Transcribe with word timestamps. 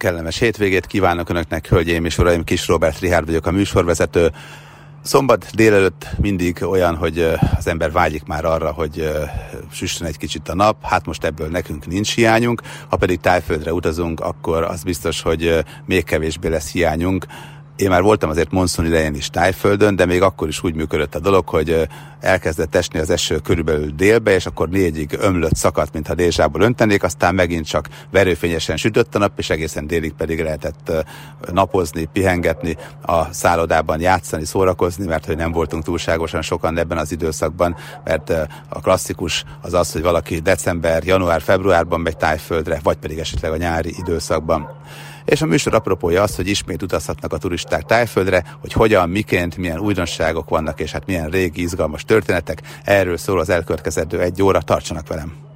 kellemes 0.00 0.38
hétvégét 0.38 0.86
kívánok 0.86 1.28
Önöknek, 1.28 1.68
hölgyeim 1.68 2.04
és 2.04 2.18
uraim, 2.18 2.44
Kis 2.44 2.66
Robert 2.66 2.98
Rihárd 2.98 3.26
vagyok 3.26 3.46
a 3.46 3.50
műsorvezető. 3.50 4.32
Szombat 5.02 5.46
délelőtt 5.54 6.06
mindig 6.20 6.62
olyan, 6.62 6.96
hogy 6.96 7.18
az 7.56 7.66
ember 7.66 7.92
vágyik 7.92 8.24
már 8.24 8.44
arra, 8.44 8.72
hogy 8.72 9.10
süssön 9.72 10.06
egy 10.06 10.16
kicsit 10.16 10.48
a 10.48 10.54
nap, 10.54 10.84
hát 10.84 11.06
most 11.06 11.24
ebből 11.24 11.48
nekünk 11.48 11.86
nincs 11.86 12.14
hiányunk, 12.14 12.62
ha 12.88 12.96
pedig 12.96 13.20
tájföldre 13.20 13.72
utazunk, 13.72 14.20
akkor 14.20 14.62
az 14.62 14.82
biztos, 14.82 15.22
hogy 15.22 15.64
még 15.84 16.04
kevésbé 16.04 16.48
lesz 16.48 16.72
hiányunk, 16.72 17.26
én 17.80 17.88
már 17.88 18.02
voltam 18.02 18.30
azért 18.30 18.50
monszun 18.50 18.86
idején 18.86 19.14
is 19.14 19.30
tájföldön, 19.30 19.96
de 19.96 20.06
még 20.06 20.22
akkor 20.22 20.48
is 20.48 20.62
úgy 20.62 20.74
működött 20.74 21.14
a 21.14 21.20
dolog, 21.20 21.48
hogy 21.48 21.88
elkezdett 22.20 22.74
esni 22.74 22.98
az 22.98 23.10
eső 23.10 23.38
körülbelül 23.38 23.90
délbe, 23.90 24.34
és 24.34 24.46
akkor 24.46 24.68
négyig 24.68 25.16
ömlött 25.20 25.54
szakadt, 25.54 25.92
mintha 25.92 26.14
dézsából 26.14 26.60
öntenék, 26.60 27.02
aztán 27.02 27.34
megint 27.34 27.66
csak 27.66 27.88
verőfényesen 28.10 28.76
sütött 28.76 29.14
a 29.14 29.18
nap, 29.18 29.38
és 29.38 29.50
egészen 29.50 29.86
délig 29.86 30.12
pedig 30.12 30.42
lehetett 30.42 30.92
napozni, 31.52 32.04
pihengetni, 32.04 32.76
a 33.02 33.32
szállodában 33.32 34.00
játszani, 34.00 34.44
szórakozni, 34.44 35.06
mert 35.06 35.26
hogy 35.26 35.36
nem 35.36 35.52
voltunk 35.52 35.84
túlságosan 35.84 36.42
sokan 36.42 36.78
ebben 36.78 36.98
az 36.98 37.12
időszakban, 37.12 37.76
mert 38.04 38.30
a 38.68 38.80
klasszikus 38.80 39.44
az 39.60 39.74
az, 39.74 39.92
hogy 39.92 40.02
valaki 40.02 40.38
december, 40.38 41.04
január, 41.04 41.42
februárban 41.42 42.00
megy 42.00 42.16
tájföldre, 42.16 42.80
vagy 42.82 42.96
pedig 42.96 43.18
esetleg 43.18 43.52
a 43.52 43.56
nyári 43.56 43.94
időszakban. 43.98 44.68
És 45.24 45.42
a 45.42 45.46
műsor 45.46 45.74
apropója 45.74 46.22
az, 46.22 46.36
hogy 46.36 46.48
ismét 46.48 46.82
utazhatnak 46.82 47.32
a 47.32 47.38
turisták 47.38 47.82
tájföldre, 47.82 48.56
hogy 48.60 48.72
hogyan, 48.72 49.08
miként, 49.08 49.56
milyen 49.56 49.78
újdonságok 49.78 50.48
vannak, 50.48 50.80
és 50.80 50.92
hát 50.92 51.06
milyen 51.06 51.30
régi, 51.30 51.62
izgalmas 51.62 52.04
történetek. 52.04 52.62
Erről 52.84 53.16
szól 53.16 53.40
az 53.40 53.48
elkövetkezendő 53.48 54.20
egy 54.20 54.42
óra, 54.42 54.60
tartsanak 54.60 55.08
velem! 55.08 55.48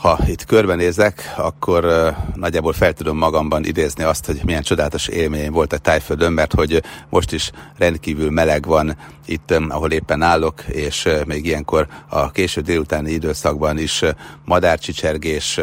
ha 0.00 0.18
itt 0.26 0.44
körbenézek, 0.44 1.34
akkor 1.36 2.14
nagyjából 2.34 2.72
fel 2.72 2.92
tudom 2.92 3.16
magamban 3.16 3.64
idézni 3.64 4.04
azt, 4.04 4.26
hogy 4.26 4.40
milyen 4.44 4.62
csodálatos 4.62 5.06
élményem 5.06 5.52
volt 5.52 5.72
a 5.72 5.78
tájföldön, 5.78 6.32
mert 6.32 6.54
hogy 6.54 6.82
most 7.08 7.32
is 7.32 7.50
rendkívül 7.76 8.30
meleg 8.30 8.66
van 8.66 8.96
itt, 9.26 9.50
ahol 9.68 9.90
éppen 9.90 10.22
állok, 10.22 10.62
és 10.62 11.08
még 11.26 11.46
ilyenkor 11.46 11.86
a 12.08 12.30
késő 12.30 12.60
délutáni 12.60 13.10
időszakban 13.10 13.78
is 13.78 14.02
uh, 14.02 14.08
madárcsicsergés, 14.44 15.60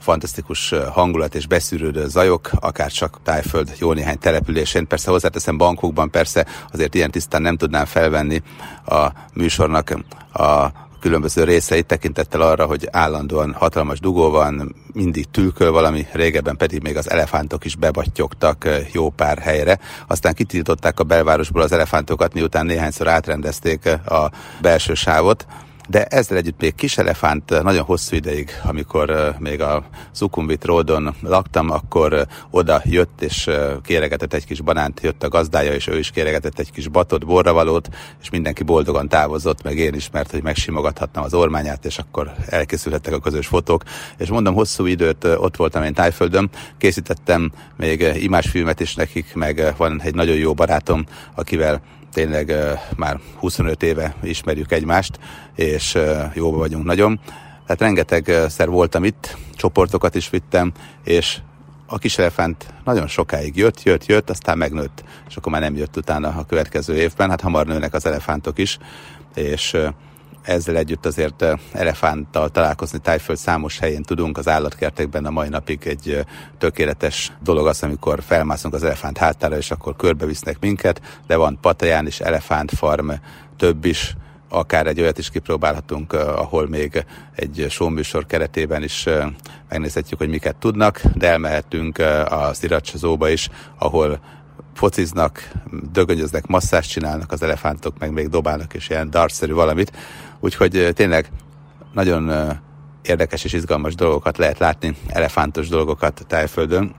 fantasztikus 0.00 0.74
hangulat 0.92 1.34
és 1.34 1.46
beszűrődő 1.46 2.08
zajok, 2.08 2.50
akár 2.60 2.90
csak 2.90 3.20
tájföld 3.22 3.76
jó 3.78 3.92
néhány 3.92 4.18
településén. 4.18 4.86
Persze 4.86 5.10
hozzáteszem 5.10 5.56
bankokban, 5.56 6.10
persze 6.10 6.46
azért 6.72 6.94
ilyen 6.94 7.10
tisztán 7.10 7.42
nem 7.42 7.56
tudnám 7.56 7.84
felvenni 7.84 8.42
a 8.86 9.06
műsornak 9.34 9.94
a 10.32 10.66
különböző 11.00 11.44
részeit 11.44 11.86
tekintettel 11.86 12.40
arra, 12.40 12.66
hogy 12.66 12.88
állandóan 12.90 13.52
hatalmas 13.52 14.00
dugó 14.00 14.30
van, 14.30 14.74
mindig 14.92 15.30
tülköl 15.30 15.70
valami, 15.70 16.06
régebben 16.12 16.56
pedig 16.56 16.82
még 16.82 16.96
az 16.96 17.10
elefántok 17.10 17.64
is 17.64 17.76
bebattyogtak 17.76 18.68
jó 18.92 19.10
pár 19.10 19.38
helyre. 19.38 19.78
Aztán 20.06 20.34
kitiltották 20.34 21.00
a 21.00 21.04
belvárosból 21.04 21.62
az 21.62 21.72
elefántokat, 21.72 22.34
miután 22.34 22.66
néhányszor 22.66 23.08
átrendezték 23.08 23.86
a 23.86 24.30
belső 24.60 24.94
sávot, 24.94 25.46
de 25.90 26.04
ezzel 26.04 26.36
együtt 26.36 26.60
még 26.60 26.74
kis 26.74 26.98
elefánt 26.98 27.62
nagyon 27.62 27.84
hosszú 27.84 28.16
ideig, 28.16 28.50
amikor 28.62 29.34
még 29.38 29.60
a 29.60 29.84
Sukumbit 30.14 30.64
Ródon 30.64 31.14
laktam, 31.22 31.70
akkor 31.70 32.26
oda 32.50 32.82
jött 32.84 33.22
és 33.22 33.50
kéregetett 33.82 34.32
egy 34.32 34.46
kis 34.46 34.60
banánt, 34.60 35.00
jött 35.02 35.22
a 35.22 35.28
gazdája, 35.28 35.74
és 35.74 35.86
ő 35.86 35.98
is 35.98 36.10
kéregetett 36.10 36.58
egy 36.58 36.72
kis 36.72 36.88
batot, 36.88 37.26
borravalót, 37.26 37.88
és 38.20 38.30
mindenki 38.30 38.62
boldogan 38.62 39.08
távozott, 39.08 39.62
meg 39.62 39.78
én 39.78 39.94
is, 39.94 40.10
mert 40.10 40.30
hogy 40.30 40.42
megsimogathattam 40.42 41.22
az 41.22 41.34
ormányát, 41.34 41.84
és 41.84 41.98
akkor 41.98 42.32
elkészülhettek 42.46 43.14
a 43.14 43.20
közös 43.20 43.46
fotók. 43.46 43.82
És 44.18 44.28
mondom, 44.28 44.54
hosszú 44.54 44.86
időt 44.86 45.24
ott 45.24 45.56
voltam 45.56 45.82
én 45.82 45.94
Tájföldön, 45.94 46.50
készítettem 46.78 47.52
még 47.76 48.06
imásfilmet 48.14 48.80
is 48.80 48.94
nekik, 48.94 49.34
meg 49.34 49.74
van 49.76 50.00
egy 50.02 50.14
nagyon 50.14 50.36
jó 50.36 50.54
barátom, 50.54 51.04
akivel 51.34 51.82
tényleg 52.12 52.54
már 52.96 53.20
25 53.38 53.82
éve 53.82 54.14
ismerjük 54.22 54.72
egymást, 54.72 55.18
és 55.54 55.98
jóba 56.34 56.56
vagyunk 56.56 56.84
nagyon. 56.84 57.20
Tehát 57.66 57.80
rengetegszer 57.80 58.68
voltam 58.68 59.04
itt, 59.04 59.36
csoportokat 59.54 60.14
is 60.14 60.30
vittem, 60.30 60.72
és 61.04 61.38
a 61.86 61.98
kis 61.98 62.18
elefánt 62.18 62.66
nagyon 62.84 63.06
sokáig 63.06 63.56
jött, 63.56 63.82
jött, 63.82 64.06
jött, 64.06 64.30
aztán 64.30 64.58
megnőtt, 64.58 65.04
és 65.28 65.36
akkor 65.36 65.52
már 65.52 65.60
nem 65.60 65.76
jött 65.76 65.96
utána 65.96 66.28
a 66.28 66.44
következő 66.44 66.96
évben, 66.96 67.30
hát 67.30 67.40
hamar 67.40 67.66
nőnek 67.66 67.94
az 67.94 68.06
elefántok 68.06 68.58
is, 68.58 68.78
és 69.34 69.76
ezzel 70.42 70.76
együtt 70.76 71.06
azért 71.06 71.44
elefánttal 71.72 72.48
találkozni 72.48 72.98
Tájföld 72.98 73.38
számos 73.38 73.78
helyén 73.78 74.02
tudunk, 74.02 74.38
az 74.38 74.48
állatkertekben 74.48 75.26
a 75.26 75.30
mai 75.30 75.48
napig 75.48 75.86
egy 75.86 76.24
tökéletes 76.58 77.32
dolog 77.42 77.66
az, 77.66 77.82
amikor 77.82 78.22
felmászunk 78.22 78.74
az 78.74 78.82
elefánt 78.82 79.18
hátára, 79.18 79.56
és 79.56 79.70
akkor 79.70 79.96
körbevisznek 79.96 80.56
minket, 80.60 81.00
de 81.26 81.36
van 81.36 81.58
Pataján 81.60 82.06
is 82.06 82.20
elefántfarm, 82.20 83.10
több 83.56 83.84
is, 83.84 84.16
akár 84.48 84.86
egy 84.86 85.00
olyat 85.00 85.18
is 85.18 85.30
kipróbálhatunk, 85.30 86.12
ahol 86.12 86.68
még 86.68 87.04
egy 87.34 87.66
showműsor 87.68 88.26
keretében 88.26 88.82
is 88.82 89.08
megnézhetjük, 89.68 90.18
hogy 90.18 90.28
miket 90.28 90.56
tudnak, 90.56 91.02
de 91.14 91.28
elmehetünk 91.28 91.98
a 92.28 92.50
Sziracsozóba 92.52 93.28
is, 93.28 93.48
ahol 93.78 94.20
fociznak, 94.74 95.52
dögönyöznek, 95.92 96.46
masszást 96.46 96.90
csinálnak 96.90 97.32
az 97.32 97.42
elefántok, 97.42 97.98
meg 97.98 98.12
még 98.12 98.28
dobálnak 98.28 98.74
és 98.74 98.88
ilyen 98.88 99.10
dartszerű 99.10 99.52
valamit. 99.52 99.92
Úgyhogy 100.40 100.90
tényleg 100.94 101.30
nagyon 101.92 102.32
érdekes 103.02 103.44
és 103.44 103.52
izgalmas 103.52 103.94
dolgokat 103.94 104.38
lehet 104.38 104.58
látni, 104.58 104.96
elefántos 105.08 105.68
dolgokat 105.68 106.24
tájföldön. 106.26 106.94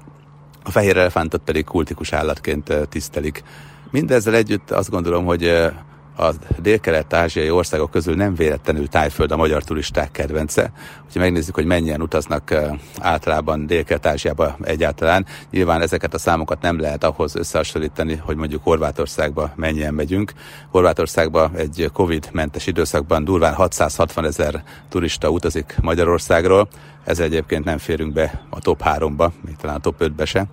A 0.64 0.72
fehér 0.72 0.98
elefántot 0.98 1.42
pedig 1.42 1.66
kultikus 1.66 2.14
állatként 2.14 2.74
tisztelik. 2.90 3.44
Mindezzel 3.92 4.36
együtt 4.36 4.72
azt 4.72 4.90
gondolom, 4.90 5.26
hogy 5.26 5.72
a 6.18 6.32
dél-kelet-ázsiai 6.58 7.50
országok 7.50 7.92
közül 7.92 8.16
nem 8.16 8.36
véletlenül 8.36 8.88
Tájföld 8.88 9.32
a 9.32 9.38
magyar 9.38 9.64
turisták 9.64 10.12
kedvence. 10.12 10.72
Hogyha 11.04 11.20
megnézzük, 11.20 11.56
hogy 11.56 11.66
mennyien 11.66 12.02
utaznak 12.02 12.56
általában 13.00 13.66
Dél-kelet-ázsiába 13.66 14.58
egyáltalán, 14.62 15.26
nyilván 15.52 15.82
ezeket 15.82 16.14
a 16.14 16.18
számokat 16.18 16.62
nem 16.62 16.80
lehet 16.80 17.04
ahhoz 17.04 17.36
összehasonlítani, 17.36 18.16
hogy 18.16 18.36
mondjuk 18.36 18.64
Horvátországba 18.64 19.52
mennyien 19.56 19.94
megyünk. 19.94 20.34
Horvátországba 20.72 21.52
egy 21.56 21.90
Covid-mentes 21.94 22.68
időszakban 22.68 23.24
durván 23.24 23.54
660 23.54 24.26
ezer 24.26 24.64
turista 24.90 25.30
utazik 25.30 25.76
Magyarországról, 25.82 26.68
ez 27.04 27.20
egyébként 27.20 27.66
nem 27.66 27.78
férünk 27.78 28.14
be 28.14 28.42
a 28.50 28.60
top 28.60 28.82
3-ba, 28.86 29.30
még 29.46 29.56
talán 29.56 29.76
a 29.76 29.80
top 29.80 29.96
5-be 30.00 30.26
se. 30.26 30.46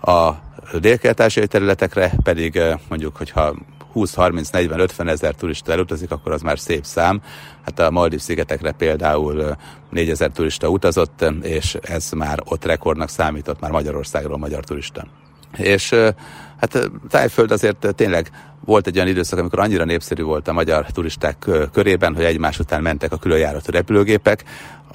A 0.00 0.32
dél 0.78 0.98
területekre 1.46 2.12
pedig 2.22 2.60
mondjuk, 2.88 3.16
hogyha 3.16 3.54
20-30-40-50 3.94 5.08
ezer 5.08 5.34
turista 5.34 5.72
elutazik, 5.72 6.10
akkor 6.10 6.32
az 6.32 6.42
már 6.42 6.58
szép 6.58 6.84
szám. 6.84 7.22
Hát 7.64 7.78
a 7.78 7.90
Maldiv 7.90 8.20
szigetekre 8.20 8.72
például 8.72 9.56
4 9.90 10.10
ezer 10.10 10.30
turista 10.30 10.68
utazott, 10.68 11.24
és 11.42 11.76
ez 11.82 12.10
már 12.10 12.38
ott 12.44 12.64
rekordnak 12.64 13.08
számított 13.08 13.60
már 13.60 13.70
Magyarországról 13.70 14.38
magyar 14.38 14.64
turista. 14.64 15.06
És 15.56 15.94
hát 16.60 16.90
Tájföld 17.08 17.50
azért 17.50 17.94
tényleg 17.94 18.30
volt 18.64 18.86
egy 18.86 18.96
olyan 18.96 19.08
időszak, 19.08 19.38
amikor 19.38 19.58
annyira 19.58 19.84
népszerű 19.84 20.22
volt 20.22 20.48
a 20.48 20.52
magyar 20.52 20.86
turisták 20.86 21.48
körében, 21.72 22.14
hogy 22.14 22.24
egymás 22.24 22.58
után 22.58 22.82
mentek 22.82 23.12
a 23.12 23.16
különjáratú 23.16 23.72
repülőgépek. 23.72 24.44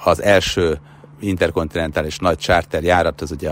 Az 0.04 0.22
első 0.22 0.80
interkontinentális 1.20 2.18
nagy 2.18 2.38
charter 2.38 2.82
járat, 2.82 3.20
az 3.20 3.30
ugye, 3.30 3.50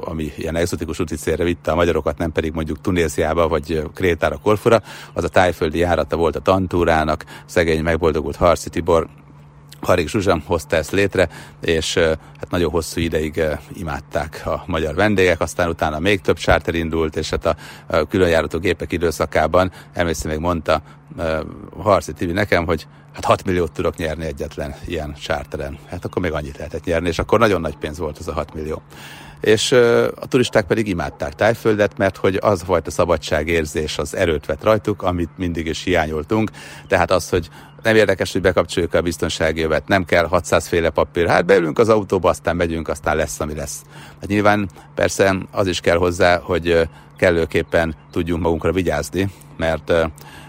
ami 0.00 0.32
ilyen 0.36 0.56
exotikus 0.56 1.00
úti 1.00 1.16
célra 1.16 1.44
vitte 1.44 1.70
a 1.70 1.74
magyarokat, 1.74 2.18
nem 2.18 2.32
pedig 2.32 2.52
mondjuk 2.52 2.80
Tunéziába 2.80 3.48
vagy 3.48 3.82
Krétára, 3.94 4.36
Korfura, 4.36 4.82
az 5.12 5.24
a 5.24 5.28
tájföldi 5.28 5.78
járata 5.78 6.16
volt 6.16 6.36
a 6.36 6.40
Tantúrának, 6.40 7.24
szegény 7.46 7.82
megboldogult 7.82 8.36
Harci 8.36 8.70
Tibor, 8.70 9.08
Harik 9.84 10.08
Zsuzsa 10.08 10.40
hozta 10.46 10.76
ezt 10.76 10.90
létre, 10.90 11.28
és 11.60 11.94
hát 12.38 12.50
nagyon 12.50 12.70
hosszú 12.70 13.00
ideig 13.00 13.42
imádták 13.72 14.42
a 14.46 14.62
magyar 14.66 14.94
vendégek, 14.94 15.40
aztán 15.40 15.68
utána 15.68 15.98
még 15.98 16.20
több 16.20 16.36
charter 16.36 16.74
indult, 16.74 17.16
és 17.16 17.30
hát 17.30 17.46
a, 17.46 17.56
különjárató 18.06 18.58
gépek 18.58 18.92
időszakában 18.92 19.72
emlékszem 19.92 20.30
még 20.30 20.40
mondta 20.40 20.82
Harci 21.78 22.12
Tibi 22.12 22.32
nekem, 22.32 22.66
hogy 22.66 22.86
hát 23.12 23.24
6 23.24 23.44
milliót 23.44 23.72
tudok 23.72 23.96
nyerni 23.96 24.24
egyetlen 24.24 24.74
ilyen 24.86 25.14
charteren. 25.14 25.78
Hát 25.88 26.04
akkor 26.04 26.22
még 26.22 26.32
annyit 26.32 26.56
lehetett 26.56 26.84
nyerni, 26.84 27.08
és 27.08 27.18
akkor 27.18 27.38
nagyon 27.38 27.60
nagy 27.60 27.76
pénz 27.76 27.98
volt 27.98 28.18
ez 28.20 28.28
a 28.28 28.32
6 28.32 28.54
millió. 28.54 28.82
És 29.44 29.72
a 30.20 30.26
turisták 30.28 30.66
pedig 30.66 30.88
imádták 30.88 31.32
Tájföldet, 31.32 31.98
mert 31.98 32.16
hogy 32.16 32.38
az 32.40 32.64
volt 32.64 32.86
a 32.86 32.90
szabadságérzés, 32.90 33.98
az 33.98 34.16
erőt 34.16 34.46
vett 34.46 34.62
rajtuk, 34.62 35.02
amit 35.02 35.28
mindig 35.36 35.66
is 35.66 35.82
hiányoltunk. 35.82 36.50
Tehát 36.88 37.10
az, 37.10 37.28
hogy 37.28 37.48
nem 37.82 37.96
érdekes, 37.96 38.32
hogy 38.32 38.40
bekapcsoljuk 38.40 38.94
a 38.94 39.02
biztonsági 39.02 39.60
jövet, 39.60 39.88
nem 39.88 40.04
kell 40.04 40.26
600 40.26 40.66
féle 40.66 40.90
papír. 40.90 41.28
Hát 41.28 41.44
beülünk 41.44 41.78
az 41.78 41.88
autóba, 41.88 42.28
aztán 42.28 42.56
megyünk, 42.56 42.88
aztán 42.88 43.16
lesz, 43.16 43.40
ami 43.40 43.54
lesz. 43.54 43.82
Hát 44.20 44.28
nyilván 44.28 44.68
persze 44.94 45.36
az 45.50 45.66
is 45.66 45.80
kell 45.80 45.96
hozzá, 45.96 46.38
hogy 46.38 46.88
kellőképpen 47.16 47.96
tudjunk 48.10 48.42
magunkra 48.42 48.72
vigyázni, 48.72 49.30
mert 49.56 49.92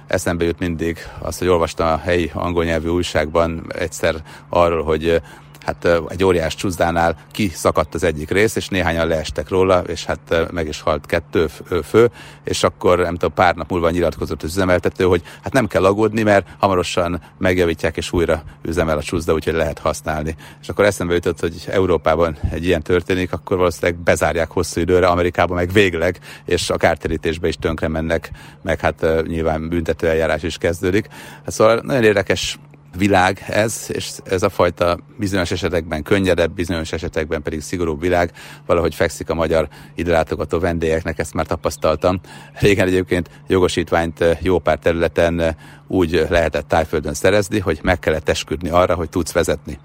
eszembe 0.07 0.45
jut 0.45 0.59
mindig 0.59 0.97
az, 1.19 1.37
hogy 1.37 1.47
olvastam 1.47 1.87
a 1.87 1.97
helyi 1.97 2.31
angol 2.33 2.63
nyelvű 2.63 2.89
újságban 2.89 3.65
egyszer 3.77 4.15
arról, 4.49 4.83
hogy 4.83 5.21
hát 5.65 5.87
egy 6.07 6.23
óriás 6.23 6.55
csúszdánál 6.55 7.17
kiszakadt 7.31 7.93
az 7.93 8.03
egyik 8.03 8.29
rész, 8.29 8.55
és 8.55 8.67
néhányan 8.67 9.07
leestek 9.07 9.49
róla, 9.49 9.79
és 9.79 10.05
hát 10.05 10.51
meg 10.51 10.67
is 10.67 10.81
halt 10.81 11.05
kettő 11.05 11.47
fő, 11.83 12.11
és 12.43 12.63
akkor 12.63 12.97
nem 12.97 13.13
tudom, 13.13 13.33
pár 13.33 13.55
nap 13.55 13.69
múlva 13.69 13.89
nyilatkozott 13.89 14.43
az 14.43 14.49
üzemeltető, 14.49 15.03
hogy 15.03 15.21
hát 15.43 15.53
nem 15.53 15.67
kell 15.67 15.85
aggódni, 15.85 16.23
mert 16.23 16.47
hamarosan 16.59 17.21
megjavítják, 17.37 17.97
és 17.97 18.13
újra 18.13 18.43
üzemel 18.61 18.97
a 18.97 19.03
csúszda, 19.03 19.33
úgyhogy 19.33 19.53
lehet 19.53 19.79
használni. 19.79 20.35
És 20.61 20.69
akkor 20.69 20.85
eszembe 20.85 21.13
jutott, 21.13 21.39
hogy 21.39 21.63
Európában 21.67 22.37
egy 22.51 22.65
ilyen 22.65 22.81
történik, 22.81 23.33
akkor 23.33 23.57
valószínűleg 23.57 23.99
bezárják 23.99 24.51
hosszú 24.51 24.81
időre, 24.81 25.07
Amerikában 25.07 25.55
meg 25.55 25.71
végleg, 25.71 26.19
és 26.45 26.69
a 26.69 26.77
kártérítésbe 26.77 27.47
is 27.47 27.55
tönkre 27.55 27.87
mennek, 27.87 28.31
meg 28.61 28.79
hát 28.79 29.05
nyilván 29.27 29.69
büntető 29.69 30.07
eljárás 30.07 30.43
is 30.43 30.57
kezdődik. 30.57 31.07
Hát 31.43 31.51
szóval 31.51 31.81
nagyon 31.83 32.03
érdekes 32.03 32.59
világ 32.97 33.43
ez, 33.47 33.85
és 33.87 34.11
ez 34.23 34.43
a 34.43 34.49
fajta 34.49 34.99
bizonyos 35.17 35.51
esetekben 35.51 36.03
könnyedebb, 36.03 36.51
bizonyos 36.51 36.91
esetekben 36.91 37.41
pedig 37.41 37.61
szigorúbb 37.61 38.01
világ, 38.01 38.31
valahogy 38.65 38.95
fekszik 38.95 39.29
a 39.29 39.33
magyar 39.33 39.67
idelátogató 39.95 40.59
vendégeknek, 40.59 41.19
ezt 41.19 41.33
már 41.33 41.45
tapasztaltam. 41.45 42.19
Régen 42.53 42.87
egyébként 42.87 43.29
jogosítványt 43.47 44.23
jó 44.41 44.59
pár 44.59 44.77
területen 44.77 45.55
úgy 45.87 46.25
lehetett 46.29 46.67
tájföldön 46.67 47.13
szerezni, 47.13 47.59
hogy 47.59 47.79
meg 47.83 47.99
kellett 47.99 48.29
esküdni 48.29 48.69
arra, 48.69 48.95
hogy 48.95 49.09
tudsz 49.09 49.31
vezetni. 49.31 49.79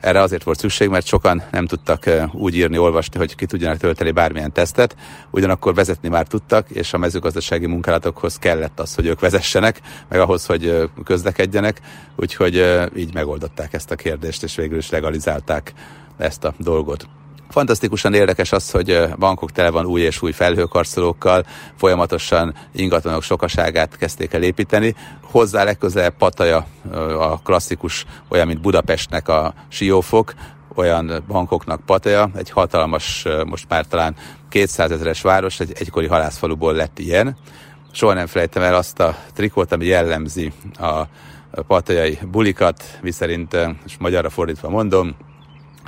Erre 0.00 0.20
azért 0.20 0.42
volt 0.42 0.58
szükség, 0.58 0.88
mert 0.88 1.06
sokan 1.06 1.42
nem 1.50 1.66
tudtak 1.66 2.10
úgy 2.32 2.56
írni, 2.56 2.78
olvasni, 2.78 3.18
hogy 3.18 3.34
ki 3.34 3.46
tudjanak 3.46 3.78
tölteni 3.78 4.10
bármilyen 4.10 4.52
tesztet, 4.52 4.96
ugyanakkor 5.30 5.74
vezetni 5.74 6.08
már 6.08 6.26
tudtak, 6.26 6.70
és 6.70 6.92
a 6.92 6.98
mezőgazdasági 6.98 7.66
munkálatokhoz 7.66 8.36
kellett 8.38 8.80
az, 8.80 8.94
hogy 8.94 9.06
ők 9.06 9.20
vezessenek, 9.20 9.80
meg 10.08 10.20
ahhoz, 10.20 10.46
hogy 10.46 10.90
közlekedjenek, 11.04 11.80
úgyhogy 12.16 12.86
így 12.96 13.14
megoldották 13.14 13.72
ezt 13.72 13.90
a 13.90 13.96
kérdést, 13.96 14.42
és 14.42 14.56
végül 14.56 14.78
is 14.78 14.90
legalizálták 14.90 15.72
ezt 16.16 16.44
a 16.44 16.54
dolgot. 16.58 17.08
Fantasztikusan 17.48 18.14
érdekes 18.14 18.52
az, 18.52 18.70
hogy 18.70 19.08
bankok 19.18 19.52
tele 19.52 19.70
van 19.70 19.86
új 19.86 20.00
és 20.00 20.22
új 20.22 20.32
felhőkarcolókkal, 20.32 21.44
folyamatosan 21.76 22.54
ingatlanok 22.72 23.22
sokaságát 23.22 23.96
kezdték 23.96 24.32
el 24.32 24.42
építeni. 24.42 24.94
Hozzá 25.22 25.64
legközelebb 25.64 26.16
Pataja, 26.16 26.66
a 27.18 27.38
klasszikus, 27.42 28.04
olyan, 28.28 28.46
mint 28.46 28.60
Budapestnek 28.60 29.28
a 29.28 29.54
Siófok, 29.68 30.34
olyan 30.74 31.24
bankoknak 31.26 31.80
Pataja, 31.80 32.30
egy 32.34 32.50
hatalmas, 32.50 33.26
most 33.46 33.66
már 33.68 33.86
talán 33.86 34.16
200 34.48 34.90
ezeres 34.90 35.20
város, 35.20 35.60
egy 35.60 35.72
egykori 35.78 36.06
halászfaluból 36.06 36.72
lett 36.74 36.98
ilyen. 36.98 37.36
Soha 37.92 38.12
nem 38.12 38.26
felejtem 38.26 38.62
el 38.62 38.74
azt 38.74 39.00
a 39.00 39.16
trikót, 39.34 39.72
ami 39.72 39.84
jellemzi 39.84 40.52
a 40.78 41.02
patajai 41.66 42.18
bulikat, 42.30 42.98
miszerint, 43.02 43.56
és 43.86 43.96
magyarra 43.98 44.30
fordítva 44.30 44.68
mondom, 44.68 45.16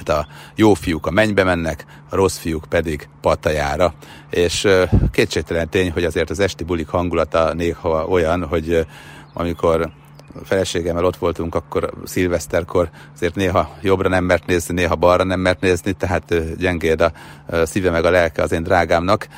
a 0.09 0.27
jó 0.55 0.75
fiúk 0.75 1.07
a 1.07 1.11
mennybe 1.11 1.45
mennek, 1.45 1.85
a 2.09 2.17
rossz 2.17 2.37
fiúk 2.39 2.65
pedig 2.69 3.09
patajára. 3.21 3.95
És 4.31 4.69
kétségtelen 5.11 5.69
tény, 5.69 5.91
hogy 5.91 6.05
azért 6.05 6.31
az 6.31 6.41
esti 6.41 6.65
bulik 6.65 6.89
hangulata 6.89 7.53
néha 7.55 8.07
olyan, 8.07 8.47
hogy 8.47 8.87
amikor 9.33 9.93
a 10.35 10.45
feleségemmel 10.45 11.05
ott 11.05 11.17
voltunk, 11.17 11.55
akkor 11.55 11.91
szilveszterkor 12.05 12.91
azért 13.15 13.35
néha 13.35 13.77
jobbra 13.83 14.09
nem 14.09 14.25
mert 14.25 14.47
nézni, 14.47 14.75
néha 14.75 14.95
balra 14.97 15.25
nem 15.25 15.41
mert 15.41 15.61
nézni, 15.61 15.93
tehát 15.93 16.57
gyengéd 16.57 17.01
a 17.01 17.13
szíve 17.65 17.91
meg 17.91 18.05
a 18.05 18.11
lelke 18.11 18.43
az 18.43 18.53
én 18.53 18.63
drágámnak, 18.63 19.29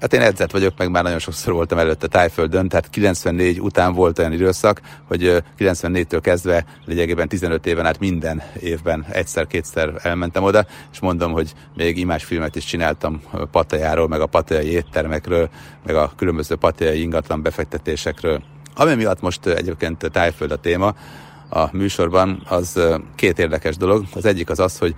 Hát 0.00 0.12
én 0.12 0.20
edzett 0.20 0.50
vagyok, 0.50 0.74
meg 0.78 0.90
már 0.90 1.02
nagyon 1.02 1.18
sokszor 1.18 1.52
voltam 1.52 1.78
előtte 1.78 2.06
Tájföldön, 2.06 2.68
tehát 2.68 2.90
94 2.90 3.60
után 3.60 3.92
volt 3.92 4.18
olyan 4.18 4.32
időszak, 4.32 4.80
hogy 5.04 5.42
94-től 5.58 6.18
kezdve 6.22 6.64
lényegében 6.84 7.28
15 7.28 7.66
éven 7.66 7.86
át 7.86 7.98
minden 7.98 8.42
évben 8.60 9.06
egyszer-kétszer 9.10 9.92
elmentem 10.02 10.42
oda, 10.42 10.66
és 10.92 11.00
mondom, 11.00 11.32
hogy 11.32 11.52
még 11.76 11.98
imásfilmet 11.98 12.56
is 12.56 12.64
csináltam 12.64 13.22
Patajáról, 13.50 14.08
meg 14.08 14.20
a 14.20 14.26
patajai 14.26 14.70
éttermekről, 14.70 15.48
meg 15.86 15.94
a 15.94 16.12
különböző 16.16 16.54
patajai 16.54 17.00
ingatlan 17.00 17.42
befektetésekről. 17.42 18.42
Ami 18.74 18.94
miatt 18.94 19.20
most 19.20 19.46
egyébként 19.46 20.10
Tájföld 20.12 20.50
a 20.50 20.56
téma 20.56 20.94
a 21.48 21.68
műsorban, 21.72 22.42
az 22.48 22.80
két 23.14 23.38
érdekes 23.38 23.76
dolog. 23.76 24.04
Az 24.14 24.24
egyik 24.24 24.50
az 24.50 24.58
az, 24.58 24.78
hogy 24.78 24.94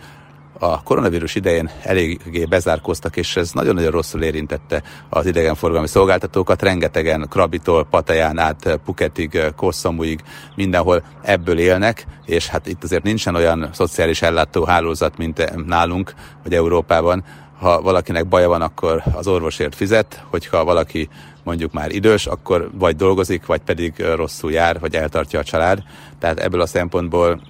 a 0.63 0.83
koronavírus 0.83 1.35
idején 1.35 1.71
eléggé 1.83 2.45
bezárkoztak, 2.45 3.17
és 3.17 3.37
ez 3.37 3.53
nagyon-nagyon 3.53 3.91
rosszul 3.91 4.23
érintette 4.23 4.83
az 5.09 5.27
idegenforgalmi 5.27 5.87
szolgáltatókat. 5.87 6.63
Rengetegen 6.63 7.27
Krabitól, 7.29 7.85
Pataján 7.85 8.39
át, 8.39 8.79
Puketig, 8.85 9.41
Kosszamuig, 9.57 10.21
mindenhol 10.55 11.03
ebből 11.23 11.59
élnek, 11.59 12.07
és 12.25 12.47
hát 12.47 12.67
itt 12.67 12.83
azért 12.83 13.03
nincsen 13.03 13.35
olyan 13.35 13.69
szociális 13.73 14.23
ellátó 14.23 14.65
hálózat, 14.65 15.19
mint 15.19 15.67
nálunk, 15.67 16.15
vagy 16.43 16.55
Európában, 16.55 17.25
ha 17.59 17.81
valakinek 17.81 18.27
baja 18.27 18.49
van, 18.49 18.63
akkor 18.63 19.03
az 19.13 19.27
orvosért 19.27 19.75
fizet, 19.75 20.25
hogyha 20.31 20.65
valaki 20.65 21.09
mondjuk 21.45 21.73
már 21.73 21.91
idős, 21.91 22.27
akkor 22.27 22.71
vagy 22.79 22.97
dolgozik, 22.97 23.47
vagy 23.47 23.61
pedig 23.61 24.05
rosszul 24.15 24.53
jár, 24.53 24.81
vagy 24.81 24.95
eltartja 24.95 25.39
a 25.39 25.45
család. 25.45 25.83
Tehát 26.19 26.41
ebből 26.41 26.61
a 26.61 26.67
szempontból 26.67 27.41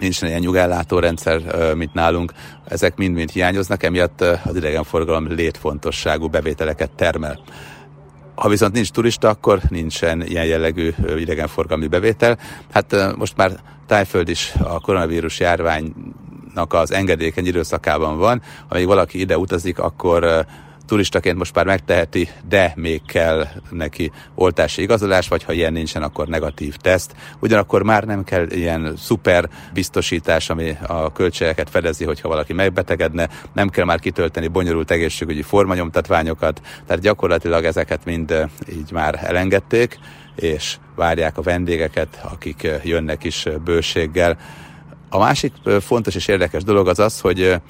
nincsen 0.00 0.28
ilyen 0.28 0.40
nyugellátó 0.40 0.98
rendszer, 0.98 1.40
mint 1.74 1.94
nálunk, 1.94 2.32
ezek 2.64 2.96
mind-mind 2.96 3.30
hiányoznak, 3.30 3.82
emiatt 3.82 4.20
az 4.20 4.56
idegenforgalom 4.56 5.32
létfontosságú 5.32 6.28
bevételeket 6.28 6.90
termel. 6.90 7.40
Ha 8.34 8.48
viszont 8.48 8.72
nincs 8.72 8.90
turista, 8.90 9.28
akkor 9.28 9.60
nincsen 9.68 10.26
ilyen 10.26 10.44
jellegű 10.44 10.94
idegenforgalmi 11.18 11.86
bevétel. 11.86 12.38
Hát 12.72 13.16
most 13.16 13.36
már 13.36 13.60
Tájföld 13.86 14.28
is 14.28 14.52
a 14.62 14.80
koronavírus 14.80 15.40
járványnak 15.40 16.72
az 16.72 16.92
engedékeny 16.92 17.46
időszakában 17.46 18.18
van. 18.18 18.42
Amíg 18.68 18.86
valaki 18.86 19.20
ide 19.20 19.38
utazik, 19.38 19.78
akkor 19.78 20.46
turistaként 20.90 21.38
most 21.38 21.54
már 21.54 21.64
megteheti, 21.64 22.28
de 22.48 22.72
még 22.76 23.02
kell 23.06 23.46
neki 23.70 24.12
oltási 24.34 24.82
igazolás, 24.82 25.28
vagy 25.28 25.42
ha 25.42 25.52
ilyen 25.52 25.72
nincsen, 25.72 26.02
akkor 26.02 26.28
negatív 26.28 26.76
teszt. 26.76 27.14
Ugyanakkor 27.40 27.82
már 27.82 28.04
nem 28.04 28.24
kell 28.24 28.46
ilyen 28.50 28.94
szuper 28.96 29.48
biztosítás, 29.72 30.50
ami 30.50 30.76
a 30.86 31.12
költségeket 31.12 31.70
fedezi, 31.70 32.04
hogyha 32.04 32.28
valaki 32.28 32.52
megbetegedne, 32.52 33.28
nem 33.52 33.68
kell 33.68 33.84
már 33.84 33.98
kitölteni 33.98 34.48
bonyolult 34.48 34.90
egészségügyi 34.90 35.42
formanyomtatványokat, 35.42 36.60
tehát 36.86 37.02
gyakorlatilag 37.02 37.64
ezeket 37.64 38.04
mind 38.04 38.46
így 38.72 38.92
már 38.92 39.18
elengedték, 39.22 39.98
és 40.36 40.76
várják 40.96 41.38
a 41.38 41.42
vendégeket, 41.42 42.20
akik 42.32 42.68
jönnek 42.82 43.24
is 43.24 43.46
bőséggel. 43.64 44.38
A 45.08 45.18
másik 45.18 45.52
fontos 45.80 46.14
és 46.14 46.28
érdekes 46.28 46.62
dolog 46.62 46.88
az 46.88 46.98
az, 46.98 47.20
hogy 47.20 47.60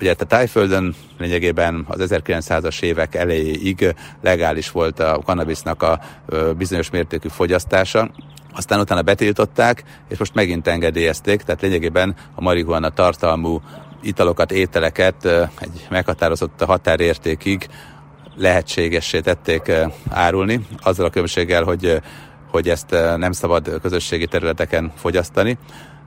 Ugye 0.00 0.14
a 0.18 0.24
Tájföldön 0.24 0.94
lényegében 1.18 1.84
az 1.88 2.06
1900-as 2.10 2.82
évek 2.82 3.14
elejéig 3.14 3.94
legális 4.22 4.70
volt 4.70 5.00
a 5.00 5.20
kannabisznak 5.24 5.82
a 5.82 6.00
bizonyos 6.56 6.90
mértékű 6.90 7.28
fogyasztása, 7.28 8.10
aztán 8.54 8.80
utána 8.80 9.02
betiltották, 9.02 9.82
és 10.08 10.18
most 10.18 10.34
megint 10.34 10.66
engedélyezték, 10.66 11.42
tehát 11.42 11.60
lényegében 11.60 12.14
a 12.34 12.40
marihuana 12.40 12.90
tartalmú 12.90 13.60
italokat, 14.02 14.52
ételeket 14.52 15.24
egy 15.60 15.86
meghatározott 15.90 16.62
határértékig 16.62 17.68
lehetségessé 18.36 19.20
tették 19.20 19.72
árulni, 20.10 20.66
azzal 20.82 21.06
a 21.06 21.10
különbséggel, 21.10 21.62
hogy, 21.62 22.00
hogy 22.50 22.68
ezt 22.68 22.90
nem 23.16 23.32
szabad 23.32 23.80
közösségi 23.82 24.26
területeken 24.26 24.92
fogyasztani, 24.96 25.58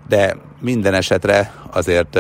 de 0.07 0.35
minden 0.59 0.93
esetre 0.93 1.53
azért 1.71 2.19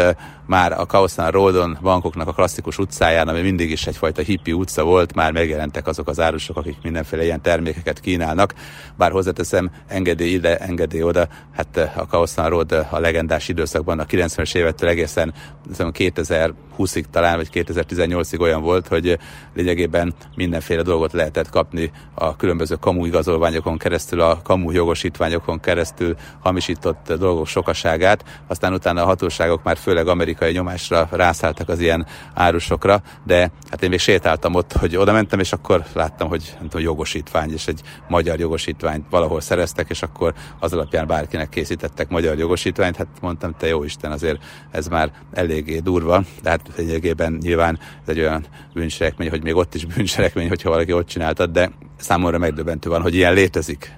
már 0.49 0.71
a 0.71 0.85
Kaosztán 0.85 1.31
Roadon 1.31 1.77
bankoknak 1.81 2.27
a 2.27 2.33
klasszikus 2.33 2.77
utcáján, 2.77 3.27
ami 3.27 3.41
mindig 3.41 3.71
is 3.71 3.87
egyfajta 3.87 4.21
hippi 4.21 4.53
utca 4.53 4.83
volt, 4.83 5.15
már 5.15 5.31
megjelentek 5.31 5.87
azok 5.87 6.07
az 6.07 6.19
árusok, 6.19 6.57
akik 6.57 6.77
mindenféle 6.83 7.23
ilyen 7.23 7.41
termékeket 7.41 7.99
kínálnak. 7.99 8.53
Bár 8.97 9.11
hozzáteszem, 9.11 9.71
engedély 9.87 10.31
ide, 10.31 10.57
engedély 10.57 11.01
oda, 11.01 11.27
hát 11.55 11.91
a 11.95 12.07
Kaosztán 12.07 12.49
Road 12.49 12.71
a 12.71 12.99
legendás 12.99 13.47
időszakban 13.47 13.99
a 13.99 14.05
90-es 14.05 14.55
évettől 14.55 14.89
egészen 14.89 15.33
2020-ig 15.77 17.03
talán, 17.11 17.35
vagy 17.35 17.49
2018-ig 17.53 18.39
olyan 18.39 18.61
volt, 18.61 18.87
hogy 18.87 19.17
lényegében 19.55 20.13
mindenféle 20.35 20.81
dolgot 20.81 21.13
lehetett 21.13 21.49
kapni 21.49 21.91
a 22.13 22.35
különböző 22.35 22.75
kamu 22.75 23.05
igazolványokon 23.05 23.77
keresztül, 23.77 24.21
a 24.21 24.41
kamu 24.43 24.71
jogosítványokon 24.71 25.59
keresztül 25.59 26.15
hamisított 26.39 27.13
dolgok 27.13 27.47
sokaságát, 27.47 28.43
aztán 28.47 28.73
utána 28.73 29.01
a 29.01 29.05
hatóságok 29.05 29.63
már 29.63 29.77
főleg 29.77 30.07
amerikai 30.07 30.38
nyomásra 30.51 31.07
rászálltak 31.11 31.69
az 31.69 31.79
ilyen 31.79 32.05
árusokra, 32.33 33.01
de 33.23 33.51
hát 33.69 33.83
én 33.83 33.89
még 33.89 33.99
sétáltam 33.99 34.55
ott, 34.55 34.73
hogy 34.73 34.95
oda 34.95 35.11
mentem, 35.11 35.39
és 35.39 35.53
akkor 35.53 35.83
láttam, 35.93 36.27
hogy 36.27 36.55
nem 36.59 36.69
tudom, 36.69 36.85
jogosítvány, 36.85 37.51
és 37.51 37.67
egy 37.67 37.81
magyar 38.07 38.39
jogosítványt 38.39 39.05
valahol 39.09 39.41
szereztek, 39.41 39.89
és 39.89 40.01
akkor 40.01 40.33
az 40.59 40.73
alapján 40.73 41.07
bárkinek 41.07 41.49
készítettek 41.49 42.09
magyar 42.09 42.37
jogosítványt, 42.37 42.95
hát 42.95 43.07
mondtam, 43.21 43.55
te 43.57 43.67
jó 43.67 43.83
Isten, 43.83 44.11
azért 44.11 44.43
ez 44.71 44.87
már 44.87 45.11
eléggé 45.33 45.79
durva, 45.79 46.23
de 46.41 46.49
hát 46.49 46.61
lényegében 46.77 47.37
nyilván 47.41 47.79
ez 48.01 48.07
egy 48.07 48.19
olyan 48.19 48.45
bűncselekmény, 48.73 49.29
hogy 49.29 49.43
még 49.43 49.55
ott 49.55 49.75
is 49.75 49.85
bűncselekmény, 49.85 50.47
hogyha 50.47 50.69
valaki 50.69 50.93
ott 50.93 51.07
csináltad, 51.07 51.51
de 51.51 51.71
számomra 51.97 52.37
megdöbbentő 52.37 52.89
van, 52.89 53.01
hogy 53.01 53.15
ilyen 53.15 53.33
létezik. 53.33 53.97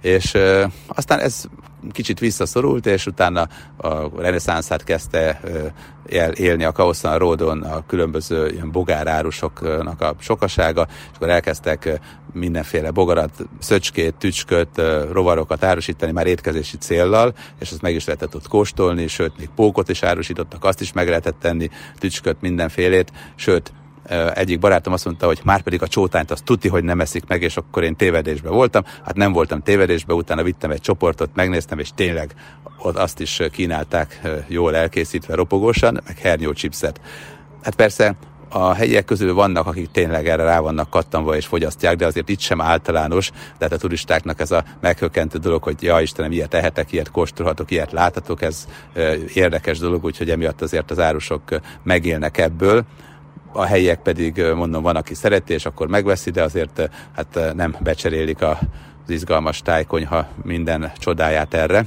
És 0.00 0.34
ö, 0.34 0.64
aztán 0.86 1.20
ez 1.20 1.44
kicsit 1.92 2.18
visszaszorult, 2.18 2.86
és 2.86 3.06
utána 3.06 3.48
a 3.76 4.20
reneszánszát 4.20 4.84
kezdte 4.84 5.40
élni 6.34 6.64
a 6.64 6.72
Kaoszan 6.72 7.18
Ródon 7.18 7.62
a 7.62 7.86
különböző 7.86 8.48
ilyen 8.48 8.70
bogárárusoknak 8.70 10.00
a 10.00 10.14
sokasága, 10.18 10.86
és 10.88 11.16
akkor 11.16 11.28
elkezdtek 11.28 12.00
mindenféle 12.32 12.90
bogarat, 12.90 13.30
szöcskét, 13.58 14.14
tücsköt, 14.14 14.82
rovarokat 15.12 15.64
árusítani 15.64 16.12
már 16.12 16.26
étkezési 16.26 16.76
céllal, 16.76 17.34
és 17.60 17.70
ezt 17.70 17.82
meg 17.82 17.94
is 17.94 18.04
lehetett 18.04 18.34
ott 18.34 18.48
kóstolni, 18.48 19.06
sőt, 19.06 19.38
még 19.38 19.48
pókot 19.54 19.88
is 19.88 20.02
árusítottak, 20.02 20.64
azt 20.64 20.80
is 20.80 20.92
meg 20.92 21.08
lehetett 21.08 21.36
tenni, 21.40 21.70
tücsköt, 21.98 22.40
mindenfélét, 22.40 23.12
sőt, 23.34 23.72
egyik 24.34 24.58
barátom 24.58 24.92
azt 24.92 25.04
mondta, 25.04 25.26
hogy 25.26 25.40
már 25.44 25.62
pedig 25.62 25.82
a 25.82 25.88
csótányt 25.88 26.30
azt 26.30 26.44
tuti, 26.44 26.68
hogy 26.68 26.84
nem 26.84 27.00
eszik 27.00 27.26
meg, 27.26 27.42
és 27.42 27.56
akkor 27.56 27.82
én 27.82 27.96
tévedésbe 27.96 28.48
voltam. 28.48 28.84
Hát 29.04 29.16
nem 29.16 29.32
voltam 29.32 29.62
tévedésbe, 29.62 30.14
utána 30.14 30.42
vittem 30.42 30.70
egy 30.70 30.80
csoportot, 30.80 31.30
megnéztem, 31.34 31.78
és 31.78 31.90
tényleg 31.94 32.34
ott 32.78 32.96
azt 32.96 33.20
is 33.20 33.40
kínálták 33.50 34.20
jól 34.46 34.76
elkészítve, 34.76 35.34
ropogósan, 35.34 36.00
meg 36.06 36.18
hernyó 36.18 36.52
chipset. 36.52 37.00
Hát 37.62 37.74
persze 37.74 38.16
a 38.48 38.72
helyiek 38.72 39.04
közül 39.04 39.34
vannak, 39.34 39.66
akik 39.66 39.90
tényleg 39.90 40.28
erre 40.28 40.42
rá 40.42 40.60
vannak 40.60 40.90
kattanva 40.90 41.36
és 41.36 41.46
fogyasztják, 41.46 41.96
de 41.96 42.06
azért 42.06 42.28
itt 42.28 42.40
sem 42.40 42.60
általános, 42.60 43.30
tehát 43.58 43.72
a 43.72 43.78
turistáknak 43.78 44.40
ez 44.40 44.50
a 44.50 44.64
meghökkentő 44.80 45.38
dolog, 45.38 45.62
hogy 45.62 45.82
ja 45.82 46.00
Istenem, 46.00 46.32
ilyet 46.32 46.48
tehetek, 46.48 46.92
ilyet 46.92 47.10
kóstolhatok, 47.10 47.70
ilyet 47.70 47.92
láthatok, 47.92 48.42
ez 48.42 48.68
érdekes 49.34 49.78
dolog, 49.78 50.04
úgyhogy 50.04 50.30
emiatt 50.30 50.62
azért 50.62 50.90
az 50.90 50.98
árusok 50.98 51.42
megélnek 51.82 52.38
ebből 52.38 52.84
a 53.54 53.64
helyiek 53.64 54.00
pedig, 54.00 54.42
mondom, 54.54 54.82
van, 54.82 54.96
aki 54.96 55.14
szereti, 55.14 55.52
és 55.52 55.66
akkor 55.66 55.88
megveszi, 55.88 56.30
de 56.30 56.42
azért 56.42 56.90
hát 57.16 57.54
nem 57.54 57.76
becserélik 57.80 58.42
az 58.42 58.58
izgalmas 59.10 59.60
tájkonyha 59.60 60.26
minden 60.42 60.92
csodáját 60.98 61.54
erre. 61.54 61.86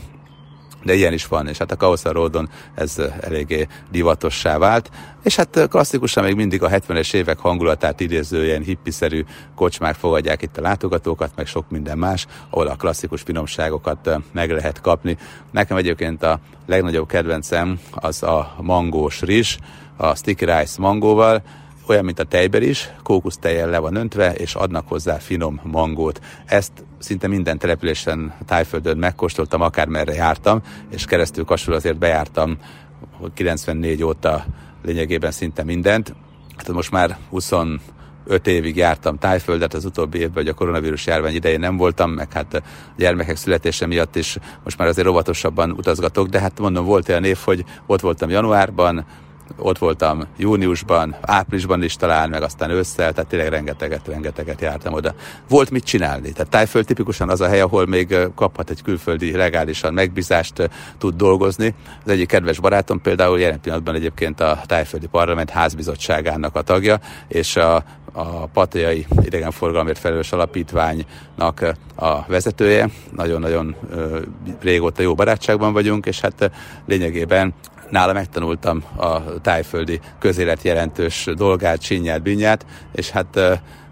De 0.84 0.94
ilyen 0.94 1.14
is 1.14 1.28
van, 1.28 1.48
és 1.48 1.58
hát 1.58 1.72
a 1.72 1.76
Kaosza 1.76 2.12
Ródon 2.12 2.50
ez 2.76 3.02
eléggé 3.20 3.68
divatossá 3.92 4.58
vált, 4.58 4.90
és 5.24 5.36
hát 5.36 5.68
klasszikusan 5.70 6.24
még 6.24 6.36
mindig 6.36 6.64
a 6.64 6.70
70-es 6.70 7.14
évek 7.14 7.40
hangulatát 7.40 8.00
idéző 8.00 8.46
ilyen 8.46 8.62
hippiszerű 8.62 9.24
kocsmák 9.56 9.96
fogadják 9.96 10.42
itt 10.42 10.58
a 10.58 10.62
látogatókat, 10.62 11.32
meg 11.36 11.46
sok 11.46 11.70
minden 11.70 11.98
más, 11.98 12.26
ahol 12.50 12.68
a 12.68 12.76
klasszikus 12.76 13.22
finomságokat 13.22 14.10
meg 14.32 14.52
lehet 14.52 14.82
kapni. 14.82 15.18
Nekem 15.52 15.78
egyébként 15.78 16.24
a 16.24 16.40
legnagyobb 16.66 17.08
kedvencem 17.08 17.80
az 17.92 18.24
a 18.24 18.56
mangós 18.62 19.22
rizs, 19.22 19.58
a 19.98 20.16
sticky 20.16 20.46
rice 20.46 20.76
mangóval, 20.82 21.44
olyan, 21.90 22.06
mint 22.06 22.20
a 22.20 22.24
tejber 22.24 22.62
is, 22.62 22.90
kókusztejjel 23.04 23.70
le 23.70 23.78
van 23.78 23.96
öntve, 23.96 24.34
és 24.34 24.56
adnak 24.56 24.88
hozzá 24.88 25.18
finom 25.18 25.60
mangót. 25.64 26.22
Ezt 26.46 26.72
szinte 26.98 27.28
minden 27.28 27.58
településen 27.58 28.34
Tájföldön 28.46 28.98
megkóstoltam, 28.98 29.62
akármerre 29.62 30.14
jártam, 30.14 30.62
és 30.90 31.06
keresztül 31.06 31.46
kasul 31.46 31.74
azért 31.74 31.98
bejártam 31.98 32.58
94 33.34 34.04
óta 34.04 34.46
lényegében 34.84 35.32
szinte 35.32 35.64
mindent. 35.64 36.16
Hát 36.58 36.72
most 36.72 36.92
már 36.92 37.18
20 37.30 37.52
öt 38.26 38.48
évig 38.48 38.76
jártam 38.76 39.18
Tájföldet, 39.18 39.74
az 39.74 39.86
utóbbi 39.86 40.18
évben, 40.18 40.44
hogy 40.44 40.48
a 40.48 40.54
koronavírus 40.54 41.06
járvány 41.06 41.36
idején 41.36 41.60
nem 41.60 41.78
voltam, 41.78 42.12
meg 42.12 42.34
hát 42.34 42.54
a 42.54 42.62
gyermekek 42.98 43.36
születése 43.36 43.86
miatt 43.86 44.16
is 44.16 44.38
most 44.64 44.78
már 44.78 44.88
azért 44.88 45.08
óvatosabban 45.08 45.72
utazgatok, 45.72 46.28
de 46.28 46.40
hát 46.40 46.60
mondom, 46.60 46.86
volt 46.86 47.10
olyan 47.10 47.24
év, 47.24 47.38
hogy 47.44 47.66
ott 47.86 48.02
voltam 48.02 48.30
januárban, 48.30 49.06
ott 49.58 49.78
voltam 49.78 50.24
júniusban, 50.38 51.16
áprilisban 51.22 51.84
is 51.84 51.96
talán, 51.96 52.30
meg 52.30 52.42
aztán 52.42 52.70
ősszel, 52.70 53.14
tehát 53.14 53.30
tényleg 53.30 53.50
rengeteget, 53.50 54.08
rengeteget 54.08 54.62
jártam 54.62 54.94
oda. 54.94 55.14
Volt 55.50 55.72
mit 55.72 55.84
csinálni. 55.84 56.32
Tehát 56.32 56.52
Tájföld 56.52 56.86
tipikusan 56.86 57.30
az 57.30 57.42
a 57.42 57.48
hely, 57.48 57.62
ahol 57.62 57.86
még 57.86 58.18
kaphat 58.36 58.70
egy 58.70 58.82
külföldi 58.82 59.32
legálisan 59.32 59.94
megbízást, 59.94 60.70
tud 60.98 61.16
dolgozni. 61.16 61.74
Az 62.06 62.12
egyik 62.12 62.28
kedves 62.28 62.60
barátom 62.60 63.02
például 63.02 63.40
jelen 63.40 63.60
pillanatban 63.60 63.96
egyébként 63.96 64.40
a 64.40 64.62
Tájföldi 64.66 65.08
Parlament 65.08 65.50
házbizottságának 65.50 66.56
a 66.56 66.62
tagja, 66.62 67.00
és 67.28 67.56
a 67.56 67.84
a 68.18 68.46
Patriai 68.46 69.06
Idegenforgalomért 69.24 69.98
Felelős 69.98 70.32
Alapítványnak 70.32 71.76
a 71.96 72.26
vezetője. 72.28 72.90
Nagyon-nagyon 73.16 73.76
régóta 74.62 75.02
jó 75.02 75.16
barátságban 75.16 75.74
vagyunk, 75.74 76.06
és 76.06 76.20
hát 76.20 76.52
lényegében 76.86 77.54
nála 77.90 78.14
megtanultam 78.14 78.84
a 78.96 79.42
tájföldi 79.42 80.00
közélet 80.20 80.62
jelentős 80.62 81.30
dolgát, 81.36 81.82
csinyát, 81.82 82.22
binyát, 82.22 82.66
és 82.92 83.10
hát 83.10 83.40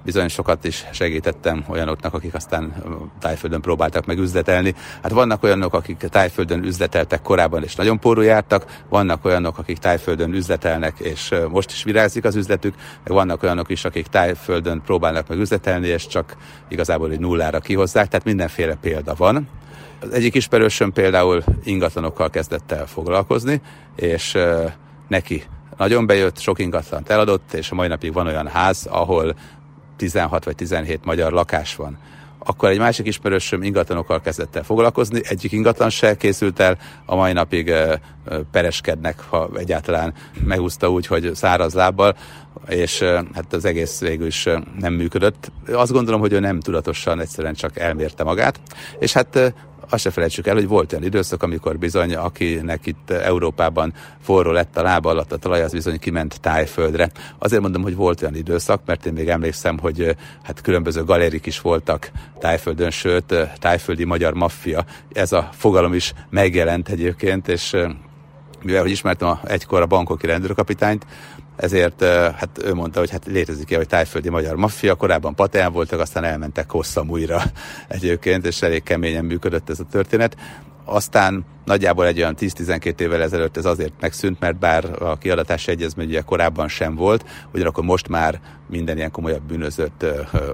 bizony 0.05 0.27
sokat 0.27 0.63
is 0.63 0.85
segítettem 0.91 1.65
olyanoknak, 1.67 2.13
akik 2.13 2.33
aztán 2.33 2.73
tájföldön 3.19 3.61
próbáltak 3.61 4.05
meg 4.05 4.17
üzletelni. 4.17 4.75
Hát 5.01 5.11
vannak 5.11 5.43
olyanok, 5.43 5.73
akik 5.73 5.97
tájföldön 5.97 6.63
üzleteltek 6.63 7.21
korábban, 7.21 7.63
és 7.63 7.75
nagyon 7.75 7.99
porú 7.99 8.21
jártak, 8.21 8.65
vannak 8.89 9.25
olyanok, 9.25 9.57
akik 9.57 9.77
tájföldön 9.77 10.33
üzletelnek, 10.33 10.99
és 10.99 11.33
most 11.49 11.71
is 11.71 11.83
virázik 11.83 12.23
az 12.23 12.35
üzletük, 12.35 12.75
meg 13.03 13.13
vannak 13.13 13.43
olyanok 13.43 13.69
is, 13.69 13.85
akik 13.85 14.07
tájföldön 14.07 14.81
próbálnak 14.85 15.27
meg 15.27 15.39
üzletelni, 15.39 15.87
és 15.87 16.07
csak 16.07 16.35
igazából 16.67 17.11
egy 17.11 17.19
nullára 17.19 17.59
kihozzák, 17.59 18.07
tehát 18.07 18.25
mindenféle 18.25 18.75
példa 18.75 19.13
van. 19.17 19.47
Az 19.99 20.11
egyik 20.11 20.35
ismerősöm 20.35 20.93
például 20.93 21.43
ingatlanokkal 21.63 22.29
kezdett 22.29 22.71
el 22.71 22.87
foglalkozni, 22.87 23.61
és 23.95 24.37
neki 25.07 25.43
nagyon 25.77 26.05
bejött, 26.05 26.39
sok 26.39 26.59
ingatlant 26.59 27.09
eladott, 27.09 27.53
és 27.53 27.71
a 27.71 27.75
mai 27.75 27.87
napig 27.87 28.13
van 28.13 28.27
olyan 28.27 28.47
ház, 28.47 28.85
ahol 28.89 29.35
16 29.97 30.43
vagy 30.43 30.55
17 30.55 31.05
magyar 31.05 31.31
lakás 31.31 31.75
van. 31.75 31.97
Akkor 32.47 32.69
egy 32.69 32.77
másik 32.77 33.07
ismerősöm 33.07 33.63
ingatlanokkal 33.63 34.21
kezdett 34.21 34.55
el 34.55 34.63
foglalkozni, 34.63 35.21
egyik 35.23 35.51
ingatlan 35.51 35.89
se 35.89 36.17
készült 36.17 36.59
el, 36.59 36.77
a 37.05 37.15
mai 37.15 37.33
napig 37.33 37.73
pereskednek, 38.51 39.19
ha 39.19 39.49
egyáltalán 39.57 40.13
megúszta 40.43 40.91
úgy, 40.91 41.07
hogy 41.07 41.35
száraz 41.35 41.73
lábbal, 41.73 42.15
és 42.67 43.03
hát 43.33 43.53
az 43.53 43.65
egész 43.65 43.99
végül 43.99 44.27
is 44.27 44.49
nem 44.79 44.93
működött. 44.93 45.51
Azt 45.71 45.91
gondolom, 45.91 46.19
hogy 46.19 46.33
ő 46.33 46.39
nem 46.39 46.59
tudatosan, 46.59 47.19
egyszerűen 47.19 47.53
csak 47.53 47.77
elmérte 47.77 48.23
magát, 48.23 48.59
és 48.99 49.13
hát 49.13 49.53
azt 49.89 50.03
se 50.03 50.09
felejtsük 50.09 50.47
el, 50.47 50.53
hogy 50.53 50.67
volt 50.67 50.91
olyan 50.91 51.05
időszak, 51.05 51.43
amikor 51.43 51.77
bizony, 51.77 52.15
akinek 52.15 52.85
itt 52.85 53.09
Európában 53.09 53.93
forró 54.21 54.51
lett 54.51 54.77
a 54.77 54.81
lába 54.81 55.09
alatt 55.09 55.31
a 55.31 55.37
talaj, 55.37 55.61
az 55.61 55.71
bizony 55.71 55.99
kiment 55.99 56.39
tájföldre. 56.41 57.11
Azért 57.37 57.61
mondom, 57.61 57.81
hogy 57.81 57.95
volt 57.95 58.21
olyan 58.21 58.35
időszak, 58.35 58.81
mert 58.85 59.05
én 59.05 59.13
még 59.13 59.27
emlékszem, 59.27 59.79
hogy 59.79 60.15
hát 60.43 60.61
különböző 60.61 61.03
galérik 61.03 61.45
is 61.45 61.61
voltak 61.61 62.11
tájföldön, 62.39 62.91
sőt, 62.91 63.35
tájföldi 63.59 64.03
magyar 64.03 64.33
maffia. 64.33 64.85
Ez 65.13 65.31
a 65.31 65.49
fogalom 65.51 65.93
is 65.93 66.13
megjelent 66.29 66.89
egyébként, 66.89 67.47
és 67.47 67.75
mivel 68.61 68.81
hogy 68.81 68.91
ismertem 68.91 69.27
a, 69.27 69.39
egykor 69.43 69.81
a 69.81 69.85
bankoki 69.85 70.25
rendőrkapitányt, 70.25 71.05
ezért 71.55 72.03
hát 72.35 72.49
ő 72.63 72.73
mondta, 72.73 72.99
hogy 72.99 73.09
hát 73.09 73.25
létezik 73.25 73.69
ilyen, 73.69 73.81
hogy 73.81 73.89
tájföldi 73.89 74.29
magyar 74.29 74.55
maffia, 74.55 74.95
korábban 74.95 75.35
Pateán 75.35 75.71
voltak, 75.71 75.99
aztán 75.99 76.23
elmentek 76.23 76.71
hosszam 76.71 77.09
újra 77.09 77.41
egyébként, 77.87 78.45
és 78.45 78.61
elég 78.61 78.83
keményen 78.83 79.25
működött 79.25 79.69
ez 79.69 79.79
a 79.79 79.85
történet. 79.91 80.35
Aztán 80.85 81.45
nagyjából 81.65 82.05
egy 82.05 82.17
olyan 82.17 82.35
10-12 82.39 82.99
évvel 82.99 83.21
ezelőtt 83.21 83.57
ez 83.57 83.65
azért 83.65 83.93
megszűnt, 83.99 84.39
mert 84.39 84.59
bár 84.59 85.01
a 85.01 85.17
kiadatási 85.17 85.71
egyezmény 85.71 86.07
ugye 86.07 86.21
korábban 86.21 86.67
sem 86.67 86.95
volt, 86.95 87.25
ugyanakkor 87.53 87.83
most 87.83 88.07
már 88.07 88.39
minden 88.69 88.97
ilyen 88.97 89.11
komolyabb 89.11 89.43
bűnözött, 89.43 90.05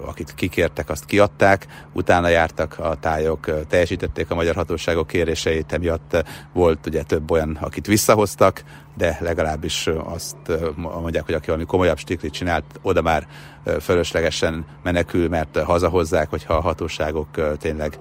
akit 0.05 0.33
kikértek, 0.33 0.89
azt 0.89 1.05
kiadták, 1.05 1.67
utána 1.93 2.27
jártak 2.27 2.79
a 2.79 2.95
tájok, 2.95 3.67
teljesítették 3.67 4.31
a 4.31 4.35
magyar 4.35 4.55
hatóságok 4.55 5.07
kéréseit, 5.07 5.73
emiatt 5.73 6.23
volt 6.53 6.87
ugye 6.87 7.03
több 7.03 7.31
olyan, 7.31 7.57
akit 7.61 7.87
visszahoztak, 7.87 8.63
de 8.97 9.17
legalábbis 9.19 9.89
azt 10.03 10.37
mondják, 10.75 11.25
hogy 11.25 11.33
aki 11.33 11.45
valami 11.45 11.65
komolyabb 11.65 11.97
stiklit 11.97 12.33
csinált, 12.33 12.65
oda 12.81 13.01
már 13.01 13.27
fölöslegesen 13.81 14.65
menekül, 14.83 15.29
mert 15.29 15.57
hazahozzák, 15.57 16.29
hogyha 16.29 16.53
a 16.53 16.61
hatóságok 16.61 17.57
tényleg 17.57 17.97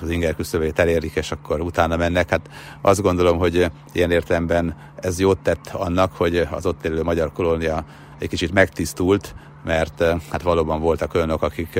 az 0.00 0.10
inger 0.10 0.34
küszöbét 0.34 0.78
elérik, 0.78 1.14
és 1.14 1.30
akkor 1.30 1.60
utána 1.60 1.96
mennek. 1.96 2.30
Hát 2.30 2.50
azt 2.80 3.02
gondolom, 3.02 3.38
hogy 3.38 3.70
ilyen 3.92 4.10
értelemben 4.10 4.76
ez 4.96 5.18
jót 5.20 5.38
tett 5.38 5.68
annak, 5.72 6.12
hogy 6.16 6.36
az 6.50 6.66
ott 6.66 6.84
élő 6.84 7.02
magyar 7.02 7.32
kolónia 7.32 7.84
egy 8.18 8.28
kicsit 8.28 8.52
megtisztult, 8.52 9.34
mert 9.64 10.04
hát 10.30 10.42
valóban 10.42 10.80
voltak 10.80 11.14
olyanok, 11.14 11.42
akik 11.42 11.78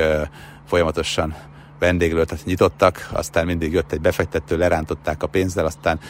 folyamatosan 0.67 1.35
vendéglőt 1.79 2.45
nyitottak, 2.45 3.09
aztán 3.13 3.47
mindig 3.47 3.73
jött 3.73 3.93
egy 3.93 4.01
befektető, 4.01 4.57
lerántották 4.57 5.23
a 5.23 5.27
pénzzel, 5.27 5.65
aztán 5.65 6.01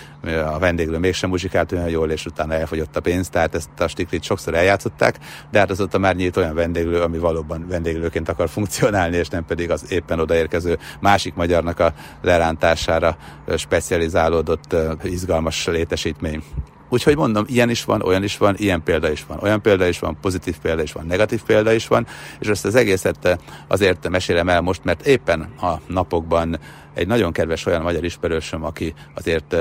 a 0.53 0.59
vendéglő 0.59 0.99
mégsem 0.99 1.31
muzsikált 1.31 1.73
olyan 1.73 1.89
jól, 1.89 2.11
és 2.11 2.27
utána 2.27 2.55
elfogyott 2.55 2.97
a 2.97 3.01
pénz, 3.01 3.29
tehát 3.29 3.55
ezt 3.55 3.81
a 3.81 3.89
stiklit 3.89 4.23
sokszor 4.23 4.55
eljátszották, 4.55 5.19
de 5.51 5.59
hát 5.59 5.71
azóta 5.71 5.99
már 5.99 6.17
nyílt 6.17 6.37
olyan 6.37 6.55
vendéglő, 6.55 7.03
ami 7.03 7.19
valóban 7.19 7.67
vendéglőként 7.69 8.29
akar 8.29 8.49
funkcionálni, 8.49 9.17
és 9.17 9.29
nem 9.29 9.45
pedig 9.45 9.71
az 9.71 9.93
éppen 9.93 10.21
odaérkező 10.21 10.79
másik 11.01 11.35
magyarnak 11.35 11.81
a 11.81 11.95
lerántására 12.23 13.17
specializálódott 13.57 14.77
izgalmas 15.03 15.67
létesítmény. 15.67 16.43
Úgyhogy 16.89 17.17
mondom, 17.17 17.45
ilyen 17.49 17.71
is 17.71 17.85
van, 17.85 18.03
olyan 18.03 18.23
is 18.23 18.37
van, 18.37 18.55
ilyen 18.59 18.83
példa 18.83 19.11
is 19.11 19.25
van, 19.27 19.39
olyan 19.43 19.63
példa 19.63 19.87
is 19.87 19.99
van, 19.99 20.19
pozitív 20.21 20.59
példa 20.59 20.83
is 20.83 20.93
van, 20.93 21.07
negatív 21.07 21.43
példa 21.43 21.73
is 21.73 21.87
van, 21.87 22.07
és 22.39 22.49
ezt 22.49 22.65
az 22.65 22.75
egészet 22.75 23.39
azért 23.67 24.09
mesélem 24.09 24.49
el 24.49 24.61
most, 24.61 24.85
mert 24.85 25.07
éppen 25.07 25.41
a 25.61 25.75
napokban 25.87 26.59
egy 26.95 27.07
nagyon 27.07 27.33
kedves 27.33 27.67
olyan 27.67 27.83
magyar 27.83 28.05
ismerősöm, 28.05 28.65
aki 28.65 28.95
azért 29.15 29.57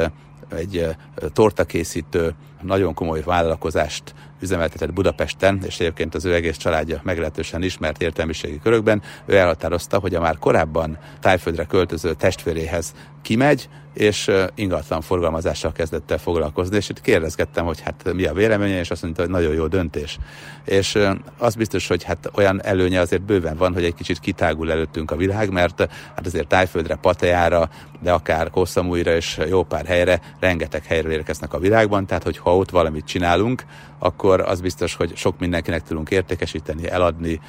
egy 0.55 0.87
tortakészítő, 1.33 2.35
nagyon 2.61 2.93
komoly 2.93 3.21
vállalkozást 3.21 4.13
üzemeltetett 4.39 4.93
Budapesten, 4.93 5.59
és 5.65 5.79
egyébként 5.79 6.15
az 6.15 6.25
ő 6.25 6.33
egész 6.33 6.57
családja 6.57 7.01
meglehetősen 7.03 7.63
ismert 7.63 8.01
értelmiségi 8.01 8.59
körökben, 8.59 9.01
ő 9.25 9.37
elhatározta, 9.37 9.99
hogy 9.99 10.15
a 10.15 10.21
már 10.21 10.37
korábban 10.37 10.97
tájföldre 11.19 11.65
költöző 11.65 12.13
testvéréhez 12.13 12.93
kimegy, 13.27 13.69
és 13.93 14.31
ingatlan 14.55 15.01
forgalmazással 15.01 15.71
kezdett 15.71 16.11
el 16.11 16.17
foglalkozni, 16.17 16.75
és 16.75 16.89
itt 16.89 17.01
kérdezgettem, 17.01 17.65
hogy 17.65 17.79
hát 17.79 18.13
mi 18.13 18.25
a 18.25 18.33
véleménye, 18.33 18.79
és 18.79 18.91
azt 18.91 19.01
mondta, 19.03 19.21
hogy 19.21 19.31
nagyon 19.31 19.53
jó 19.53 19.67
döntés. 19.67 20.17
És 20.65 20.97
az 21.37 21.55
biztos, 21.55 21.87
hogy 21.87 22.03
hát 22.03 22.31
olyan 22.35 22.63
előnye 22.63 22.99
azért 22.99 23.21
bőven 23.21 23.57
van, 23.57 23.73
hogy 23.73 23.83
egy 23.83 23.93
kicsit 23.93 24.19
kitágul 24.19 24.71
előttünk 24.71 25.11
a 25.11 25.15
világ, 25.15 25.51
mert 25.51 25.79
hát 26.15 26.25
azért 26.25 26.47
Tájföldre, 26.47 26.95
Pateára, 26.95 27.69
de 28.01 28.11
akár 28.11 28.49
Kosszamújra 28.49 29.15
és 29.15 29.39
jó 29.49 29.63
pár 29.63 29.85
helyre, 29.85 30.21
rengeteg 30.39 30.85
helyről 30.85 31.11
érkeznek 31.11 31.53
a 31.53 31.59
világban, 31.59 32.05
tehát 32.05 32.23
hogy 32.23 32.37
ha 32.37 32.57
ott 32.57 32.69
valamit 32.69 33.05
csinálunk, 33.05 33.65
akkor 33.99 34.41
az 34.41 34.61
biztos, 34.61 34.95
hogy 34.95 35.15
sok 35.15 35.39
mindenkinek 35.39 35.83
tudunk 35.83 36.09
értékesíteni, 36.09 36.89
eladni, 36.89 37.39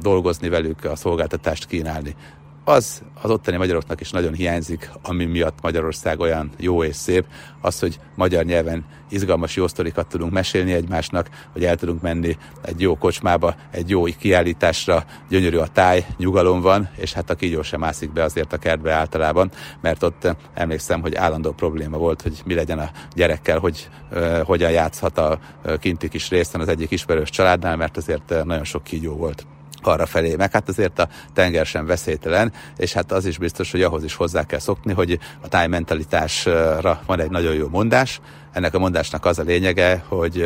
dolgozni 0.00 0.48
velük, 0.48 0.84
a 0.84 0.96
szolgáltatást 0.96 1.66
kínálni 1.66 2.14
az 2.68 3.02
az 3.22 3.30
ottani 3.30 3.56
magyaroknak 3.56 4.00
is 4.00 4.10
nagyon 4.10 4.32
hiányzik, 4.32 4.90
ami 5.02 5.24
miatt 5.24 5.58
Magyarország 5.62 6.20
olyan 6.20 6.50
jó 6.58 6.84
és 6.84 6.96
szép, 6.96 7.24
az, 7.60 7.78
hogy 7.78 7.98
magyar 8.14 8.44
nyelven 8.44 8.84
izgalmas 9.10 9.56
jó 9.56 9.66
sztorikat 9.66 10.06
tudunk 10.06 10.32
mesélni 10.32 10.72
egymásnak, 10.72 11.28
hogy 11.52 11.64
el 11.64 11.76
tudunk 11.76 12.02
menni 12.02 12.36
egy 12.62 12.80
jó 12.80 12.96
kocsmába, 12.96 13.54
egy 13.70 13.90
jó 13.90 14.04
kiállításra, 14.04 15.04
gyönyörű 15.28 15.56
a 15.56 15.66
táj, 15.66 16.06
nyugalom 16.16 16.60
van, 16.60 16.88
és 16.96 17.12
hát 17.12 17.30
a 17.30 17.34
kígyó 17.34 17.62
sem 17.62 17.80
mászik 17.80 18.12
be 18.12 18.22
azért 18.22 18.52
a 18.52 18.58
kertbe 18.58 18.92
általában, 18.92 19.50
mert 19.80 20.02
ott 20.02 20.36
emlékszem, 20.54 21.00
hogy 21.00 21.14
állandó 21.14 21.52
probléma 21.52 21.98
volt, 21.98 22.22
hogy 22.22 22.42
mi 22.44 22.54
legyen 22.54 22.78
a 22.78 22.90
gyerekkel, 23.14 23.58
hogy 23.58 23.88
uh, 24.12 24.38
hogyan 24.38 24.70
játszhat 24.70 25.18
a 25.18 25.38
uh, 25.64 25.78
kinti 25.78 26.08
kis 26.08 26.28
részen 26.28 26.60
az 26.60 26.68
egyik 26.68 26.90
ismerős 26.90 27.30
családnál, 27.30 27.76
mert 27.76 27.96
azért 27.96 28.44
nagyon 28.44 28.64
sok 28.64 28.82
kígyó 28.82 29.16
volt 29.16 29.46
arra 29.86 30.06
felé, 30.06 30.36
meg 30.36 30.52
hát 30.52 30.68
azért 30.68 30.98
a 30.98 31.08
tenger 31.34 31.66
sem 31.66 31.86
veszélytelen, 31.86 32.52
és 32.76 32.92
hát 32.92 33.12
az 33.12 33.26
is 33.26 33.38
biztos, 33.38 33.70
hogy 33.70 33.82
ahhoz 33.82 34.04
is 34.04 34.14
hozzá 34.14 34.44
kell 34.44 34.58
szokni, 34.58 34.92
hogy 34.92 35.18
a 35.40 35.48
tájmentalitásra 35.48 37.00
van 37.06 37.20
egy 37.20 37.30
nagyon 37.30 37.54
jó 37.54 37.68
mondás. 37.68 38.20
Ennek 38.52 38.74
a 38.74 38.78
mondásnak 38.78 39.24
az 39.24 39.38
a 39.38 39.42
lényege, 39.42 40.04
hogy 40.08 40.44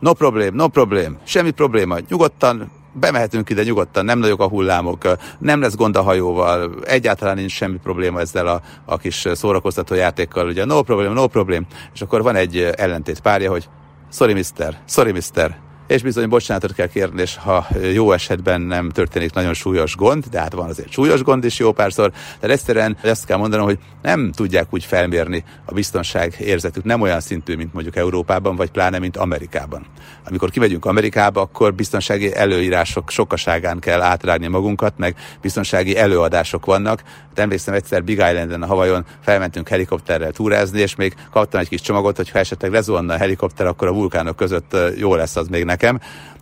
no 0.00 0.12
problém, 0.12 0.54
no 0.54 0.68
problém, 0.68 1.18
semmi 1.24 1.50
probléma, 1.50 1.96
nyugodtan 2.08 2.70
bemehetünk 3.00 3.50
ide 3.50 3.62
nyugodtan, 3.62 4.04
nem 4.04 4.18
nagyok 4.18 4.40
a 4.40 4.48
hullámok, 4.48 5.16
nem 5.38 5.60
lesz 5.60 5.74
gond 5.74 5.96
a 5.96 6.02
hajóval, 6.02 6.74
egyáltalán 6.84 7.36
nincs 7.36 7.52
semmi 7.52 7.76
probléma 7.76 8.20
ezzel 8.20 8.46
a, 8.46 8.60
a 8.84 8.96
kis 8.96 9.28
szórakoztató 9.32 9.94
játékkal, 9.94 10.46
ugye 10.46 10.64
no 10.64 10.82
problém, 10.82 11.12
no 11.12 11.26
problém, 11.26 11.66
és 11.94 12.00
akkor 12.00 12.22
van 12.22 12.36
egy 12.36 12.58
ellentét 12.76 13.20
párja, 13.20 13.50
hogy 13.50 13.68
sorry 14.12 14.32
mister, 14.32 14.78
sorry 14.86 15.12
mister, 15.12 15.56
és 15.86 16.02
bizony 16.02 16.28
bocsánatot 16.28 16.74
kell 16.74 16.86
kérni, 16.86 17.20
és 17.20 17.36
ha 17.36 17.66
jó 17.92 18.12
esetben 18.12 18.60
nem 18.60 18.90
történik 18.90 19.32
nagyon 19.32 19.54
súlyos 19.54 19.96
gond, 19.96 20.24
de 20.30 20.40
hát 20.40 20.52
van 20.52 20.68
azért 20.68 20.90
súlyos 20.90 21.22
gond 21.22 21.44
is 21.44 21.58
jó 21.58 21.72
párszor, 21.72 22.12
de 22.40 22.48
egyszerűen 22.48 22.96
azt 23.02 23.24
kell 23.24 23.36
mondanom, 23.36 23.66
hogy 23.66 23.78
nem 24.02 24.32
tudják 24.32 24.66
úgy 24.70 24.84
felmérni 24.84 25.44
a 25.64 25.72
biztonság 25.72 26.34
érzetük, 26.38 26.84
nem 26.84 27.00
olyan 27.00 27.20
szintű, 27.20 27.56
mint 27.56 27.72
mondjuk 27.72 27.96
Európában, 27.96 28.56
vagy 28.56 28.70
pláne, 28.70 28.98
mint 28.98 29.16
Amerikában. 29.16 29.86
Amikor 30.28 30.50
kimegyünk 30.50 30.84
Amerikába, 30.84 31.40
akkor 31.40 31.74
biztonsági 31.74 32.34
előírások 32.34 33.10
sokaságán 33.10 33.78
kell 33.78 34.02
átrágni 34.02 34.46
magunkat, 34.46 34.92
meg 34.96 35.16
biztonsági 35.40 35.96
előadások 35.96 36.66
vannak. 36.66 37.02
De 37.34 37.42
emlékszem 37.42 37.74
egyszer 37.74 38.04
Big 38.04 38.16
Islanden, 38.16 38.62
a 38.62 38.66
Havajon 38.66 39.04
felmentünk 39.20 39.68
helikopterrel 39.68 40.32
túrázni, 40.32 40.80
és 40.80 40.94
még 40.94 41.14
kaptam 41.30 41.60
egy 41.60 41.68
kis 41.68 41.80
csomagot, 41.80 42.16
hogy 42.16 42.30
ha 42.30 42.38
esetleg 42.38 42.70
lezuhanna 42.70 43.14
a 43.14 43.16
helikopter, 43.16 43.66
akkor 43.66 43.88
a 43.88 43.92
vulkánok 43.92 44.36
között 44.36 44.76
jó 44.96 45.14
lesz 45.14 45.36
az 45.36 45.48
még 45.48 45.64
nekem, 45.64 45.75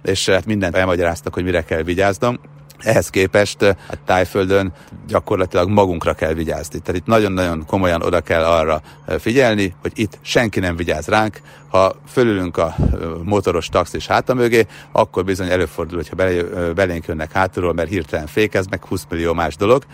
és 0.03 0.29
hát 0.29 0.47
mindent 0.47 0.76
elmagyaráztak, 0.76 1.35
hogy 1.35 1.45
mire 1.45 1.64
kell 1.64 1.83
vigyáznom. 1.83 2.38
Ehhez 2.79 3.11
képest 3.11 3.62
a 3.62 3.76
hát 3.88 3.99
tájföldön 4.05 4.73
gyakorlatilag 5.07 5.68
magunkra 5.68 6.14
kell 6.14 6.33
vigyázni. 6.33 6.79
Tehát 6.79 7.01
itt 7.01 7.07
nagyon-nagyon 7.07 7.64
komolyan 7.66 8.03
oda 8.03 8.20
kell 8.20 8.44
arra 8.44 8.83
figyelni, 9.18 9.75
hogy 9.83 9.92
itt 9.94 10.18
senki 10.23 10.61
nem 10.61 10.77
vigyáz 10.77 11.07
ránk. 11.07 11.40
Ha 11.68 11.94
fölülünk 12.09 12.57
a 12.57 12.75
motoros 13.23 13.68
taxis 13.68 14.07
háta 14.07 14.35
mögé, 14.35 14.66
akkor 14.92 15.25
bizony 15.25 15.51
előfordul, 15.51 15.97
hogyha 15.97 16.42
belénk 16.75 17.07
jönnek 17.07 17.33
hátulról, 17.33 17.73
mert 17.73 17.88
hirtelen 17.88 18.27
fékez, 18.27 18.66
meg 18.66 18.85
20 18.85 19.07
millió 19.11 19.33
más 19.33 19.57
dolog 19.57 19.85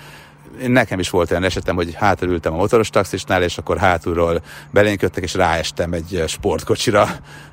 nekem 0.66 0.98
is 0.98 1.10
volt 1.10 1.30
olyan 1.30 1.44
esetem, 1.44 1.74
hogy 1.74 1.94
hátul 1.94 2.38
a 2.42 2.50
motoros 2.50 2.90
taxisnál, 2.90 3.42
és 3.42 3.58
akkor 3.58 3.78
hátulról 3.78 4.42
belénköttek, 4.70 5.22
és 5.22 5.34
ráestem 5.34 5.92
egy 5.92 6.24
sportkocsira, 6.26 7.08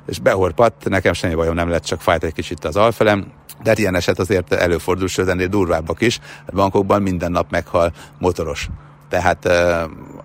és 0.06 0.18
behorpadt, 0.18 0.88
nekem 0.88 1.12
semmi 1.12 1.34
bajom 1.34 1.54
nem 1.54 1.68
lett, 1.68 1.84
csak 1.84 2.00
fájt 2.00 2.24
egy 2.24 2.32
kicsit 2.32 2.64
az 2.64 2.76
alfelem, 2.76 3.32
de 3.62 3.68
hát 3.68 3.78
ilyen 3.78 3.94
eset 3.94 4.18
azért 4.18 4.52
előfordul, 4.52 5.08
sőt 5.08 5.28
ennél 5.28 5.46
durvábbak 5.46 6.00
is. 6.00 6.18
A 6.46 6.54
bankokban 6.54 7.02
minden 7.02 7.30
nap 7.30 7.50
meghal 7.50 7.92
motoros. 8.18 8.68
Tehát 9.08 9.48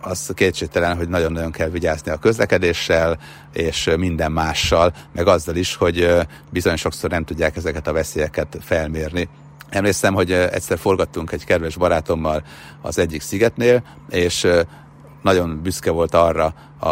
az 0.01 0.31
kétségtelen, 0.33 0.97
hogy 0.97 1.09
nagyon-nagyon 1.09 1.51
kell 1.51 1.69
vigyázni 1.69 2.11
a 2.11 2.17
közlekedéssel, 2.17 3.19
és 3.53 3.89
minden 3.97 4.31
mással, 4.31 4.93
meg 5.13 5.27
azzal 5.27 5.55
is, 5.55 5.75
hogy 5.75 6.15
bizony 6.49 6.75
sokszor 6.75 7.09
nem 7.09 7.23
tudják 7.23 7.55
ezeket 7.55 7.87
a 7.87 7.93
veszélyeket 7.93 8.57
felmérni. 8.61 9.29
Emlékszem, 9.73 10.13
hogy 10.13 10.31
egyszer 10.31 10.77
forgattunk 10.77 11.31
egy 11.31 11.45
kedves 11.45 11.77
barátommal 11.77 12.43
az 12.81 12.97
egyik 12.97 13.21
szigetnél, 13.21 13.83
és 14.09 14.47
nagyon 15.21 15.61
büszke 15.63 15.91
volt 15.91 16.13
arra 16.13 16.53
a, 16.79 16.87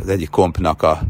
az 0.00 0.08
egyik 0.08 0.30
kompnak 0.30 0.82
a 0.82 1.00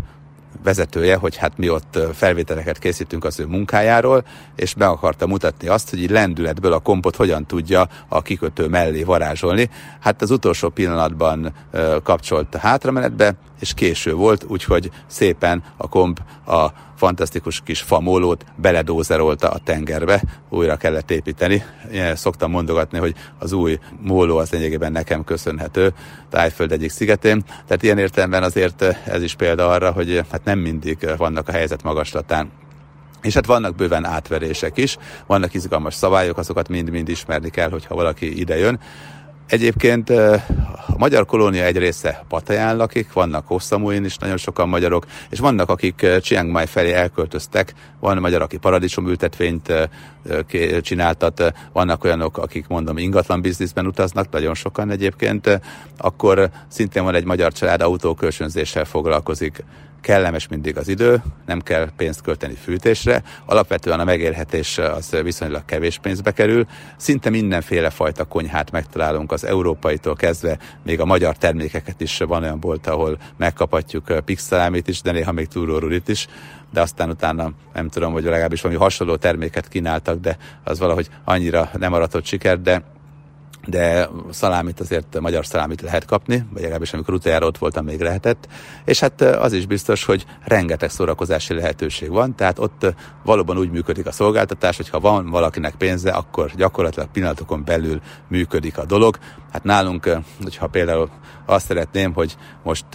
vezetője, 0.63 1.17
hogy 1.17 1.37
hát 1.37 1.59
mi 1.59 1.69
ott 1.69 1.99
felvételeket 2.13 2.79
készítünk 2.79 3.25
az 3.25 3.41
ő 3.41 3.47
munkájáról, 3.47 4.25
és 4.57 4.75
be 4.75 4.87
akarta 4.87 5.27
mutatni 5.27 5.69
azt, 5.69 5.91
hogy 5.91 6.03
így 6.03 6.11
lendületből 6.11 6.73
a 6.73 6.79
kompot 6.79 7.17
hogyan 7.17 7.47
tudja 7.47 7.89
a 8.09 8.23
kikötő 8.23 8.69
mellé 8.69 9.03
varázsolni. 9.03 9.71
Hát 10.01 10.23
az 10.23 10.31
utolsó 10.31 10.69
pillanatban 10.69 11.55
kapcsolt 12.03 12.55
a 12.55 12.59
hátramenetbe, 12.59 13.35
és 13.65 13.75
késő 13.75 14.15
volt, 14.15 14.45
úgyhogy 14.49 14.91
szépen 15.07 15.63
a 15.77 15.89
komp 15.89 16.21
a 16.47 16.67
fantasztikus 16.97 17.61
kis 17.65 17.81
famólót 17.81 18.45
beledózerolta 18.57 19.49
a 19.51 19.59
tengerbe, 19.59 20.23
újra 20.49 20.77
kellett 20.77 21.11
építeni. 21.11 21.65
Én 21.93 22.17
szoktam 22.17 22.51
mondogatni, 22.51 22.99
hogy 22.99 23.15
az 23.39 23.53
új 23.53 23.79
móló 24.01 24.37
az 24.37 24.51
lényegében 24.51 24.93
nekem 24.93 25.25
köszönhető 25.25 25.95
Tájföld 26.31 26.73
egyik 26.73 26.91
szigetén. 26.91 27.45
Tehát 27.67 27.83
ilyen 27.83 27.99
értelemben 27.99 28.43
azért 28.43 28.83
ez 29.07 29.23
is 29.23 29.35
példa 29.35 29.69
arra, 29.69 29.91
hogy 29.91 30.23
hát 30.31 30.45
nem 30.45 30.59
mindig 30.59 31.09
vannak 31.17 31.49
a 31.49 31.53
helyzet 31.53 31.83
magaslatán 31.83 32.51
és 33.23 33.35
hát 33.35 33.47
vannak 33.47 33.75
bőven 33.75 34.05
átverések 34.05 34.77
is, 34.77 34.97
vannak 35.27 35.55
izgalmas 35.55 35.95
szabályok, 35.95 36.39
azokat 36.39 36.69
mind-mind 36.69 37.09
ismerni 37.09 37.51
kell, 37.51 37.71
hogyha 37.71 37.95
valaki 37.95 38.39
ide 38.39 38.59
jön. 38.59 38.81
Egyébként 39.47 40.11
a 40.11 40.97
magyar 40.97 41.27
kolónia 41.27 41.65
egy 41.65 41.79
része 41.79 42.25
Pataján 42.29 42.77
lakik, 42.77 43.13
vannak 43.13 43.47
Hosszamúin 43.47 44.05
is 44.05 44.17
nagyon 44.17 44.37
sokan 44.37 44.69
magyarok, 44.69 45.07
és 45.31 45.39
vannak, 45.39 45.69
akik 45.71 46.07
Chiang 46.21 46.51
Mai 46.51 46.67
felé 46.67 46.93
elköltöztek, 46.93 47.75
van 48.01 48.19
magyar, 48.19 48.43
aki 48.43 48.57
paradicsomültetvényt 48.57 49.73
csináltat, 50.81 51.53
vannak 51.73 52.05
olyanok, 52.05 52.39
akik 52.39 52.67
mondom 52.67 52.99
ingatlan 52.99 53.41
bizniszben 53.41 53.87
utaznak, 53.87 54.31
nagyon 54.31 54.55
sokan 54.55 54.91
egyébként, 54.91 55.61
akkor 55.97 56.51
szintén 56.69 57.05
van 57.05 57.15
egy 57.15 57.25
magyar 57.25 57.53
család 57.53 57.81
autókölcsönzéssel 57.81 58.85
foglalkozik 58.85 59.65
kellemes 60.05 60.49
mindig 60.49 60.77
az 60.77 60.89
idő, 60.89 61.23
nem 61.47 61.61
kell 61.61 61.89
pénzt 61.97 62.21
költeni 62.21 62.55
fűtésre, 62.55 63.23
alapvetően 63.47 64.01
a 64.01 64.05
megélhetés 64.05 64.79
az 64.79 65.17
viszonylag 65.23 65.65
kevés 65.65 65.99
pénzbe 65.99 66.31
kerül, 66.31 66.67
szinte 66.97 67.31
mindenféle 67.31 67.91
fajta 67.91 68.25
konyhát 68.25 68.71
megtalálunk 68.71 69.33
az 69.33 69.45
európaitól 69.45 70.15
kezdve, 70.15 70.59
még 70.83 71.01
a 71.01 71.05
magyar 71.05 71.37
termékeket 71.37 72.01
is 72.01 72.19
van 72.19 72.43
olyan 72.43 72.61
bolt, 72.61 72.87
ahol 72.87 73.19
megkaphatjuk 73.37 74.25
pixelámit 74.25 74.89
is, 74.89 75.01
de 75.01 75.13
néha 75.13 75.33
még 75.33 75.49
túrórulit 75.49 76.09
is, 76.09 76.27
de 76.73 76.81
aztán 76.81 77.11
utána 77.11 77.53
nem 77.75 77.89
tudom, 77.89 78.13
hogy 78.13 78.25
legalábbis 78.25 78.61
valami 78.61 78.81
hasonló 78.81 79.17
terméket 79.17 79.69
kínáltak, 79.69 80.21
de 80.21 80.37
az 80.65 80.79
valahogy 80.79 81.09
annyira 81.25 81.71
nem 81.79 81.93
aratott 81.93 82.25
siker, 82.25 82.61
de 82.61 82.83
de 83.67 84.09
szalámit 84.31 84.81
azért 84.81 85.21
magyar 85.21 85.47
szalámit 85.47 85.81
lehet 85.81 86.05
kapni, 86.05 86.45
vagy 86.53 86.61
legalábbis 86.63 86.93
amikor 86.93 87.15
utoljára 87.15 87.47
ott 87.47 87.59
voltam, 87.59 87.85
még 87.85 88.01
lehetett, 88.01 88.49
és 88.85 89.01
hát 89.01 89.21
az 89.21 89.53
is 89.53 89.67
biztos, 89.67 90.05
hogy 90.05 90.27
rengeteg 90.45 90.91
szórakozási 90.91 91.55
lehetőség 91.55 92.11
van, 92.11 92.37
tehát 92.37 92.59
ott 92.59 92.95
valóban 93.25 93.59
úgy 93.59 93.71
működik 93.71 94.07
a 94.07 94.13
szolgáltatás, 94.13 94.77
hogy 94.77 94.89
ha 94.89 95.01
van 95.01 95.31
valakinek 95.31 95.75
pénze, 95.75 96.11
akkor 96.11 96.51
gyakorlatilag 96.57 97.09
pillanatokon 97.09 97.65
belül 97.65 98.01
működik 98.29 98.79
a 98.79 98.85
dolog. 98.85 99.19
Hát 99.53 99.65
nálunk, 99.65 100.19
hogyha 100.43 100.67
például 100.67 101.11
azt 101.47 101.67
szeretném, 101.67 102.13
hogy 102.13 102.37
most 102.63 102.87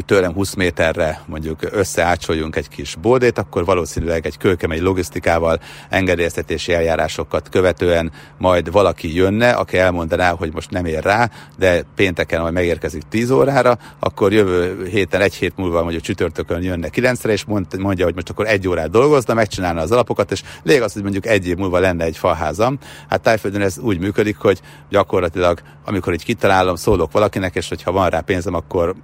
tőlem 0.00 0.32
20 0.32 0.54
méterre 0.54 1.22
mondjuk 1.26 1.58
összeácsoljunk 1.70 2.56
egy 2.56 2.68
kis 2.68 2.96
boldét, 3.02 3.38
akkor 3.38 3.64
valószínűleg 3.64 4.26
egy 4.26 4.38
kőkemény 4.38 4.82
logisztikával, 4.82 5.60
engedélyeztetési 5.88 6.72
eljárásokat 6.72 7.48
követően 7.48 8.12
majd 8.38 8.70
valaki 8.70 9.14
jönne, 9.14 9.50
aki 9.50 9.78
elmondaná, 9.78 10.30
hogy 10.30 10.52
most 10.52 10.70
nem 10.70 10.84
ér 10.84 11.02
rá, 11.02 11.30
de 11.58 11.84
pénteken 11.94 12.40
majd 12.40 12.52
megérkezik 12.52 13.02
10 13.08 13.30
órára, 13.30 13.78
akkor 13.98 14.32
jövő 14.32 14.86
héten, 14.86 15.20
egy 15.20 15.34
hét 15.34 15.56
múlva 15.56 15.82
mondjuk 15.82 16.02
csütörtökön 16.02 16.62
jönne 16.62 16.88
9-re, 16.92 17.32
és 17.32 17.44
mondja, 17.78 18.04
hogy 18.04 18.14
most 18.14 18.30
akkor 18.30 18.46
egy 18.46 18.68
órát 18.68 18.90
dolgozna, 18.90 19.34
megcsinálna 19.34 19.80
az 19.80 19.90
alapokat, 19.90 20.30
és 20.30 20.42
lég 20.62 20.82
az, 20.82 20.92
hogy 20.92 21.02
mondjuk 21.02 21.26
egy 21.26 21.46
év 21.46 21.56
múlva 21.56 21.78
lenne 21.78 22.04
egy 22.04 22.16
faházam. 22.16 22.78
Hát 23.08 23.20
Tájföldön 23.20 23.60
ez 23.60 23.78
úgy 23.78 23.98
működik, 23.98 24.36
hogy 24.36 24.60
gyakorlatilag, 24.90 25.60
amikor 25.84 26.12
így 26.12 26.24
kitalálom, 26.24 26.76
szólok 26.76 27.12
valakinek, 27.12 27.54
és 27.54 27.68
hogyha 27.68 27.92
van 27.92 28.08
rá 28.08 28.20
pénzem, 28.20 28.54
akkor 28.54 28.94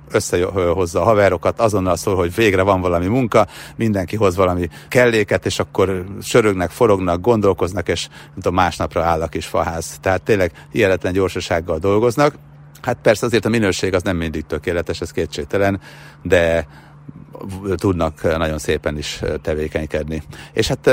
összehozza 0.79 1.01
a 1.01 1.05
haverokat, 1.05 1.61
azonnal 1.61 1.97
szól, 1.97 2.17
hogy 2.17 2.35
végre 2.35 2.63
van 2.63 2.81
valami 2.81 3.07
munka, 3.07 3.47
mindenki 3.77 4.17
hoz 4.17 4.37
valami 4.37 4.69
kelléket, 4.89 5.47
és 5.47 5.59
akkor 5.59 6.05
sörögnek, 6.23 6.71
forognak, 6.71 7.21
gondolkoznak, 7.21 7.89
és 7.89 8.09
nem 8.09 8.35
tudom, 8.35 8.55
másnapra 8.55 9.05
áll 9.05 9.23
a 9.23 9.27
kis 9.27 9.47
faház. 9.47 9.99
Tehát 10.01 10.23
tényleg 10.23 10.53
hihetetlen 10.73 11.13
gyorsasággal 11.13 11.79
dolgoznak. 11.79 12.35
Hát 12.83 12.99
persze 13.03 13.27
azért 13.27 13.45
a 13.45 13.49
minőség 13.49 13.95
az 13.95 14.03
nem 14.03 14.17
mindig 14.17 14.47
tökéletes, 14.47 15.01
ez 15.01 15.11
kétségtelen, 15.11 15.81
de 16.23 16.67
tudnak 17.75 18.23
nagyon 18.39 18.59
szépen 18.59 18.99
is 18.99 19.23
tevékenykedni. 19.43 20.23
És 20.53 20.69
hát 20.69 20.91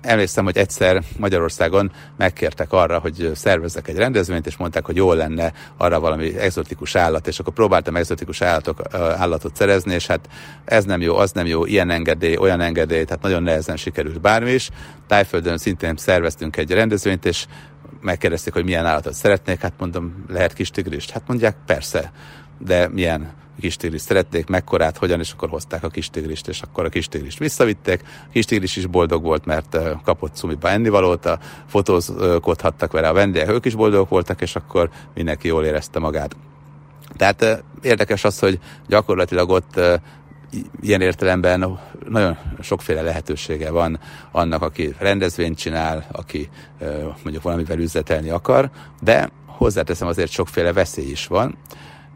emlékszem, 0.00 0.44
hogy 0.44 0.56
egyszer 0.56 1.02
Magyarországon 1.16 1.92
megkértek 2.16 2.72
arra, 2.72 2.98
hogy 2.98 3.30
szervezzek 3.34 3.88
egy 3.88 3.96
rendezvényt, 3.96 4.46
és 4.46 4.56
mondták, 4.56 4.84
hogy 4.84 4.96
jól 4.96 5.16
lenne 5.16 5.52
arra 5.76 6.00
valami 6.00 6.38
exotikus 6.38 6.94
állat, 6.94 7.26
és 7.26 7.38
akkor 7.38 7.52
próbáltam 7.52 7.96
exotikus 7.96 8.42
állatok, 8.42 8.82
állatot 8.94 9.56
szerezni, 9.56 9.94
és 9.94 10.06
hát 10.06 10.28
ez 10.64 10.84
nem 10.84 11.00
jó, 11.00 11.16
az 11.16 11.32
nem 11.32 11.46
jó, 11.46 11.64
ilyen 11.64 11.90
engedély, 11.90 12.36
olyan 12.36 12.60
engedély, 12.60 13.04
tehát 13.04 13.22
nagyon 13.22 13.42
nehezen 13.42 13.76
sikerült 13.76 14.20
bármi 14.20 14.50
is. 14.50 14.70
Tájföldön 15.06 15.58
szintén 15.58 15.96
szerveztünk 15.96 16.56
egy 16.56 16.70
rendezvényt, 16.70 17.24
és 17.24 17.46
megkérdezték, 18.00 18.52
hogy 18.52 18.64
milyen 18.64 18.86
állatot 18.86 19.14
szeretnék, 19.14 19.60
hát 19.60 19.72
mondom, 19.78 20.24
lehet 20.28 20.52
kis 20.52 20.70
tigrist? 20.70 21.10
Hát 21.10 21.22
mondják, 21.26 21.56
persze, 21.66 22.12
de 22.58 22.88
milyen 22.88 23.32
kis 23.60 23.76
tigrist 23.76 24.04
szeretnék, 24.04 24.46
mekkorát, 24.46 24.96
hogyan, 24.96 25.20
és 25.20 25.32
akkor 25.32 25.48
hozták 25.48 25.82
a 25.82 25.88
kis 25.88 26.10
tigrist, 26.10 26.48
és 26.48 26.62
akkor 26.62 26.84
a 26.84 26.88
kis 26.88 27.08
tigrist 27.08 27.38
visszavitték. 27.38 28.02
A 28.04 28.30
kis 28.32 28.44
tigris 28.44 28.76
is 28.76 28.86
boldog 28.86 29.22
volt, 29.22 29.44
mert 29.44 29.78
kapott 30.04 30.34
szumiba 30.34 30.68
ennivalót, 30.68 31.26
a 31.26 31.38
fotózkodhattak 31.66 32.92
vele 32.92 33.08
a 33.08 33.12
vendégek, 33.12 33.50
ők 33.50 33.64
is 33.64 33.74
boldogok 33.74 34.08
voltak, 34.08 34.40
és 34.40 34.56
akkor 34.56 34.90
mindenki 35.14 35.48
jól 35.48 35.64
érezte 35.64 35.98
magát. 35.98 36.36
Tehát 37.16 37.64
érdekes 37.82 38.24
az, 38.24 38.38
hogy 38.38 38.58
gyakorlatilag 38.86 39.50
ott 39.50 39.80
ilyen 40.80 41.00
értelemben 41.00 41.78
nagyon 42.08 42.36
sokféle 42.60 43.02
lehetősége 43.02 43.70
van 43.70 44.00
annak, 44.30 44.62
aki 44.62 44.94
rendezvényt 44.98 45.58
csinál, 45.58 46.06
aki 46.12 46.48
mondjuk 47.22 47.42
valamivel 47.42 47.78
üzletelni 47.78 48.30
akar, 48.30 48.70
de 49.00 49.30
hozzáteszem 49.46 50.08
azért 50.08 50.30
sokféle 50.30 50.72
veszély 50.72 51.10
is 51.10 51.26
van. 51.26 51.56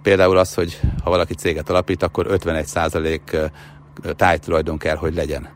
Például 0.03 0.37
az, 0.37 0.55
hogy 0.55 0.81
ha 1.05 1.11
valaki 1.11 1.35
céget 1.35 1.71
alapít, 1.71 2.03
akkor 2.03 2.27
51% 2.31 3.51
tájtulajdon 4.17 4.79
kell, 4.79 4.97
hogy 4.97 5.15
legyen. 5.15 5.49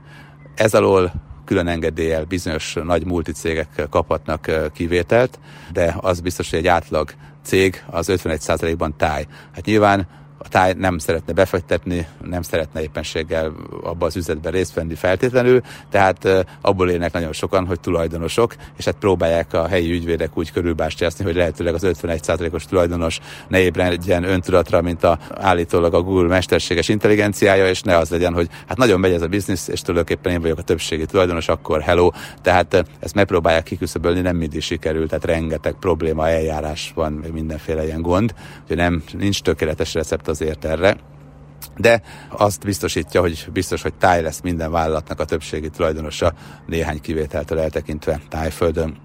Ez 0.54 0.74
alól 0.74 1.12
külön 1.44 1.66
engedéllyel 1.66 2.24
bizonyos 2.24 2.76
nagy 2.84 3.04
multicégek 3.06 3.86
kaphatnak 3.90 4.50
kivételt, 4.72 5.38
de 5.72 5.96
az 6.00 6.20
biztos, 6.20 6.50
hogy 6.50 6.58
egy 6.58 6.66
átlag 6.66 7.10
cég 7.42 7.84
az 7.86 8.08
51%-ban 8.12 8.96
táj. 8.96 9.26
Hát 9.54 9.64
nyilván 9.64 10.08
a 10.46 10.48
táj 10.48 10.72
nem 10.78 10.98
szeretne 10.98 11.32
befektetni, 11.32 12.06
nem 12.24 12.42
szeretne 12.42 12.82
éppenséggel 12.82 13.52
abba 13.82 14.06
az 14.06 14.16
üzletben 14.16 14.52
részt 14.52 14.74
venni 14.74 14.94
feltétlenül, 14.94 15.60
tehát 15.90 16.46
abból 16.60 16.90
élnek 16.90 17.12
nagyon 17.12 17.32
sokan, 17.32 17.66
hogy 17.66 17.80
tulajdonosok, 17.80 18.54
és 18.76 18.84
hát 18.84 18.94
próbálják 18.94 19.52
a 19.52 19.66
helyi 19.66 19.92
ügyvédek 19.92 20.38
úgy 20.38 20.52
körülbástyászni, 20.52 21.24
hogy 21.24 21.34
lehetőleg 21.34 21.74
az 21.74 21.82
51%-os 21.84 22.64
tulajdonos 22.64 23.18
ne 23.48 23.60
ébredjen 23.60 24.24
öntudatra, 24.24 24.82
mint 24.82 25.04
a, 25.04 25.18
állítólag 25.34 25.94
a 25.94 26.02
Google 26.02 26.28
mesterséges 26.28 26.88
intelligenciája, 26.88 27.68
és 27.68 27.82
ne 27.82 27.96
az 27.96 28.10
legyen, 28.10 28.34
hogy 28.34 28.48
hát 28.66 28.76
nagyon 28.76 29.00
megy 29.00 29.12
ez 29.12 29.22
a 29.22 29.26
biznisz, 29.26 29.68
és 29.68 29.80
tulajdonképpen 29.80 30.32
én 30.32 30.40
vagyok 30.40 30.58
a 30.58 30.62
többségi 30.62 31.06
tulajdonos, 31.06 31.48
akkor 31.48 31.80
hello. 31.80 32.10
Tehát 32.42 32.84
ezt 33.00 33.14
megpróbálják 33.14 33.62
kiküszöbölni, 33.62 34.20
nem 34.20 34.36
mindig 34.36 34.62
sikerül, 34.62 35.08
tehát 35.08 35.24
rengeteg 35.24 35.74
probléma, 35.80 36.28
eljárás 36.28 36.92
van, 36.94 37.24
mindenféle 37.32 37.84
ilyen 37.84 38.02
gond, 38.02 38.34
hogy 38.66 38.76
nem, 38.76 39.02
nincs 39.18 39.42
tökéletes 39.42 39.94
recept 39.94 40.28
azért 40.40 40.64
erre, 40.64 40.96
de 41.76 42.02
azt 42.28 42.64
biztosítja, 42.64 43.20
hogy 43.20 43.48
biztos, 43.52 43.82
hogy 43.82 43.94
táj 43.94 44.22
lesz 44.22 44.40
minden 44.40 44.70
vállalatnak 44.70 45.20
a 45.20 45.24
többségi 45.24 45.68
tulajdonosa, 45.68 46.32
néhány 46.66 47.00
kivételtől 47.00 47.58
eltekintve 47.58 48.20
tájföldön. 48.28 48.96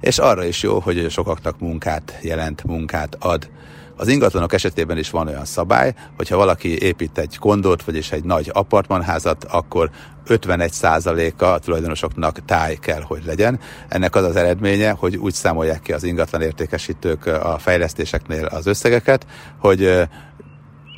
És 0.00 0.18
arra 0.18 0.44
is 0.44 0.62
jó, 0.62 0.78
hogy 0.78 1.10
sokaknak 1.10 1.58
munkát 1.58 2.18
jelent, 2.22 2.64
munkát 2.64 3.16
ad. 3.18 3.50
Az 3.96 4.08
ingatlanok 4.08 4.52
esetében 4.52 4.98
is 4.98 5.10
van 5.10 5.26
olyan 5.26 5.44
szabály, 5.44 5.94
hogyha 6.16 6.36
valaki 6.36 6.82
épít 6.82 7.18
egy 7.18 7.38
kondót, 7.38 7.82
vagyis 7.82 8.12
egy 8.12 8.24
nagy 8.24 8.50
apartmanházat, 8.52 9.44
akkor 9.44 9.90
51%-a 10.28 11.44
a 11.44 11.58
tulajdonosoknak 11.58 12.44
táj 12.44 12.74
kell, 12.74 13.02
hogy 13.02 13.22
legyen. 13.26 13.60
Ennek 13.88 14.14
az 14.14 14.24
az 14.24 14.36
eredménye, 14.36 14.90
hogy 14.90 15.16
úgy 15.16 15.34
számolják 15.34 15.80
ki 15.80 15.92
az 15.92 16.02
ingatlan 16.02 16.42
értékesítők 16.42 17.26
a 17.26 17.58
fejlesztéseknél 17.58 18.44
az 18.44 18.66
összegeket, 18.66 19.26
hogy 19.58 20.08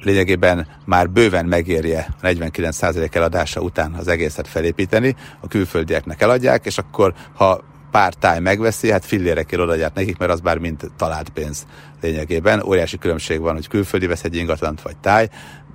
lényegében 0.02 0.66
már 0.84 1.10
bőven 1.10 1.46
megérje 1.46 2.06
a 2.22 2.26
49% 2.26 3.14
eladása 3.14 3.60
után 3.60 3.92
az 3.92 4.08
egészet 4.08 4.48
felépíteni, 4.48 5.16
a 5.40 5.48
külföldieknek 5.48 6.22
eladják, 6.22 6.66
és 6.66 6.78
akkor 6.78 7.14
ha 7.34 7.60
pár 7.90 8.14
táj 8.14 8.40
megveszi, 8.40 8.90
hát 8.90 9.04
fillérekért 9.04 9.62
odaadják 9.62 9.94
nekik, 9.94 10.18
mert 10.18 10.32
az 10.32 10.40
bár 10.40 10.58
mind 10.58 10.90
talált 10.96 11.28
pénz 11.28 11.66
lényegében. 12.00 12.62
Óriási 12.62 12.98
különbség 12.98 13.40
van, 13.40 13.54
hogy 13.54 13.68
külföldi 13.68 14.06
vesz 14.06 14.24
egy 14.24 14.36
ingatlant 14.36 14.82
vagy 14.82 14.96
táj. 14.96 15.28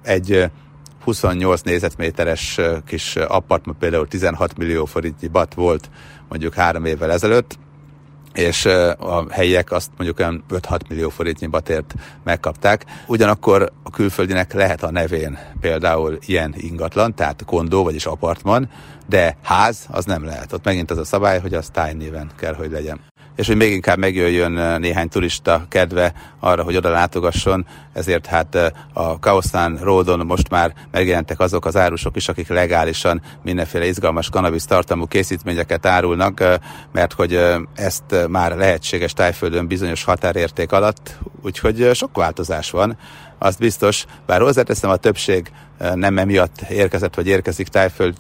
Egy 0.03 0.49
28 1.05 1.61
négyzetméteres 1.61 2.59
kis 2.85 3.15
apartman 3.15 3.75
például 3.79 4.07
16 4.07 4.57
millió 4.57 4.85
forintnyi 4.85 5.27
bat 5.27 5.53
volt 5.53 5.89
mondjuk 6.29 6.53
három 6.53 6.85
évvel 6.85 7.11
ezelőtt, 7.11 7.57
és 8.33 8.65
a 8.99 9.25
helyiek 9.29 9.71
azt 9.71 9.89
mondjuk 9.97 10.19
olyan 10.19 10.43
5-6 10.49 10.79
millió 10.89 11.09
forintnyi 11.09 11.47
batért 11.47 11.93
megkapták. 12.23 12.85
Ugyanakkor 13.07 13.71
a 13.83 13.89
külföldinek 13.89 14.53
lehet 14.53 14.83
a 14.83 14.91
nevén 14.91 15.37
például 15.59 16.17
ilyen 16.25 16.53
ingatlan, 16.57 17.15
tehát 17.15 17.43
kondó, 17.45 17.83
vagyis 17.83 18.05
apartman, 18.05 18.69
de 19.07 19.37
ház 19.43 19.85
az 19.91 20.05
nem 20.05 20.25
lehet. 20.25 20.53
Ott 20.53 20.65
megint 20.65 20.91
az 20.91 20.97
a 20.97 21.05
szabály, 21.05 21.39
hogy 21.39 21.53
az 21.53 21.69
tájnéven 21.69 22.31
kell, 22.37 22.53
hogy 22.53 22.71
legyen 22.71 22.99
és 23.35 23.47
hogy 23.47 23.55
még 23.55 23.71
inkább 23.71 23.97
megjöjjön 23.97 24.79
néhány 24.79 25.09
turista 25.09 25.65
kedve 25.69 26.13
arra, 26.39 26.63
hogy 26.63 26.75
oda 26.75 26.89
látogasson, 26.89 27.65
ezért 27.93 28.25
hát 28.25 28.73
a 28.93 29.19
Kaosztán 29.19 29.77
Ródon 29.81 30.25
most 30.25 30.49
már 30.49 30.73
megjelentek 30.91 31.39
azok 31.39 31.65
az 31.65 31.75
árusok 31.75 32.15
is, 32.15 32.27
akik 32.27 32.47
legálisan 32.47 33.21
mindenféle 33.43 33.85
izgalmas 33.85 34.29
kanabisz 34.29 34.65
tartalmú 34.65 35.05
készítményeket 35.05 35.85
árulnak, 35.85 36.59
mert 36.91 37.13
hogy 37.13 37.39
ezt 37.75 38.27
már 38.27 38.55
lehetséges 38.55 39.13
tájföldön 39.13 39.67
bizonyos 39.67 40.03
határérték 40.03 40.71
alatt, 40.71 41.17
úgyhogy 41.41 41.89
sok 41.93 42.17
változás 42.17 42.71
van 42.71 42.97
azt 43.37 43.59
biztos, 43.59 44.05
bár 44.25 44.41
hozzáteszem, 44.41 44.89
a 44.89 44.95
többség 44.95 45.51
nem 45.93 46.17
emiatt 46.17 46.61
érkezett, 46.61 47.15
vagy 47.15 47.27
érkezik 47.27 47.67
Tájföld 47.67 48.15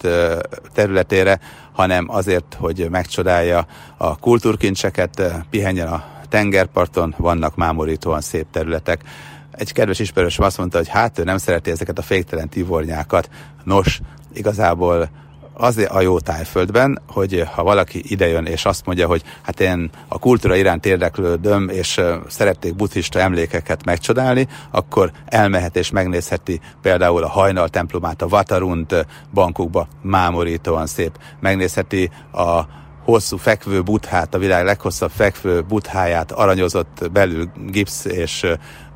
területére, 0.73 1.39
hanem 1.71 2.05
azért, 2.09 2.57
hogy 2.59 2.87
megcsodálja 2.89 3.67
a 3.97 4.17
kultúrkincseket, 4.17 5.21
pihenjen 5.49 5.87
a 5.87 6.03
tengerparton, 6.29 7.15
vannak 7.17 7.55
mámorítóan 7.55 8.21
szép 8.21 8.45
területek. 8.51 9.03
Egy 9.51 9.73
kedves 9.73 9.99
ismerősöm 9.99 10.45
azt 10.45 10.57
mondta, 10.57 10.77
hogy 10.77 10.87
hát 10.87 11.19
ő 11.19 11.23
nem 11.23 11.37
szereti 11.37 11.71
ezeket 11.71 11.97
a 11.97 12.01
féktelen 12.01 12.49
tivornyákat. 12.49 13.29
Nos, 13.63 13.99
igazából 14.33 15.09
az 15.57 15.85
a 15.89 16.01
jó 16.01 16.19
tájföldben, 16.19 17.01
hogy 17.07 17.43
ha 17.53 17.63
valaki 17.63 18.01
idejön 18.03 18.45
és 18.45 18.65
azt 18.65 18.85
mondja, 18.85 19.07
hogy 19.07 19.23
hát 19.41 19.59
én 19.59 19.89
a 20.07 20.19
kultúra 20.19 20.55
iránt 20.55 20.85
érdeklődöm, 20.85 21.69
és 21.69 22.01
szerették 22.27 22.75
buddhista 22.75 23.19
emlékeket 23.19 23.85
megcsodálni, 23.85 24.47
akkor 24.71 25.11
elmehet 25.25 25.75
és 25.75 25.91
megnézheti 25.91 26.59
például 26.81 27.23
a 27.23 27.29
hajnal 27.29 27.69
templomát, 27.69 28.21
a 28.21 28.27
Vatarunt 28.27 29.05
bankukba, 29.33 29.87
mámorítóan 30.01 30.87
szép. 30.87 31.17
Megnézheti 31.39 32.09
a 32.31 32.61
hosszú 33.03 33.37
fekvő 33.37 33.81
buthát, 33.81 34.33
a 34.33 34.37
világ 34.37 34.65
leghosszabb 34.65 35.11
fekvő 35.11 35.61
butháját, 35.61 36.31
aranyozott 36.31 37.09
belül 37.11 37.49
gipsz 37.67 38.05
és 38.05 38.45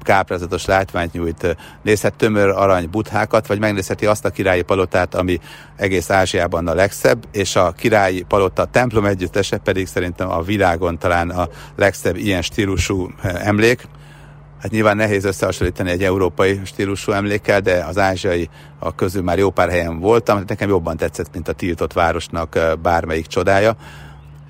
káprázatos 0.04 0.66
látványt 0.66 1.14
nyújt, 1.14 1.58
nézhet 1.82 2.14
tömör 2.14 2.50
arany 2.50 2.90
buthákat, 2.90 3.48
vagy 3.48 3.60
megnézheti 3.60 4.06
azt 4.06 4.26
a 4.26 4.30
királyi 4.30 4.62
palotát, 4.62 5.16
ami 5.16 5.40
egész 5.76 6.10
Ázsiában 6.10 6.68
a 6.68 6.74
legszebb, 6.74 7.26
és 7.32 7.56
a 7.56 7.72
királyi 7.72 8.22
palota 8.22 8.66
templom 8.66 9.06
együttese 9.06 9.58
pedig 9.58 9.88
szerintem 9.88 10.30
a 10.30 10.42
világon 10.42 10.98
talán 10.98 11.30
a 11.30 11.48
legszebb 11.76 12.16
ilyen 12.16 12.42
stílusú 12.42 13.10
emlék. 13.22 13.88
Hát 14.62 14.72
nyilván 14.72 14.96
nehéz 14.96 15.26
összehasonlítani 15.26 15.90
egy 15.90 16.04
európai 16.04 16.60
stílusú 16.66 17.12
emlékkel, 17.12 17.60
de 17.60 17.84
az 17.88 17.98
ázsiai 17.98 18.50
a 18.80 18.96
közül 18.96 19.24
már 19.24 19.38
jó 19.38 19.50
pár 19.50 19.70
helyen 19.70 20.00
voltam, 20.00 20.44
nekem 20.48 20.70
jobban 20.70 20.98
tetszett, 20.98 21.34
mint 21.34 21.48
a 21.48 21.54
tiltott 21.54 21.94
városnak 21.94 22.60
bármelyik 22.82 23.28
csodája, 23.28 23.76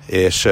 és 0.06 0.48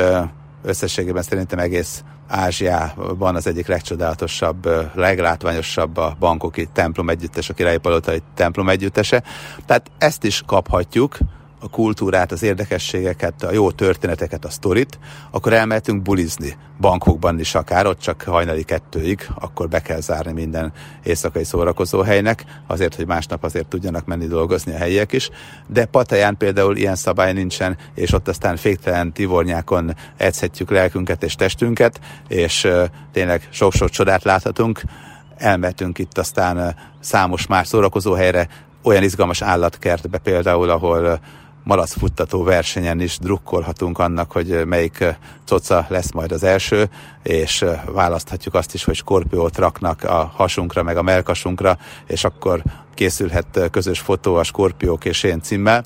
összességében 0.62 1.22
szerintem 1.22 1.58
egész 1.58 2.02
Ázsiában 2.28 3.34
az 3.34 3.46
egyik 3.46 3.66
legcsodálatosabb, 3.66 4.68
leglátványosabb 4.94 5.96
a 5.96 6.16
bankoki 6.18 6.68
templom 6.72 7.10
együttes, 7.10 7.48
a 7.48 7.54
királyi 7.54 7.78
palotai 7.78 8.22
templom 8.34 8.68
együttese. 8.68 9.22
Tehát 9.66 9.90
ezt 9.98 10.24
is 10.24 10.42
kaphatjuk, 10.46 11.18
a 11.60 11.68
kultúrát, 11.68 12.32
az 12.32 12.42
érdekességeket, 12.42 13.42
a 13.42 13.52
jó 13.52 13.70
történeteket, 13.70 14.44
a 14.44 14.50
sztorit, 14.50 14.98
akkor 15.30 15.52
elmehetünk 15.52 16.02
bulizni, 16.02 16.56
bankokban 16.80 17.38
is 17.38 17.54
akár, 17.54 17.86
ott 17.86 18.00
csak 18.00 18.22
hajnali 18.22 18.62
kettőig, 18.62 19.28
akkor 19.34 19.68
be 19.68 19.80
kell 19.80 20.00
zárni 20.00 20.32
minden 20.32 20.72
éjszakai 21.02 21.44
szórakozó 21.44 22.00
helynek, 22.00 22.44
azért, 22.66 22.94
hogy 22.94 23.06
másnap 23.06 23.44
azért 23.44 23.66
tudjanak 23.66 24.06
menni 24.06 24.26
dolgozni 24.26 24.72
a 24.74 24.78
helyiek 24.78 25.12
is, 25.12 25.30
de 25.66 25.84
Pataján 25.84 26.36
például 26.36 26.76
ilyen 26.76 26.96
szabály 26.96 27.32
nincsen, 27.32 27.76
és 27.94 28.12
ott 28.12 28.28
aztán 28.28 28.56
féktelen 28.56 29.12
tivornyákon 29.12 29.96
edzhetjük 30.16 30.70
lelkünket 30.70 31.22
és 31.22 31.34
testünket, 31.34 32.00
és 32.28 32.68
tényleg 33.12 33.48
sok-sok 33.50 33.88
csodát 33.88 34.24
láthatunk, 34.24 34.82
elmehetünk 35.36 35.98
itt 35.98 36.18
aztán 36.18 36.76
számos 37.00 37.46
más 37.46 37.66
szórakozó 37.66 38.12
helyre, 38.12 38.48
olyan 38.82 39.02
izgalmas 39.02 39.42
állatkertbe 39.42 40.18
például, 40.18 40.70
ahol 40.70 41.20
malacfuttató 41.68 42.42
versenyen 42.42 43.00
is 43.00 43.18
drukkolhatunk 43.18 43.98
annak, 43.98 44.32
hogy 44.32 44.66
melyik 44.66 45.04
coca 45.46 45.86
lesz 45.88 46.12
majd 46.12 46.32
az 46.32 46.42
első, 46.42 46.90
és 47.22 47.64
választhatjuk 47.86 48.54
azt 48.54 48.74
is, 48.74 48.84
hogy 48.84 48.94
skorpiót 48.94 49.58
raknak 49.58 50.04
a 50.04 50.32
hasunkra, 50.34 50.82
meg 50.82 50.96
a 50.96 51.02
melkasunkra, 51.02 51.78
és 52.06 52.24
akkor 52.24 52.62
készülhet 52.94 53.68
közös 53.70 53.98
fotó 53.98 54.34
a 54.34 54.42
skorpiók 54.42 55.04
és 55.04 55.22
én 55.22 55.40
címmel. 55.40 55.84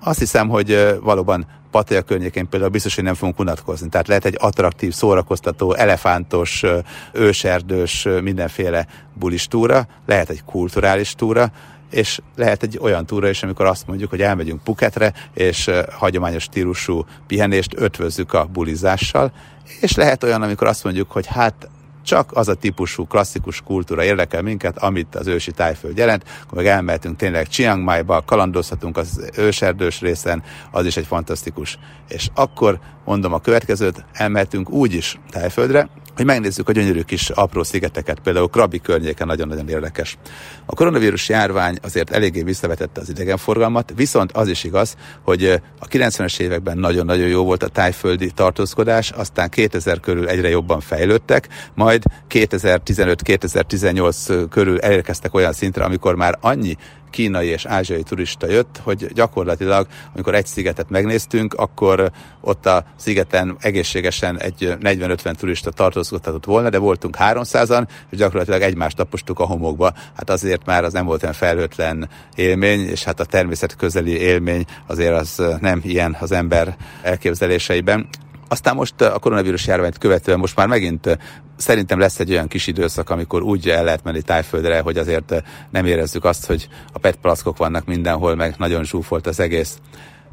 Azt 0.00 0.18
hiszem, 0.18 0.48
hogy 0.48 0.98
valóban 1.02 1.46
Pattaya 1.70 2.02
környékén 2.02 2.48
például 2.48 2.70
biztos, 2.70 2.94
hogy 2.94 3.04
nem 3.04 3.14
fogunk 3.14 3.38
unatkozni. 3.38 3.88
Tehát 3.88 4.08
lehet 4.08 4.24
egy 4.24 4.36
attraktív, 4.40 4.92
szórakoztató, 4.92 5.74
elefántos, 5.74 6.64
őserdős, 7.12 8.08
mindenféle 8.22 8.86
bulistúra, 9.14 9.86
lehet 10.06 10.30
egy 10.30 10.44
kulturális 10.44 11.14
túra, 11.14 11.52
és 11.94 12.20
lehet 12.36 12.62
egy 12.62 12.78
olyan 12.80 13.06
túra 13.06 13.28
is, 13.28 13.42
amikor 13.42 13.66
azt 13.66 13.86
mondjuk, 13.86 14.10
hogy 14.10 14.22
elmegyünk 14.22 14.62
Puketre, 14.62 15.12
és 15.34 15.70
hagyományos 15.90 16.42
stílusú 16.42 17.04
pihenést 17.26 17.74
ötvözzük 17.76 18.32
a 18.32 18.44
bulizással, 18.44 19.32
és 19.80 19.94
lehet 19.94 20.22
olyan, 20.22 20.42
amikor 20.42 20.66
azt 20.66 20.84
mondjuk, 20.84 21.10
hogy 21.10 21.26
hát 21.26 21.68
csak 22.02 22.30
az 22.32 22.48
a 22.48 22.54
típusú 22.54 23.06
klasszikus 23.06 23.60
kultúra 23.60 24.04
érdekel 24.04 24.42
minket, 24.42 24.78
amit 24.78 25.14
az 25.14 25.26
ősi 25.26 25.50
tájföld 25.50 25.96
jelent, 25.96 26.24
akkor 26.42 26.56
meg 26.56 26.66
elmehetünk 26.66 27.16
tényleg 27.16 27.48
Chiang 27.48 27.82
Mai-ba, 27.82 28.22
kalandozhatunk 28.26 28.96
az 28.96 29.30
őserdős 29.36 30.00
részen, 30.00 30.42
az 30.70 30.86
is 30.86 30.96
egy 30.96 31.06
fantasztikus. 31.06 31.78
És 32.08 32.28
akkor 32.34 32.78
mondom 33.04 33.32
a 33.32 33.40
következőt, 33.40 34.04
elmehetünk 34.12 34.70
úgy 34.70 34.94
is 34.94 35.20
tájföldre, 35.30 35.88
hogy 36.16 36.24
megnézzük 36.24 36.68
a 36.68 36.72
gyönyörű 36.72 37.00
kis 37.00 37.30
apró 37.30 37.62
szigeteket, 37.62 38.18
például 38.18 38.48
Krabi 38.48 38.80
környéken 38.80 39.26
nagyon-nagyon 39.26 39.68
érdekes. 39.68 40.18
A 40.66 40.74
koronavírus 40.74 41.28
járvány 41.28 41.78
azért 41.82 42.10
eléggé 42.10 42.42
visszavetette 42.42 43.00
az 43.00 43.08
idegenforgalmat, 43.08 43.92
viszont 43.96 44.32
az 44.32 44.48
is 44.48 44.64
igaz, 44.64 44.96
hogy 45.22 45.44
a 45.78 45.86
90-es 45.86 46.40
években 46.40 46.78
nagyon-nagyon 46.78 47.28
jó 47.28 47.44
volt 47.44 47.62
a 47.62 47.68
tájföldi 47.68 48.30
tartózkodás, 48.30 49.10
aztán 49.10 49.48
2000 49.48 50.00
körül 50.00 50.28
egyre 50.28 50.48
jobban 50.48 50.80
fejlődtek, 50.80 51.48
majd 51.74 52.02
2015-2018 52.30 54.46
körül 54.50 54.80
elérkeztek 54.80 55.34
olyan 55.34 55.52
szintre, 55.52 55.84
amikor 55.84 56.14
már 56.14 56.38
annyi 56.40 56.76
kínai 57.14 57.46
és 57.46 57.64
ázsiai 57.66 58.02
turista 58.02 58.50
jött, 58.50 58.80
hogy 58.82 59.06
gyakorlatilag, 59.12 59.86
amikor 60.14 60.34
egy 60.34 60.46
szigetet 60.46 60.90
megnéztünk, 60.90 61.54
akkor 61.54 62.10
ott 62.40 62.66
a 62.66 62.84
szigeten 62.96 63.56
egészségesen 63.60 64.40
egy 64.40 64.76
40-50 64.80 65.34
turista 65.34 65.70
tartózkodhatott 65.70 66.44
volna, 66.44 66.70
de 66.70 66.78
voltunk 66.78 67.16
300-an, 67.18 67.86
és 68.10 68.18
gyakorlatilag 68.18 68.62
egymást 68.62 68.96
tapostuk 68.96 69.38
a 69.38 69.46
homokba. 69.46 69.92
Hát 70.16 70.30
azért 70.30 70.66
már 70.66 70.84
az 70.84 70.92
nem 70.92 71.06
volt 71.06 71.22
olyan 71.22 71.34
felhőtlen 71.34 72.08
élmény, 72.34 72.88
és 72.88 73.04
hát 73.04 73.20
a 73.20 73.24
természet 73.24 73.76
közeli 73.76 74.18
élmény 74.18 74.64
azért 74.86 75.14
az 75.14 75.42
nem 75.60 75.80
ilyen 75.82 76.16
az 76.20 76.32
ember 76.32 76.76
elképzeléseiben. 77.02 78.08
Aztán 78.48 78.74
most 78.74 79.00
a 79.00 79.18
koronavírus 79.18 79.66
járványt 79.66 79.98
követően 79.98 80.38
most 80.38 80.56
már 80.56 80.66
megint 80.66 81.18
szerintem 81.56 81.98
lesz 81.98 82.20
egy 82.20 82.30
olyan 82.30 82.48
kis 82.48 82.66
időszak, 82.66 83.10
amikor 83.10 83.42
úgy 83.42 83.68
el 83.68 83.84
lehet 83.84 84.04
menni 84.04 84.22
tájföldre, 84.22 84.80
hogy 84.80 84.98
azért 84.98 85.42
nem 85.70 85.86
érezzük 85.86 86.24
azt, 86.24 86.46
hogy 86.46 86.68
a 86.92 86.98
petplaszkok 86.98 87.56
vannak 87.56 87.86
mindenhol, 87.86 88.34
meg 88.34 88.54
nagyon 88.58 88.84
zsúfolt 88.84 89.26
az 89.26 89.40
egész. 89.40 89.78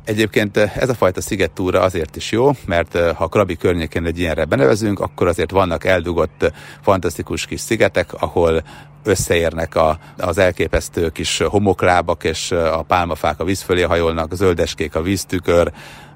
Egyébként 0.05 0.57
ez 0.57 0.89
a 0.89 0.93
fajta 0.93 1.21
szigettúra 1.21 1.81
azért 1.81 2.15
is 2.15 2.31
jó, 2.31 2.51
mert 2.65 2.97
ha 3.15 3.27
Krabi 3.27 3.55
környékén 3.55 4.05
egy 4.05 4.19
ilyenre 4.19 4.45
benevezünk, 4.45 4.99
akkor 4.99 5.27
azért 5.27 5.51
vannak 5.51 5.85
eldugott, 5.85 6.51
fantasztikus 6.81 7.45
kis 7.45 7.59
szigetek, 7.59 8.13
ahol 8.13 8.63
összeérnek 9.03 9.75
a, 9.75 9.99
az 10.17 10.37
elképesztő 10.37 11.09
kis 11.09 11.37
homoklábak, 11.37 12.23
és 12.23 12.51
a 12.51 12.81
pálmafák 12.81 13.39
a 13.39 13.43
víz 13.43 13.61
fölé 13.61 13.81
hajolnak, 13.81 14.33
zöldeskék 14.33 14.95
a 14.95 15.01
víztükör, 15.01 15.71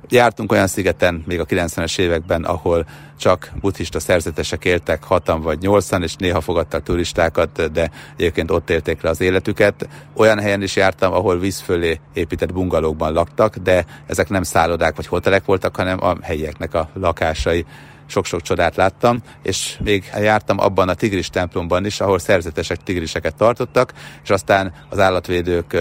Jártunk 0.10 0.52
olyan 0.52 0.68
szigeten 0.68 1.24
még 1.28 1.40
a 1.40 1.46
90-es 1.46 2.00
években, 2.00 2.44
ahol 2.44 2.86
csak 3.18 3.52
buddhista 3.62 4.00
szerzetesek 4.00 4.66
éltek 4.66 5.04
hatan 5.04 5.42
vagy 5.42 5.60
nyolcan, 5.60 6.04
és 6.04 6.16
néha 6.16 6.42
fogadtak 6.42 6.84
turistákat, 6.84 7.72
de 7.72 7.92
egyébként 8.18 8.52
ott 8.52 8.70
élték 8.70 9.02
le 9.02 9.10
az 9.10 9.22
életüket. 9.22 9.90
Olyan 10.16 10.40
helyen 10.40 10.62
is 10.62 10.76
jártam, 10.76 11.14
ahol 11.14 11.40
víz 11.40 11.60
fölé 11.60 12.00
épített 12.14 12.54
bungalókban 12.54 13.14
laktak, 13.14 13.56
de 13.56 13.86
ezek 14.08 14.30
nem 14.30 14.44
szállodák 14.44 14.96
vagy 14.96 15.08
hotelek 15.08 15.46
voltak, 15.46 15.76
hanem 15.76 16.04
a 16.04 16.16
helyieknek 16.22 16.74
a 16.74 16.90
lakásai 16.94 17.66
sok-sok 18.06 18.42
csodát 18.42 18.76
láttam, 18.76 19.22
és 19.44 19.78
még 19.84 20.12
jártam 20.20 20.60
abban 20.60 20.90
a 20.90 20.94
tigris 20.94 21.30
templomban 21.30 21.86
is, 21.86 22.00
ahol 22.00 22.20
szerzetesek 22.20 22.78
tigriseket 22.84 23.36
tartottak, 23.36 23.94
és 24.24 24.30
aztán 24.30 24.74
az 24.90 25.00
állatvédők 25.00 25.78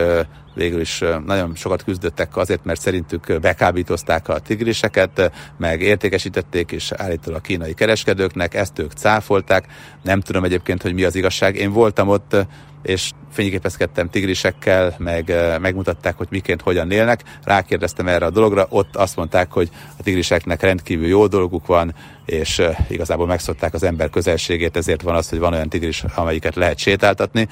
végül 0.54 0.80
is 0.80 1.02
nagyon 1.26 1.54
sokat 1.54 1.84
küzdöttek 1.84 2.36
azért, 2.36 2.64
mert 2.64 2.80
szerintük 2.80 3.40
bekábítozták 3.40 4.28
a 4.28 4.38
tigriseket, 4.38 5.32
meg 5.58 5.80
értékesítették, 5.80 6.72
és 6.72 6.92
állítólag 6.92 7.38
a 7.38 7.42
kínai 7.42 7.74
kereskedőknek, 7.74 8.54
ezt 8.54 8.78
ők 8.78 8.92
cáfolták. 8.92 9.66
Nem 10.02 10.20
tudom 10.20 10.44
egyébként, 10.44 10.82
hogy 10.82 10.94
mi 10.94 11.04
az 11.04 11.14
igazság. 11.14 11.56
Én 11.56 11.72
voltam 11.72 12.08
ott, 12.08 12.36
és 12.84 13.10
fényképezkedtem 13.32 14.10
tigrisekkel, 14.10 14.94
meg 14.98 15.32
megmutatták, 15.60 16.16
hogy 16.16 16.26
miként, 16.30 16.62
hogyan 16.62 16.90
élnek. 16.90 17.22
Rákérdeztem 17.44 18.08
erre 18.08 18.26
a 18.26 18.30
dologra, 18.30 18.66
ott 18.68 18.96
azt 18.96 19.16
mondták, 19.16 19.52
hogy 19.52 19.70
a 19.98 20.02
tigriseknek 20.02 20.60
rendkívül 20.60 21.06
jó 21.06 21.26
dolguk 21.26 21.66
van, 21.66 21.94
és 22.24 22.62
igazából 22.88 23.26
megszokták 23.26 23.74
az 23.74 23.82
ember 23.82 24.10
közelségét, 24.10 24.76
ezért 24.76 25.02
van 25.02 25.14
az, 25.14 25.28
hogy 25.28 25.38
van 25.38 25.52
olyan 25.52 25.68
tigris, 25.68 26.04
amelyiket 26.14 26.54
lehet 26.54 26.78
sétáltatni. 26.78 27.48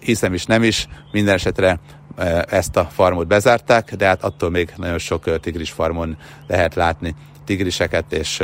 Hiszem 0.00 0.34
is, 0.34 0.44
nem 0.44 0.62
is, 0.62 0.88
minden 1.12 1.34
esetre 1.34 1.80
ezt 2.48 2.76
a 2.76 2.84
farmot 2.84 3.26
bezárták, 3.26 3.94
de 3.94 4.06
hát 4.06 4.24
attól 4.24 4.50
még 4.50 4.72
nagyon 4.76 4.98
sok 4.98 5.40
tigris 5.40 5.70
farmon 5.70 6.16
lehet 6.46 6.74
látni 6.74 7.14
tigriseket, 7.44 8.12
és 8.12 8.42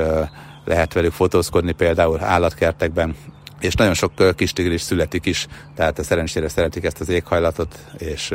lehet 0.64 0.92
velük 0.92 1.12
fotózkodni 1.12 1.72
például 1.72 2.22
állatkertekben, 2.22 3.16
és 3.62 3.74
nagyon 3.74 3.94
sok 3.94 4.36
kis 4.36 4.52
tigris 4.52 4.80
születik 4.80 5.26
is, 5.26 5.46
tehát 5.74 6.04
szerencsére 6.04 6.48
szeretik 6.48 6.84
ezt 6.84 7.00
az 7.00 7.08
éghajlatot, 7.08 7.86
és 7.98 8.34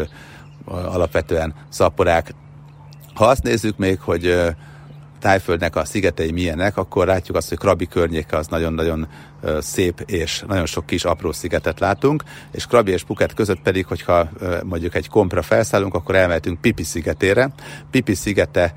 alapvetően 0.66 1.54
szaporák. 1.70 2.34
Ha 3.14 3.26
azt 3.26 3.44
nézzük 3.44 3.78
még, 3.78 4.00
hogy 4.00 4.56
Tájföldnek 5.20 5.76
a 5.76 5.86
szigetei 5.86 6.32
milyenek, 6.32 6.78
akkor 6.78 7.08
látjuk 7.08 7.38
azt, 7.38 7.50
hogy 7.50 7.58
Krabi 7.58 7.88
környéke 7.88 8.38
az 8.38 8.48
nagyon-nagyon 8.48 9.08
szép, 9.60 10.04
és 10.06 10.44
nagyon 10.48 10.66
sok 10.66 10.86
kis 10.86 11.06
apró 11.06 11.32
szigetet 11.32 11.80
látunk, 11.80 12.24
és 12.52 12.66
Krabi 12.66 12.92
és 12.92 13.04
Puket 13.04 13.34
között 13.34 13.62
pedig, 13.62 13.86
hogyha 13.86 14.30
mondjuk 14.64 14.96
egy 14.96 15.10
kompra 15.10 15.42
felszállunk, 15.42 15.94
akkor 15.94 16.16
elmehetünk 16.16 16.62
Pipi 16.62 16.84
szigetére. 16.84 17.50
Pipi 17.92 18.16
szigete 18.16 18.74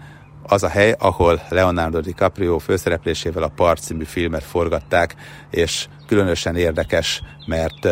az 0.51 0.63
a 0.63 0.69
hely, 0.69 0.95
ahol 0.99 1.43
Leonardo 1.49 2.01
DiCaprio 2.01 2.59
főszereplésével 2.59 3.43
a 3.43 3.49
Part 3.49 3.83
című 3.83 4.05
filmet 4.05 4.43
forgatták, 4.43 5.15
és 5.51 5.87
különösen 6.07 6.57
érdekes, 6.57 7.23
mert 7.47 7.89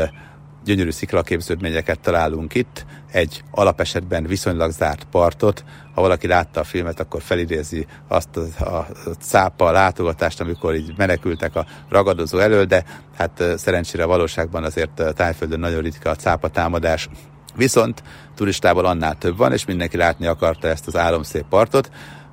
gyönyörű 0.65 0.91
sziklaképződményeket 0.91 2.01
találunk 2.01 2.55
itt, 2.55 2.87
egy 3.13 3.43
alapesetben 3.51 4.27
viszonylag 4.27 4.71
zárt 4.71 5.05
partot. 5.05 5.65
Ha 5.95 6.01
valaki 6.01 6.27
látta 6.27 6.61
a 6.61 6.65
filmet, 6.65 7.01
akkor 7.01 7.23
felidézi 7.23 7.87
azt 8.09 8.37
a, 8.37 8.65
a 8.65 8.87
cápa 9.21 9.71
látogatást, 9.71 10.41
amikor 10.41 10.75
így 10.75 10.93
menekültek 10.97 11.57
a 11.57 11.67
ragadozó 11.89 12.39
elől, 12.39 12.65
de 12.65 12.85
hát 13.17 13.43
szerencsére 13.57 14.03
a 14.03 14.07
valóságban 14.07 14.65
azért 14.65 15.03
tájföldön 15.15 15.61
nagyon 15.61 15.83
ritka 15.83 16.11
a 16.11 16.17
cápa 16.17 16.49
támadás. 16.49 17.09
Viszont 17.55 18.03
turistából 18.35 18.85
annál 18.85 19.15
több 19.15 19.37
van, 19.37 19.53
és 19.53 19.65
mindenki 19.65 19.97
látni 19.97 20.27
akarta 20.27 20.69
ezt 20.69 20.87
az 20.87 20.97
álomszép 20.97 21.45
partot, 21.49 21.91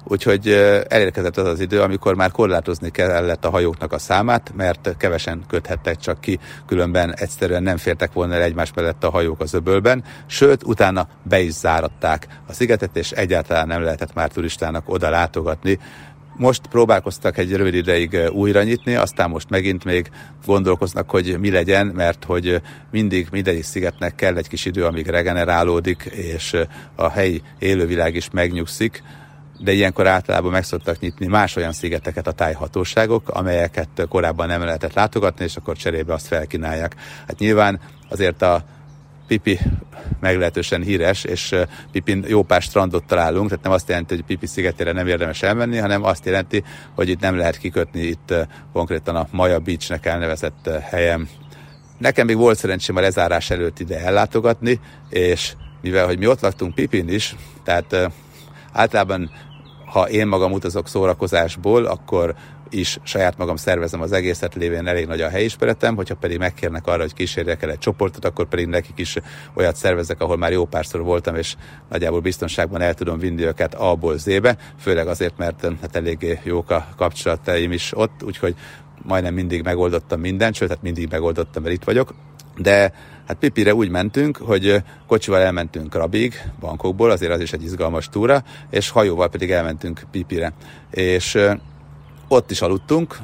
úgyhogy 0.08 0.48
elérkezett 0.88 1.38
az 1.38 1.48
az 1.48 1.60
idő, 1.60 1.82
amikor 1.82 2.16
már 2.16 2.32
korlátozni 2.32 2.90
kellett 2.90 3.46
a 3.46 3.50
hajóknak 3.50 3.94
a 3.94 4.00
számát, 4.00 4.52
mert 4.56 4.96
kevesen 4.98 5.44
köthettek 5.48 5.98
csak 5.98 6.22
ki, 6.22 6.40
különben 6.66 7.16
egyszerűen 7.16 7.64
nem 7.64 7.78
fértek 7.78 8.14
volna 8.14 8.34
el 8.34 8.42
egymás 8.42 8.74
mellett 8.74 9.04
a 9.04 9.10
hajók 9.10 9.42
az 9.42 9.54
öbölben, 9.54 10.04
sőt, 10.26 10.64
utána 10.64 11.08
be 11.24 11.40
is 11.40 11.52
záratták 11.52 12.28
a 12.48 12.54
szigetet, 12.54 12.96
és 12.98 13.12
egyáltalán 13.12 13.68
nem 13.68 13.82
lehetett 13.82 14.14
már 14.14 14.30
turistának 14.30 14.90
oda 14.90 15.10
látogatni, 15.10 15.80
most 16.38 16.68
próbálkoztak 16.68 17.38
egy 17.38 17.56
rövid 17.56 17.74
ideig 17.74 18.18
újra 18.32 18.64
nyitni, 18.64 18.96
aztán 18.96 19.30
most 19.30 19.50
megint 19.50 19.84
még 19.84 20.10
gondolkoznak, 20.46 21.10
hogy 21.10 21.40
mi 21.40 21.52
legyen, 21.52 21.88
mert 21.88 22.24
hogy 22.24 22.62
mindig 22.92 23.28
mindegyik 23.32 23.64
szigetnek 23.64 24.16
kell 24.16 24.38
egy 24.38 24.48
kis 24.48 24.66
idő, 24.66 24.86
amíg 24.86 25.08
regenerálódik, 25.08 26.04
és 26.12 26.58
a 26.96 27.10
helyi 27.10 27.42
élővilág 27.60 28.16
is 28.16 28.30
megnyugszik 28.32 29.04
de 29.60 29.72
ilyenkor 29.72 30.08
általában 30.08 30.52
meg 30.52 30.64
szoktak 30.64 31.00
nyitni 31.00 31.28
más 31.28 31.56
olyan 31.56 31.72
szigeteket 31.72 32.28
a 32.28 32.32
tájhatóságok, 32.32 33.30
amelyeket 33.30 34.06
korábban 34.10 34.48
nem 34.48 34.64
lehetett 34.64 34.94
látogatni, 34.94 35.44
és 35.44 35.56
akkor 35.56 35.76
cserébe 35.76 36.14
azt 36.14 36.28
felkínálják. 36.28 36.96
Hát 37.28 37.40
nyilván 37.40 37.80
azért 38.10 38.42
a 38.42 38.64
Pipi 39.28 39.60
meglehetősen 40.20 40.82
híres, 40.82 41.24
és 41.24 41.56
Pipin 41.92 42.26
jó 42.28 42.44
pár 42.44 42.62
strandot 42.62 43.06
találunk, 43.06 43.50
tehát 43.50 43.64
nem 43.64 43.74
azt 43.74 43.90
jelenti, 43.90 44.16
hogy 44.16 44.24
Pipi 44.24 44.46
szigetére 44.46 44.92
nem 44.92 45.08
érdemes 45.08 45.42
elmenni, 45.42 45.78
hanem 45.78 46.04
azt 46.04 46.26
jelenti, 46.26 46.64
hogy 46.96 47.10
itt 47.10 47.20
nem 47.20 47.38
lehet 47.38 47.58
kikötni, 47.58 48.02
itt 48.02 48.34
konkrétan 48.74 49.16
a 49.16 49.28
Maja 49.32 49.60
Beachnek 49.60 50.06
elnevezett 50.06 50.70
helyen. 50.82 51.30
Nekem 51.98 52.26
még 52.26 52.38
volt 52.38 52.58
szerencsém 52.58 52.96
a 52.96 53.02
lezárás 53.02 53.50
előtt 53.50 53.80
ide 53.80 54.00
ellátogatni, 54.00 54.80
és 55.10 55.54
mivel, 55.82 56.06
hogy 56.06 56.18
mi 56.18 56.28
ott 56.28 56.42
laktunk 56.42 56.76
Pipin 56.76 57.10
is, 57.10 57.36
tehát 57.64 58.12
általában 58.76 59.32
ha 59.86 60.10
én 60.10 60.28
magam 60.28 60.52
utazok 60.52 60.88
szórakozásból, 60.88 61.86
akkor 61.86 62.36
is 62.70 62.98
saját 63.04 63.38
magam 63.38 63.56
szervezem 63.56 64.02
az 64.02 64.12
egészet, 64.12 64.56
lévén 64.56 64.88
elég 64.88 65.06
nagy 65.06 65.22
a 65.22 65.30
helyismeretem, 65.30 65.96
hogyha 65.96 66.16
pedig 66.16 66.38
megkérnek 66.38 66.88
arra, 66.88 67.02
hogy 67.02 67.14
kísérjek 67.14 67.64
el 67.64 67.72
egy 67.72 67.78
csoportot, 67.78 68.26
akkor 68.26 68.48
pedig 68.48 68.66
nekik 68.66 69.00
is 69.00 69.18
olyat 69.54 69.76
szervezek, 69.76 70.22
ahol 70.22 70.38
már 70.38 70.52
jó 70.52 70.66
párszor 70.66 71.02
voltam, 71.02 71.36
és 71.36 71.56
nagyjából 71.90 72.20
biztonságban 72.20 72.82
el 72.82 72.94
tudom 72.94 73.18
vinni 73.18 73.44
őket 73.44 73.74
A-ból 73.74 74.18
Z-be, 74.18 74.58
főleg 74.80 75.08
azért, 75.08 75.38
mert 75.38 75.62
hát 75.82 75.96
eléggé 75.96 76.40
jók 76.44 76.70
a 76.70 76.88
kapcsolataim 76.98 77.72
is 77.72 77.98
ott, 77.98 78.24
úgyhogy 78.24 78.56
majdnem 79.04 79.34
mindig 79.34 79.64
megoldottam 79.64 80.20
mindent, 80.20 80.56
sőt, 80.56 80.70
hát 80.70 80.82
mindig 80.82 81.10
megoldottam, 81.12 81.64
mert 81.64 81.76
itt 81.76 81.84
vagyok. 81.84 82.14
De 82.58 82.94
hát 83.28 83.38
Pipire 83.40 83.74
úgy 83.74 83.90
mentünk, 83.90 84.38
hogy 84.38 84.84
kocsival 85.08 85.42
elmentünk 85.42 85.96
Rabig, 85.96 86.42
bankokból, 86.60 87.12
azért 87.12 87.32
az 87.32 87.42
is 87.42 87.54
egy 87.54 87.64
izgalmas 87.64 88.10
túra, 88.10 88.44
és 88.70 88.90
hajóval 88.90 89.30
pedig 89.30 89.52
elmentünk 89.52 90.06
Pipire. 90.12 90.54
És 90.92 91.38
ott 92.28 92.52
is 92.52 92.62
aludtunk, 92.62 93.18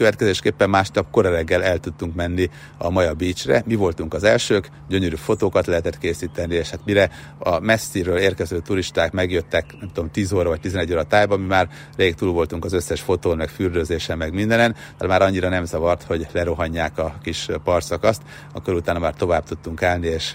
következésképpen 0.00 0.70
másnap 0.70 1.10
kora 1.10 1.30
reggel 1.30 1.62
el 1.62 1.78
tudtunk 1.78 2.14
menni 2.14 2.50
a 2.78 2.90
Maja 2.90 3.14
Beachre. 3.14 3.62
Mi 3.66 3.74
voltunk 3.74 4.14
az 4.14 4.24
elsők, 4.24 4.70
gyönyörű 4.88 5.16
fotókat 5.16 5.66
lehetett 5.66 5.98
készíteni, 5.98 6.54
és 6.54 6.70
hát 6.70 6.80
mire 6.84 7.10
a 7.38 7.58
messziről 7.58 8.16
érkező 8.16 8.60
turisták 8.60 9.12
megjöttek, 9.12 9.64
nem 9.80 9.90
tudom, 9.92 10.10
10 10.10 10.32
óra 10.32 10.48
vagy 10.48 10.60
11 10.60 10.92
óra 10.92 11.02
tájban, 11.02 11.40
mi 11.40 11.46
már 11.46 11.68
rég 11.96 12.14
túl 12.14 12.32
voltunk 12.32 12.64
az 12.64 12.72
összes 12.72 13.00
fotón, 13.00 13.36
meg 13.36 13.48
fürdőzésen, 13.48 14.18
meg 14.18 14.32
mindenen, 14.32 14.76
de 14.98 15.06
már 15.06 15.22
annyira 15.22 15.48
nem 15.48 15.64
zavart, 15.64 16.02
hogy 16.02 16.26
lerohanják 16.32 16.98
a 16.98 17.14
kis 17.22 17.48
parszakaszt, 17.64 18.22
akkor 18.52 18.74
utána 18.74 18.98
már 18.98 19.14
tovább 19.14 19.44
tudtunk 19.44 19.82
állni, 19.82 20.06
és 20.06 20.34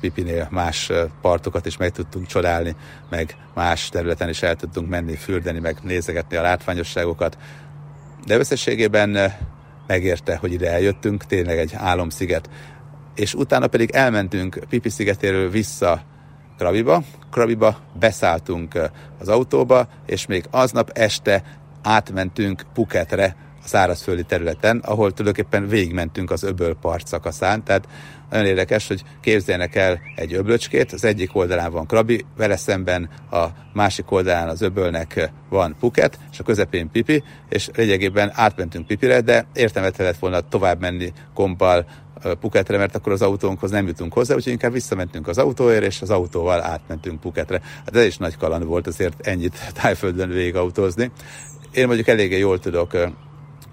Pipinél 0.00 0.48
más 0.50 0.92
partokat 1.20 1.66
is 1.66 1.76
meg 1.76 1.90
tudtunk 1.90 2.26
csodálni, 2.26 2.76
meg 3.10 3.36
más 3.54 3.88
területen 3.88 4.28
is 4.28 4.42
el 4.42 4.54
tudtunk 4.54 4.88
menni, 4.88 5.16
fürdeni, 5.16 5.58
meg 5.58 5.78
nézegetni 5.82 6.36
a 6.36 6.42
látványosságokat. 6.42 7.38
De 8.26 8.38
összességében 8.38 9.32
megérte, 9.86 10.36
hogy 10.36 10.52
ide 10.52 10.72
eljöttünk, 10.72 11.24
tényleg 11.24 11.58
egy 11.58 11.72
álomsziget. 11.74 12.50
És 13.14 13.34
utána 13.34 13.66
pedig 13.66 13.90
elmentünk 13.90 14.58
Pipi 14.68 14.88
szigetéről 14.88 15.50
vissza 15.50 16.02
Krabiba. 16.58 17.02
Krabiba 17.30 17.78
beszálltunk 17.98 18.90
az 19.18 19.28
autóba, 19.28 19.88
és 20.06 20.26
még 20.26 20.44
aznap 20.50 20.90
este 20.94 21.42
átmentünk 21.82 22.62
Puketre, 22.74 23.36
a 23.64 23.68
szárazföldi 23.68 24.22
területen, 24.22 24.78
ahol 24.78 25.12
tulajdonképpen 25.12 25.68
végigmentünk 25.68 26.30
az 26.30 26.42
öböl 26.42 26.74
part 26.74 27.06
szakaszán, 27.06 27.64
tehát 27.64 27.88
nagyon 28.30 28.46
érdekes, 28.46 28.88
hogy 28.88 29.02
képzeljenek 29.20 29.74
el 29.74 30.00
egy 30.16 30.34
öblöcskét, 30.34 30.92
az 30.92 31.04
egyik 31.04 31.36
oldalán 31.36 31.72
van 31.72 31.86
Krabi, 31.86 32.24
vele 32.36 32.56
szemben 32.56 33.08
a 33.30 33.44
másik 33.72 34.10
oldalán 34.10 34.48
az 34.48 34.62
öbölnek 34.62 35.30
van 35.48 35.76
Puket, 35.80 36.18
és 36.32 36.38
a 36.38 36.42
közepén 36.42 36.90
Pipi, 36.90 37.22
és 37.48 37.70
lényegében 37.74 38.30
átmentünk 38.34 38.86
Pipire, 38.86 39.20
de 39.20 39.46
értelmetlen 39.54 40.06
lett 40.06 40.18
volna 40.18 40.40
tovább 40.40 40.80
menni 40.80 41.12
kompal 41.34 41.86
Puketre, 42.40 42.78
mert 42.78 42.94
akkor 42.94 43.12
az 43.12 43.22
autónkhoz 43.22 43.70
nem 43.70 43.86
jutunk 43.86 44.12
hozzá, 44.12 44.34
úgyhogy 44.34 44.52
inkább 44.52 44.72
visszamentünk 44.72 45.28
az 45.28 45.38
autóért, 45.38 45.84
és 45.84 46.02
az 46.02 46.10
autóval 46.10 46.62
átmentünk 46.62 47.20
Puketre. 47.20 47.60
Hát 47.84 47.96
ez 47.96 48.04
is 48.04 48.16
nagy 48.16 48.36
kaland 48.36 48.64
volt 48.64 48.86
azért 48.86 49.26
ennyit 49.26 49.58
tájföldön 49.80 50.28
végigautózni. 50.28 51.10
Én 51.72 51.86
mondjuk 51.86 52.08
eléggé 52.08 52.38
jól 52.38 52.58
tudok 52.58 52.92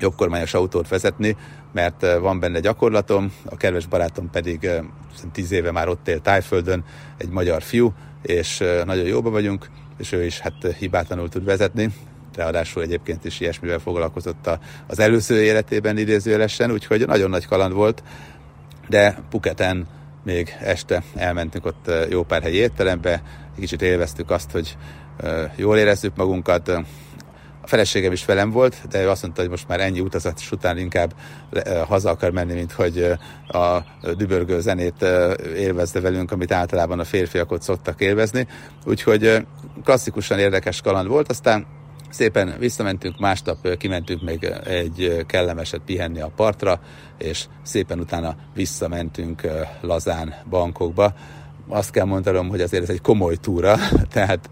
jobbkormányos 0.01 0.53
autót 0.53 0.87
vezetni, 0.87 1.35
mert 1.71 2.03
eh, 2.03 2.19
van 2.19 2.39
benne 2.39 2.59
gyakorlatom, 2.59 3.33
a 3.45 3.57
kedves 3.57 3.85
barátom 3.85 4.29
pedig 4.29 4.63
eh, 4.63 4.79
tíz 5.31 5.51
éve 5.51 5.71
már 5.71 5.87
ott 5.87 6.07
él 6.07 6.19
Tájföldön, 6.19 6.83
egy 7.17 7.29
magyar 7.29 7.61
fiú, 7.61 7.93
és 8.21 8.61
eh, 8.61 8.83
nagyon 8.85 9.05
jóban 9.05 9.31
vagyunk, 9.31 9.69
és 9.97 10.11
ő 10.11 10.25
is 10.25 10.39
hát 10.39 10.75
hibátlanul 10.79 11.29
tud 11.29 11.43
vezetni, 11.43 11.89
ráadásul 12.35 12.83
egyébként 12.83 13.25
is 13.25 13.39
ilyesmivel 13.39 13.79
foglalkozott 13.79 14.49
az 14.87 14.99
előző 14.99 15.43
életében 15.43 15.97
idézőjelesen, 15.97 16.71
úgyhogy 16.71 17.07
nagyon 17.07 17.29
nagy 17.29 17.45
kaland 17.45 17.73
volt, 17.73 18.03
de 18.87 19.17
Puketen 19.29 19.87
még 20.23 20.55
este 20.59 21.03
elmentünk 21.15 21.65
ott 21.65 21.91
jó 22.09 22.23
pár 22.23 22.41
helyi 22.41 22.55
étterembe, 22.55 23.11
egy 23.53 23.59
kicsit 23.59 23.81
élveztük 23.81 24.29
azt, 24.29 24.51
hogy 24.51 24.77
jól 25.55 25.77
érezzük 25.77 26.15
magunkat, 26.15 26.71
a 27.61 27.67
feleségem 27.67 28.11
is 28.11 28.25
velem 28.25 28.51
volt, 28.51 28.87
de 28.89 29.01
ő 29.01 29.09
azt 29.09 29.21
mondta, 29.21 29.41
hogy 29.41 29.49
most 29.49 29.67
már 29.67 29.79
ennyi 29.79 29.99
utazat 29.99 30.41
után 30.51 30.77
inkább 30.77 31.13
haza 31.87 32.09
akar 32.09 32.31
menni, 32.31 32.53
mint 32.53 32.71
hogy 32.71 33.11
a 33.47 33.77
dübörgő 34.15 34.59
zenét 34.59 35.05
élvezze 35.55 35.99
velünk, 35.99 36.31
amit 36.31 36.51
általában 36.51 36.99
a 36.99 37.03
férfiak 37.03 37.51
ott 37.51 37.61
szoktak 37.61 38.01
élvezni. 38.01 38.47
Úgyhogy 38.85 39.45
klasszikusan 39.83 40.39
érdekes 40.39 40.81
kaland 40.81 41.07
volt, 41.07 41.29
aztán 41.29 41.65
szépen 42.09 42.55
visszamentünk, 42.59 43.19
másnap 43.19 43.77
kimentünk 43.77 44.21
még 44.21 44.43
egy 44.65 45.23
kellemeset 45.27 45.81
pihenni 45.85 46.21
a 46.21 46.31
partra, 46.35 46.79
és 47.17 47.45
szépen 47.63 47.99
utána 47.99 48.35
visszamentünk 48.53 49.47
lazán 49.81 50.35
bankokba. 50.49 51.13
Azt 51.67 51.91
kell 51.91 52.05
mondanom, 52.05 52.49
hogy 52.49 52.61
azért 52.61 52.83
ez 52.83 52.89
egy 52.89 53.01
komoly 53.01 53.35
túra, 53.35 53.77
tehát 54.13 54.49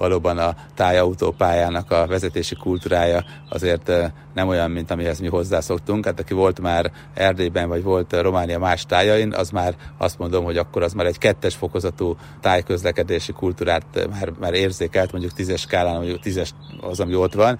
valóban 0.00 0.38
a 0.38 0.56
tájautópályának 0.74 1.90
a 1.90 2.06
vezetési 2.06 2.54
kultúrája 2.54 3.24
azért 3.48 3.92
nem 4.34 4.48
olyan, 4.48 4.70
mint 4.70 4.90
amihez 4.90 5.20
mi 5.20 5.28
hozzászoktunk. 5.28 6.04
Hát 6.04 6.20
aki 6.20 6.34
volt 6.34 6.60
már 6.60 6.92
Erdélyben, 7.14 7.68
vagy 7.68 7.82
volt 7.82 8.20
Románia 8.20 8.58
más 8.58 8.86
tájain, 8.86 9.32
az 9.32 9.50
már 9.50 9.74
azt 9.98 10.18
mondom, 10.18 10.44
hogy 10.44 10.56
akkor 10.56 10.82
az 10.82 10.92
már 10.92 11.06
egy 11.06 11.18
kettes 11.18 11.54
fokozatú 11.54 12.16
tájközlekedési 12.40 13.32
kultúrát 13.32 14.08
már, 14.10 14.32
már 14.40 14.54
érzékelt, 14.54 15.12
mondjuk 15.12 15.32
tízes 15.32 15.60
skálán, 15.60 15.94
mondjuk 15.94 16.20
tízes 16.20 16.54
az, 16.80 17.00
ami 17.00 17.14
ott 17.14 17.34
van. 17.34 17.58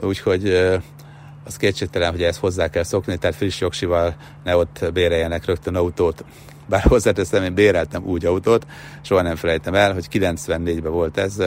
Úgyhogy 0.00 0.48
az 1.44 1.56
kétségtelen, 1.56 2.10
hogy 2.10 2.22
ezt 2.22 2.40
hozzá 2.40 2.68
kell 2.68 2.82
szokni, 2.82 3.16
tehát 3.16 3.36
friss 3.36 3.60
jogsival 3.60 4.14
ne 4.44 4.56
ott 4.56 4.90
béreljenek 4.92 5.44
rögtön 5.44 5.74
autót. 5.74 6.24
Bár 6.66 6.82
hozzáteszem, 6.82 7.44
én 7.44 7.54
béreltem 7.54 8.04
úgy 8.04 8.26
autót, 8.26 8.66
soha 9.02 9.22
nem 9.22 9.36
felejtem 9.36 9.74
el, 9.74 9.92
hogy 9.92 10.06
94-ben 10.12 10.92
volt 10.92 11.18
ez, 11.18 11.42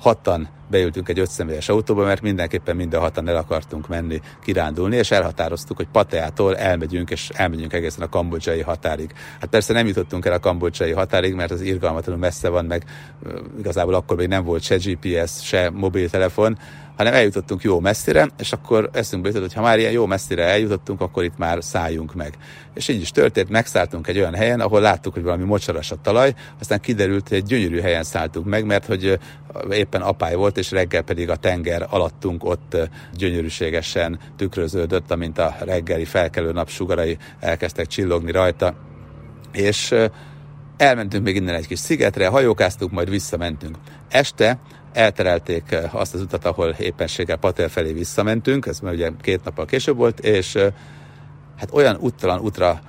hatan 0.00 0.48
beültünk 0.70 1.08
egy 1.08 1.18
ötszemélyes 1.18 1.68
autóba, 1.68 2.04
mert 2.04 2.22
mindenképpen 2.22 2.76
minden 2.76 3.00
hatan 3.00 3.28
el 3.28 3.36
akartunk 3.36 3.88
menni 3.88 4.20
kirándulni, 4.42 4.96
és 4.96 5.10
elhatároztuk, 5.10 5.76
hogy 5.76 5.88
Pateától 5.92 6.56
elmegyünk, 6.56 7.10
és 7.10 7.30
elmegyünk 7.34 7.72
egészen 7.72 8.04
a 8.04 8.08
kambodzsai 8.08 8.60
határig. 8.60 9.12
Hát 9.40 9.50
persze 9.50 9.72
nem 9.72 9.86
jutottunk 9.86 10.24
el 10.24 10.32
a 10.32 10.38
kambodzsai 10.38 10.92
határig, 10.92 11.34
mert 11.34 11.50
az 11.50 11.60
irgalmatlanul 11.60 12.20
messze 12.20 12.48
van, 12.48 12.64
meg 12.64 12.84
igazából 13.58 13.94
akkor 13.94 14.16
még 14.16 14.28
nem 14.28 14.44
volt 14.44 14.62
se 14.62 14.76
GPS, 14.76 15.44
se 15.44 15.70
mobiltelefon, 15.70 16.58
hanem 17.00 17.14
eljutottunk 17.14 17.62
jó 17.62 17.80
messzire, 17.80 18.28
és 18.38 18.52
akkor 18.52 18.90
eszünkbe 18.92 19.28
jutott, 19.28 19.42
hogy 19.42 19.54
ha 19.54 19.60
már 19.60 19.78
ilyen 19.78 19.92
jó 19.92 20.06
messzire 20.06 20.44
eljutottunk, 20.44 21.00
akkor 21.00 21.24
itt 21.24 21.38
már 21.38 21.64
szálljunk 21.64 22.14
meg. 22.14 22.34
És 22.74 22.88
így 22.88 23.00
is 23.00 23.10
történt, 23.10 23.48
megszálltunk 23.48 24.06
egy 24.06 24.18
olyan 24.18 24.34
helyen, 24.34 24.60
ahol 24.60 24.80
láttuk, 24.80 25.12
hogy 25.12 25.22
valami 25.22 25.44
mocsaras 25.44 25.90
a 25.90 25.96
talaj, 26.02 26.34
aztán 26.58 26.80
kiderült, 26.80 27.28
hogy 27.28 27.36
egy 27.36 27.44
gyönyörű 27.44 27.80
helyen 27.80 28.02
szálltunk 28.02 28.46
meg, 28.46 28.64
mert 28.64 28.86
hogy 28.86 29.18
éppen 29.70 30.00
apály 30.00 30.34
volt, 30.34 30.58
és 30.58 30.70
reggel 30.70 31.02
pedig 31.02 31.30
a 31.30 31.36
tenger 31.36 31.86
alattunk 31.90 32.44
ott 32.44 32.76
gyönyörűségesen 33.14 34.18
tükröződött, 34.36 35.10
amint 35.10 35.38
a 35.38 35.56
reggeli 35.60 36.04
felkelő 36.04 36.52
napsugarai 36.52 37.16
elkezdtek 37.38 37.86
csillogni 37.86 38.30
rajta. 38.30 38.74
És 39.52 39.94
elmentünk 40.76 41.24
még 41.24 41.36
innen 41.36 41.54
egy 41.54 41.66
kis 41.66 41.78
szigetre, 41.78 42.26
hajókáztunk, 42.26 42.92
majd 42.92 43.10
visszamentünk. 43.10 43.76
Este 44.08 44.58
elterelték 44.92 45.76
azt 45.90 46.14
az 46.14 46.20
utat, 46.20 46.44
ahol 46.44 46.68
éppenséggel 46.78 47.36
Patel 47.36 47.68
felé 47.68 47.92
visszamentünk, 47.92 48.66
ez 48.66 48.80
már 48.80 48.92
ugye 48.92 49.10
két 49.20 49.44
nappal 49.44 49.64
később 49.64 49.96
volt, 49.96 50.20
és 50.20 50.54
hát 51.56 51.68
olyan 51.72 51.96
úttalan 52.00 52.40
útra 52.40 52.80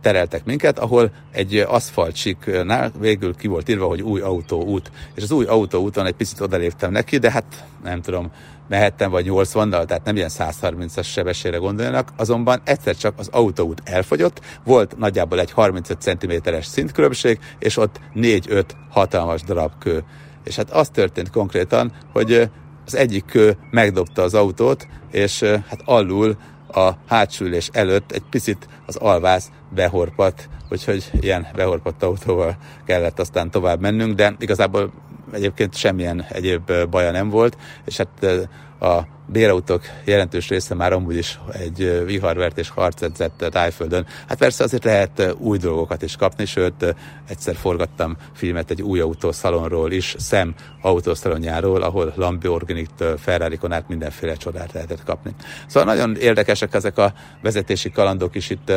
tereltek 0.00 0.44
minket, 0.44 0.78
ahol 0.78 1.10
egy 1.32 1.56
aszfaltsiknál 1.56 2.92
végül 3.00 3.34
ki 3.34 3.46
volt 3.46 3.68
írva, 3.68 3.86
hogy 3.86 4.02
új 4.02 4.20
autóút. 4.20 4.90
És 5.14 5.22
az 5.22 5.30
új 5.30 5.44
autóúton 5.44 6.06
egy 6.06 6.14
picit 6.14 6.40
odaléptem 6.40 6.92
neki, 6.92 7.18
de 7.18 7.30
hát 7.30 7.64
nem 7.82 8.00
tudom, 8.00 8.30
mehettem 8.68 9.10
vagy 9.10 9.26
80-dal, 9.28 9.84
tehát 9.84 10.04
nem 10.04 10.16
ilyen 10.16 10.30
130-as 10.38 11.04
sebességre 11.04 11.56
gondoljanak, 11.56 12.08
azonban 12.16 12.60
egyszer 12.64 12.96
csak 12.96 13.14
az 13.18 13.28
autóút 13.32 13.82
elfogyott, 13.84 14.40
volt 14.64 14.98
nagyjából 14.98 15.40
egy 15.40 15.50
35 15.50 16.00
cm-es 16.00 16.66
szintkülönbség, 16.66 17.38
és 17.58 17.76
ott 17.76 18.00
4-5 18.14 18.64
hatalmas 18.90 19.42
darab 19.42 19.72
kő. 19.78 20.04
És 20.48 20.56
hát 20.56 20.70
az 20.70 20.88
történt 20.88 21.30
konkrétan, 21.30 21.92
hogy 22.12 22.50
az 22.86 22.94
egyik 22.94 23.24
kő 23.24 23.56
megdobta 23.70 24.22
az 24.22 24.34
autót, 24.34 24.86
és 25.10 25.42
hát 25.42 25.82
alul 25.84 26.36
a 26.72 26.90
hátsülés 27.06 27.68
előtt 27.72 28.12
egy 28.12 28.22
picit 28.30 28.68
az 28.86 28.96
alvász 28.96 29.50
behorpat, 29.74 30.48
úgyhogy 30.70 31.10
ilyen 31.20 31.46
behorpadt 31.54 32.02
autóval 32.02 32.56
kellett 32.84 33.18
aztán 33.18 33.50
tovább 33.50 33.80
mennünk, 33.80 34.14
de 34.14 34.34
igazából 34.38 34.92
egyébként 35.32 35.74
semmilyen 35.74 36.24
egyéb 36.28 36.72
baja 36.90 37.10
nem 37.10 37.28
volt, 37.28 37.56
és 37.84 37.96
hát 37.96 38.48
a 38.80 39.06
bérautók 39.26 39.82
jelentős 40.04 40.48
része 40.48 40.74
már 40.74 40.92
amúgy 40.92 41.16
is 41.16 41.40
egy 41.52 42.02
viharvert 42.04 42.58
és 42.58 42.68
harcedzett 42.68 43.44
tájföldön. 43.50 44.06
Hát 44.28 44.38
persze 44.38 44.64
azért 44.64 44.84
lehet 44.84 45.34
új 45.38 45.58
dolgokat 45.58 46.02
is 46.02 46.16
kapni, 46.16 46.44
sőt 46.44 46.94
egyszer 47.28 47.56
forgattam 47.56 48.16
filmet 48.32 48.70
egy 48.70 48.82
új 48.82 49.00
autószalonról 49.00 49.92
is, 49.92 50.14
Szem 50.18 50.54
autószalonjáról, 50.80 51.82
ahol 51.82 52.12
Lamborghini-től 52.16 53.16
Ferrari-kon 53.16 53.72
át 53.72 53.88
mindenféle 53.88 54.34
csodát 54.34 54.72
lehetett 54.72 55.04
kapni. 55.04 55.34
Szóval 55.66 55.94
nagyon 55.94 56.16
érdekesek 56.16 56.74
ezek 56.74 56.98
a 56.98 57.12
vezetési 57.42 57.90
kalandok 57.90 58.34
is 58.34 58.50
itt 58.50 58.72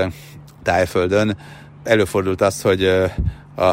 tájföldön. 0.64 1.38
Előfordult 1.84 2.42
az, 2.42 2.62
hogy 2.62 2.86
a 3.56 3.72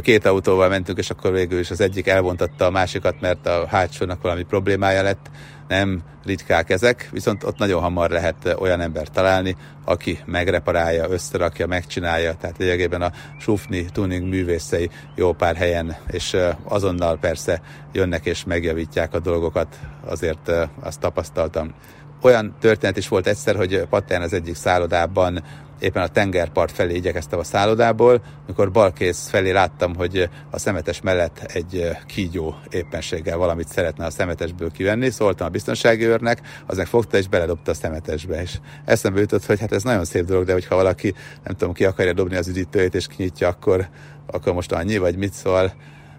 két 0.00 0.26
autóval 0.26 0.68
mentünk, 0.68 0.98
és 0.98 1.10
akkor 1.10 1.32
végül 1.32 1.58
is 1.58 1.70
az 1.70 1.80
egyik 1.80 2.06
elvontatta 2.06 2.66
a 2.66 2.70
másikat, 2.70 3.20
mert 3.20 3.46
a 3.46 3.66
hátsónak 3.66 4.22
valami 4.22 4.42
problémája 4.42 5.02
lett. 5.02 5.30
Nem 5.68 6.02
ritkák 6.24 6.70
ezek, 6.70 7.08
viszont 7.12 7.44
ott 7.44 7.58
nagyon 7.58 7.80
hamar 7.80 8.10
lehet 8.10 8.56
olyan 8.58 8.80
ember 8.80 9.08
találni, 9.08 9.56
aki 9.84 10.18
megreparálja, 10.24 11.10
összerakja, 11.10 11.66
megcsinálja, 11.66 12.34
tehát 12.34 12.58
lényegében 12.58 13.02
a 13.02 13.12
sufni 13.38 13.84
tuning 13.84 14.28
művészei 14.28 14.90
jó 15.14 15.32
pár 15.32 15.56
helyen, 15.56 15.96
és 16.10 16.36
azonnal 16.64 17.18
persze 17.18 17.60
jönnek 17.92 18.26
és 18.26 18.44
megjavítják 18.44 19.14
a 19.14 19.20
dolgokat, 19.20 19.78
azért 20.04 20.52
azt 20.80 21.00
tapasztaltam. 21.00 21.74
Olyan 22.22 22.56
történet 22.60 22.96
is 22.96 23.08
volt 23.08 23.26
egyszer, 23.26 23.56
hogy 23.56 23.86
Patján 23.90 24.22
az 24.22 24.32
egyik 24.32 24.54
szállodában 24.54 25.44
éppen 25.78 26.02
a 26.02 26.08
tengerpart 26.08 26.72
felé 26.72 26.94
igyekeztem 26.94 27.38
a 27.38 27.44
szállodából, 27.44 28.22
mikor 28.46 28.70
balkész 28.70 29.28
felé 29.28 29.50
láttam, 29.50 29.94
hogy 29.94 30.28
a 30.50 30.58
szemetes 30.58 31.00
mellett 31.00 31.38
egy 31.38 31.90
kígyó 32.06 32.54
éppenséggel 32.70 33.36
valamit 33.36 33.68
szeretne 33.68 34.04
a 34.04 34.10
szemetesből 34.10 34.70
kivenni, 34.70 35.10
szóltam 35.10 35.46
a 35.46 35.50
biztonsági 35.50 36.04
őrnek, 36.04 36.40
az 36.66 36.76
meg 36.76 36.86
fogta 36.86 37.16
és 37.16 37.28
beledobta 37.28 37.70
a 37.70 37.74
szemetesbe, 37.74 38.42
és 38.42 38.58
eszembe 38.84 39.20
jutott, 39.20 39.44
hogy 39.44 39.60
hát 39.60 39.72
ez 39.72 39.82
nagyon 39.82 40.04
szép 40.04 40.24
dolog, 40.24 40.44
de 40.44 40.52
hogyha 40.52 40.74
valaki, 40.74 41.14
nem 41.44 41.56
tudom, 41.56 41.74
ki 41.74 41.84
akarja 41.84 42.12
dobni 42.12 42.36
az 42.36 42.48
üdítőjét 42.48 42.94
és 42.94 43.06
kinyitja, 43.06 43.48
akkor, 43.48 43.88
akkor 44.26 44.52
most 44.52 44.72
annyi, 44.72 44.98
vagy 44.98 45.16
mit 45.16 45.32
szól, 45.32 45.72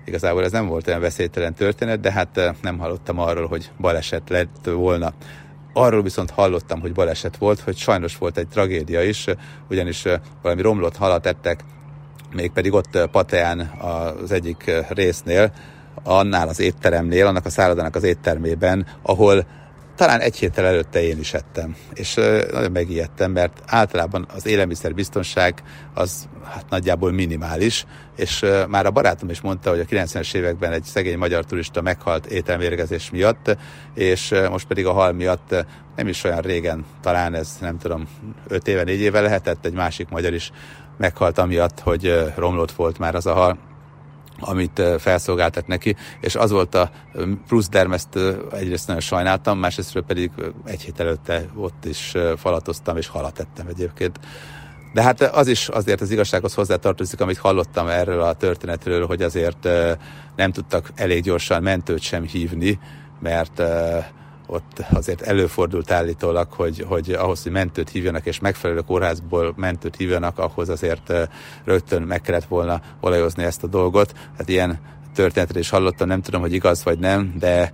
igazából 0.05 0.43
ez 0.43 0.51
nem 0.51 0.67
volt 0.67 0.87
olyan 0.87 1.01
veszélytelen 1.01 1.53
történet, 1.53 1.99
de 1.99 2.11
hát 2.11 2.55
nem 2.61 2.77
hallottam 2.77 3.19
arról, 3.19 3.47
hogy 3.47 3.71
baleset 3.79 4.29
lett 4.29 4.65
volna. 4.65 5.13
Arról 5.79 6.01
viszont 6.01 6.29
hallottam, 6.29 6.79
hogy 6.79 6.93
baleset 6.93 7.37
volt, 7.37 7.59
hogy 7.59 7.77
sajnos 7.77 8.17
volt 8.17 8.37
egy 8.37 8.47
tragédia 8.47 9.03
is, 9.03 9.25
ugyanis 9.69 10.03
valami 10.41 10.61
romlott 10.61 10.95
halat 10.95 11.25
ettek, 11.25 11.63
mégpedig 12.31 12.73
ott 12.73 13.07
Pateán 13.11 13.59
az 13.59 14.31
egyik 14.31 14.71
résznél, 14.89 15.51
annál 16.03 16.47
az 16.47 16.59
étteremnél, 16.59 17.27
annak 17.27 17.45
a 17.45 17.49
szállodának 17.49 17.95
az 17.95 18.03
éttermében, 18.03 18.85
ahol 19.01 19.45
talán 19.99 20.19
egy 20.19 20.37
héttel 20.37 20.65
előtte 20.65 21.01
én 21.01 21.19
is 21.19 21.33
ettem, 21.33 21.75
és 21.93 22.13
nagyon 22.51 22.71
megijedtem, 22.71 23.31
mert 23.31 23.61
általában 23.65 24.27
az 24.33 24.45
élelmiszerbiztonság 24.45 25.63
az 25.93 26.27
hát 26.43 26.65
nagyjából 26.69 27.11
minimális, 27.11 27.85
és 28.15 28.45
már 28.67 28.85
a 28.85 28.91
barátom 28.91 29.29
is 29.29 29.41
mondta, 29.41 29.69
hogy 29.69 29.79
a 29.79 29.83
90-es 29.83 30.33
években 30.33 30.71
egy 30.71 30.83
szegény 30.83 31.17
magyar 31.17 31.45
turista 31.45 31.81
meghalt 31.81 32.25
ételmérgezés 32.25 33.09
miatt, 33.09 33.57
és 33.93 34.35
most 34.49 34.67
pedig 34.67 34.85
a 34.85 34.91
hal 34.91 35.11
miatt 35.11 35.65
nem 35.95 36.07
is 36.07 36.23
olyan 36.23 36.41
régen, 36.41 36.85
talán 37.01 37.33
ez 37.33 37.57
nem 37.61 37.77
tudom, 37.77 38.07
5 38.47 38.67
éve, 38.67 38.83
4 38.83 38.99
éve 38.99 39.21
lehetett, 39.21 39.65
egy 39.65 39.73
másik 39.73 40.09
magyar 40.09 40.33
is 40.33 40.51
meghalt 40.97 41.37
amiatt, 41.37 41.79
hogy 41.79 42.31
romlott 42.35 42.71
volt 42.71 42.97
már 42.97 43.15
az 43.15 43.25
a 43.25 43.33
hal 43.33 43.68
amit 44.39 44.81
felszolgáltat 44.97 45.67
neki, 45.67 45.95
és 46.21 46.35
az 46.35 46.51
volt 46.51 46.75
a 46.75 46.91
plusz 47.47 47.69
dermezt 47.69 48.19
egyrészt 48.51 48.87
nagyon 48.87 49.01
sajnáltam, 49.01 49.59
másrészt 49.59 49.99
pedig 50.07 50.31
egy 50.65 50.81
hét 50.81 50.99
előtte 50.99 51.45
ott 51.55 51.85
is 51.85 52.13
falatoztam, 52.37 52.97
és 52.97 53.07
halat 53.07 53.39
ettem 53.39 53.67
egyébként. 53.67 54.19
De 54.93 55.01
hát 55.01 55.21
az 55.21 55.47
is 55.47 55.67
azért 55.67 56.01
az 56.01 56.11
igazsághoz 56.11 56.53
hozzátartozik, 56.53 57.21
amit 57.21 57.37
hallottam 57.37 57.87
erről 57.87 58.21
a 58.21 58.33
történetről, 58.33 59.05
hogy 59.05 59.21
azért 59.21 59.67
nem 60.35 60.51
tudtak 60.51 60.91
elég 60.95 61.23
gyorsan 61.23 61.63
mentőt 61.63 62.01
sem 62.01 62.23
hívni, 62.23 62.79
mert 63.19 63.61
ott 64.49 64.85
azért 64.93 65.21
előfordult 65.21 65.91
állítólag, 65.91 66.51
hogy, 66.51 66.85
hogy 66.87 67.11
ahhoz, 67.11 67.43
hogy 67.43 67.51
mentőt 67.51 67.89
hívjanak, 67.89 68.25
és 68.25 68.39
megfelelő 68.39 68.79
kórházból 68.79 69.53
mentőt 69.55 69.95
hívjanak, 69.95 70.37
ahhoz 70.37 70.69
azért 70.69 71.13
rögtön 71.63 72.01
meg 72.01 72.21
kellett 72.21 72.45
volna 72.45 72.81
olajozni 73.01 73.43
ezt 73.43 73.63
a 73.63 73.67
dolgot. 73.67 74.13
Hát 74.37 74.49
ilyen 74.49 74.79
történetre 75.13 75.59
is 75.59 75.69
hallottam, 75.69 76.07
nem 76.07 76.21
tudom, 76.21 76.41
hogy 76.41 76.53
igaz 76.53 76.83
vagy 76.83 76.99
nem, 76.99 77.33
de 77.39 77.71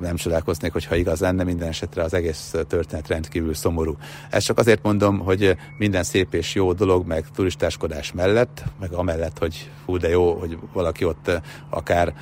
nem 0.00 0.16
csodálkoznék, 0.16 0.72
hogyha 0.72 0.94
igaz 0.94 1.20
lenne, 1.20 1.44
minden 1.44 1.68
esetre 1.68 2.02
az 2.02 2.14
egész 2.14 2.54
történet 2.68 3.08
rendkívül 3.08 3.54
szomorú. 3.54 3.96
Ezt 4.30 4.46
csak 4.46 4.58
azért 4.58 4.82
mondom, 4.82 5.18
hogy 5.18 5.56
minden 5.78 6.02
szép 6.02 6.34
és 6.34 6.54
jó 6.54 6.72
dolog, 6.72 7.06
meg 7.06 7.24
turistáskodás 7.34 8.12
mellett, 8.12 8.64
meg 8.80 8.92
amellett, 8.92 9.38
hogy 9.38 9.70
fú, 9.84 9.96
de 9.96 10.08
jó, 10.08 10.34
hogy 10.34 10.58
valaki 10.72 11.04
ott 11.04 11.30
akár 11.70 12.14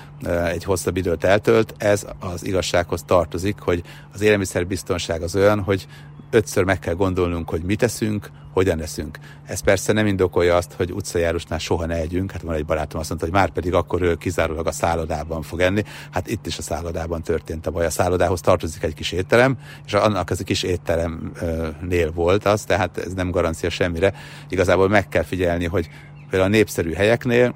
egy 0.46 0.64
hosszabb 0.64 0.96
időt 0.96 1.24
eltölt, 1.24 1.74
ez 1.78 2.06
az 2.18 2.46
igazsághoz 2.46 3.02
tartozik, 3.02 3.58
hogy 3.58 3.82
az 4.12 4.20
élelmiszerbiztonság 4.20 5.22
az 5.22 5.36
olyan, 5.36 5.60
hogy 5.60 5.86
ötször 6.30 6.64
meg 6.64 6.78
kell 6.78 6.94
gondolnunk, 6.94 7.48
hogy 7.48 7.62
mit 7.62 7.78
teszünk, 7.78 8.30
hogyan 8.52 8.80
eszünk. 8.80 9.18
Ez 9.44 9.60
persze 9.60 9.92
nem 9.92 10.06
indokolja 10.06 10.56
azt, 10.56 10.72
hogy 10.72 10.92
utcajárusnál 10.92 11.58
soha 11.58 11.86
ne 11.86 11.94
együnk. 11.94 12.32
Hát 12.32 12.42
van 12.42 12.54
egy 12.54 12.64
barátom 12.64 13.00
azt 13.00 13.08
mondta, 13.08 13.26
hogy 13.26 13.36
már 13.36 13.50
pedig 13.50 13.74
akkor 13.74 14.02
ő 14.02 14.14
kizárólag 14.14 14.66
a 14.66 14.72
szállodában 14.72 15.42
fog 15.42 15.60
enni. 15.60 15.82
Hát 16.10 16.28
itt 16.28 16.46
is 16.46 16.58
a 16.58 16.62
szállodában 16.62 17.22
történt 17.22 17.66
a 17.66 17.70
baj. 17.70 17.86
A 17.86 17.90
szállodához 17.90 18.40
tartozik 18.40 18.82
egy 18.82 18.94
kis 18.94 19.12
étterem, 19.12 19.58
és 19.86 19.94
annak 19.94 20.30
az 20.30 20.40
a 20.40 20.44
kis 20.44 20.62
étteremnél 20.62 22.12
volt 22.12 22.44
az, 22.44 22.64
tehát 22.64 22.98
ez 22.98 23.12
nem 23.12 23.30
garancia 23.30 23.70
semmire. 23.70 24.14
Igazából 24.48 24.88
meg 24.88 25.08
kell 25.08 25.22
figyelni, 25.22 25.66
hogy 25.66 25.88
például 26.30 26.52
a 26.52 26.56
népszerű 26.56 26.92
helyeknél 26.92 27.54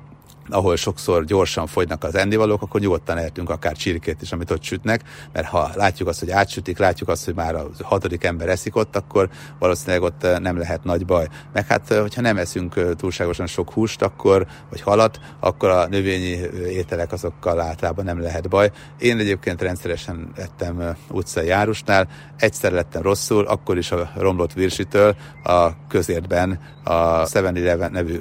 ahol 0.48 0.76
sokszor 0.76 1.24
gyorsan 1.24 1.66
fogynak 1.66 2.04
az 2.04 2.14
ennivalók, 2.14 2.62
akkor 2.62 2.80
nyugodtan 2.80 3.18
ehetünk 3.18 3.50
akár 3.50 3.76
csirkét 3.76 4.22
is, 4.22 4.32
amit 4.32 4.50
ott 4.50 4.62
sütnek, 4.62 5.02
mert 5.32 5.46
ha 5.46 5.70
látjuk 5.74 6.08
azt, 6.08 6.20
hogy 6.20 6.30
átsütik, 6.30 6.78
látjuk 6.78 7.08
azt, 7.08 7.24
hogy 7.24 7.34
már 7.34 7.54
a 7.54 7.68
hatodik 7.82 8.24
ember 8.24 8.48
eszik 8.48 8.76
ott, 8.76 8.96
akkor 8.96 9.28
valószínűleg 9.58 10.02
ott 10.02 10.24
eh, 10.24 10.38
nem 10.38 10.58
lehet 10.58 10.84
nagy 10.84 11.06
baj. 11.06 11.28
Meg 11.52 11.66
hát, 11.66 11.90
eh, 11.90 12.00
hogyha 12.00 12.20
nem 12.20 12.36
eszünk 12.36 12.76
eh, 12.76 12.88
túlságosan 12.96 13.46
sok 13.46 13.72
húst, 13.72 14.02
akkor, 14.02 14.46
vagy 14.70 14.80
halat, 14.80 15.20
akkor 15.40 15.68
a 15.68 15.86
növényi 15.86 16.40
ételek 16.68 17.12
azokkal 17.12 17.60
általában 17.60 18.04
nem 18.04 18.20
lehet 18.20 18.48
baj. 18.48 18.70
Én 18.98 19.18
egyébként 19.18 19.62
rendszeresen 19.62 20.32
ettem 20.36 20.96
utcai 21.10 21.46
járusnál, 21.46 22.08
egyszer 22.36 22.72
lettem 22.72 23.02
rosszul, 23.02 23.46
akkor 23.46 23.78
is 23.78 23.90
a 23.90 24.10
romlott 24.16 24.52
virsitől 24.52 25.16
a 25.42 25.86
közértben, 25.88 26.60
a 26.84 27.24
7-Eleven 27.24 27.90
nevű 27.90 28.20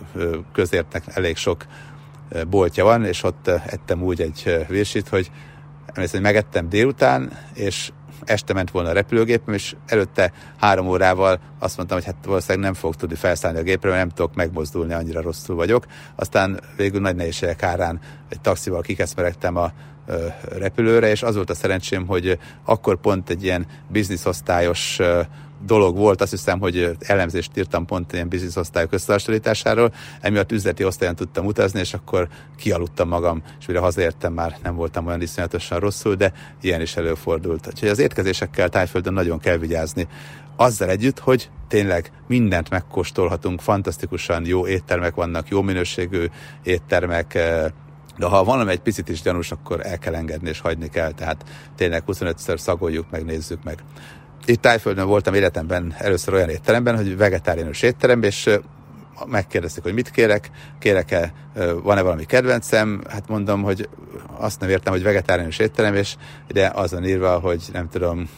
közértnek 0.53 1.03
elég 1.13 1.37
sok 1.37 1.65
boltja 2.49 2.83
van, 2.83 3.05
és 3.05 3.23
ott 3.23 3.47
ettem 3.47 4.01
úgy 4.01 4.21
egy 4.21 4.65
vérsit, 4.67 5.07
hogy 5.07 5.31
emlékszem, 5.85 6.21
hogy 6.21 6.33
megettem 6.33 6.69
délután, 6.69 7.31
és 7.53 7.91
este 8.25 8.53
ment 8.53 8.71
volna 8.71 8.89
a 8.89 8.93
repülőgépem, 8.93 9.53
és 9.53 9.75
előtte 9.85 10.31
három 10.59 10.87
órával 10.87 11.39
azt 11.59 11.77
mondtam, 11.77 11.97
hogy 11.97 12.07
hát 12.07 12.25
valószínűleg 12.25 12.65
nem 12.65 12.73
fogok 12.73 12.95
tudni 12.95 13.15
felszállni 13.15 13.59
a 13.59 13.63
gépre, 13.63 13.89
mert 13.89 14.01
nem 14.01 14.09
tudok 14.09 14.35
megmozdulni, 14.35 14.93
annyira 14.93 15.21
rosszul 15.21 15.55
vagyok. 15.55 15.85
Aztán 16.15 16.59
végül 16.77 17.01
nagy 17.01 17.15
nehézségek 17.15 17.63
árán 17.63 17.99
egy 18.29 18.41
taxival 18.41 18.81
kikeszmeregtem 18.81 19.55
a 19.55 19.71
repülőre, 20.57 21.09
és 21.09 21.23
az 21.23 21.35
volt 21.35 21.49
a 21.49 21.55
szerencsém, 21.55 22.07
hogy 22.07 22.39
akkor 22.65 22.97
pont 22.97 23.29
egy 23.29 23.43
ilyen 23.43 23.67
bizniszosztályos 23.87 24.99
dolog 25.65 25.97
volt, 25.97 26.21
azt 26.21 26.31
hiszem, 26.31 26.59
hogy 26.59 26.97
elemzést 26.99 27.57
írtam 27.57 27.85
pont 27.85 28.13
ilyen 28.13 28.27
biznisz 28.27 28.55
osztályok 28.55 28.93
összehasonlításáról, 28.93 29.93
emiatt 30.21 30.51
üzleti 30.51 30.83
osztályon 30.83 31.15
tudtam 31.15 31.45
utazni, 31.45 31.79
és 31.79 31.93
akkor 31.93 32.27
kialudtam 32.57 33.07
magam, 33.07 33.43
és 33.59 33.65
mire 33.65 33.79
hazaértem 33.79 34.33
már 34.33 34.57
nem 34.63 34.75
voltam 34.75 35.05
olyan 35.05 35.21
iszonyatosan 35.21 35.79
rosszul, 35.79 36.15
de 36.15 36.33
ilyen 36.61 36.81
is 36.81 36.95
előfordult. 36.95 37.67
Úgyhogy 37.67 37.89
az 37.89 37.99
étkezésekkel 37.99 38.69
Tájföldön 38.69 39.13
nagyon 39.13 39.39
kell 39.39 39.57
vigyázni. 39.57 40.07
Azzal 40.55 40.89
együtt, 40.89 41.19
hogy 41.19 41.49
tényleg 41.67 42.11
mindent 42.27 42.69
megkóstolhatunk, 42.69 43.61
fantasztikusan 43.61 44.45
jó 44.45 44.67
éttermek 44.67 45.15
vannak, 45.15 45.47
jó 45.47 45.61
minőségű 45.61 46.25
éttermek, 46.63 47.33
de 48.17 48.25
ha 48.25 48.43
valami 48.43 48.71
egy 48.71 48.79
picit 48.79 49.09
is 49.09 49.21
gyanús, 49.21 49.51
akkor 49.51 49.85
el 49.85 49.97
kell 49.97 50.15
engedni 50.15 50.49
és 50.49 50.59
hagyni 50.59 50.89
kell, 50.89 51.11
tehát 51.11 51.43
tényleg 51.75 52.03
25-ször 52.07 52.57
szagoljuk, 52.57 53.05
meg 53.09 53.25
nézzük 53.25 53.63
meg. 53.63 53.83
Itt 54.45 54.61
Tájföldön 54.61 55.07
voltam 55.07 55.33
életemben 55.33 55.95
először 55.97 56.33
olyan 56.33 56.49
étteremben, 56.49 56.95
hogy 56.95 57.17
vegetáriánus 57.17 57.81
étterem, 57.81 58.23
és 58.23 58.49
megkérdezték, 59.25 59.83
hogy 59.83 59.93
mit 59.93 60.11
kérek, 60.11 60.49
kérek-e, 60.79 61.33
van-e 61.83 62.01
valami 62.01 62.25
kedvencem, 62.25 63.03
hát 63.09 63.27
mondom, 63.27 63.61
hogy 63.61 63.89
azt 64.37 64.59
nem 64.59 64.69
értem, 64.69 64.93
hogy 64.93 65.03
vegetáriánus 65.03 65.59
étterem, 65.59 65.95
és 65.95 66.15
ide 66.47 66.71
azon 66.73 67.05
írva, 67.05 67.39
hogy 67.39 67.63
nem 67.73 67.89
tudom, 67.89 68.29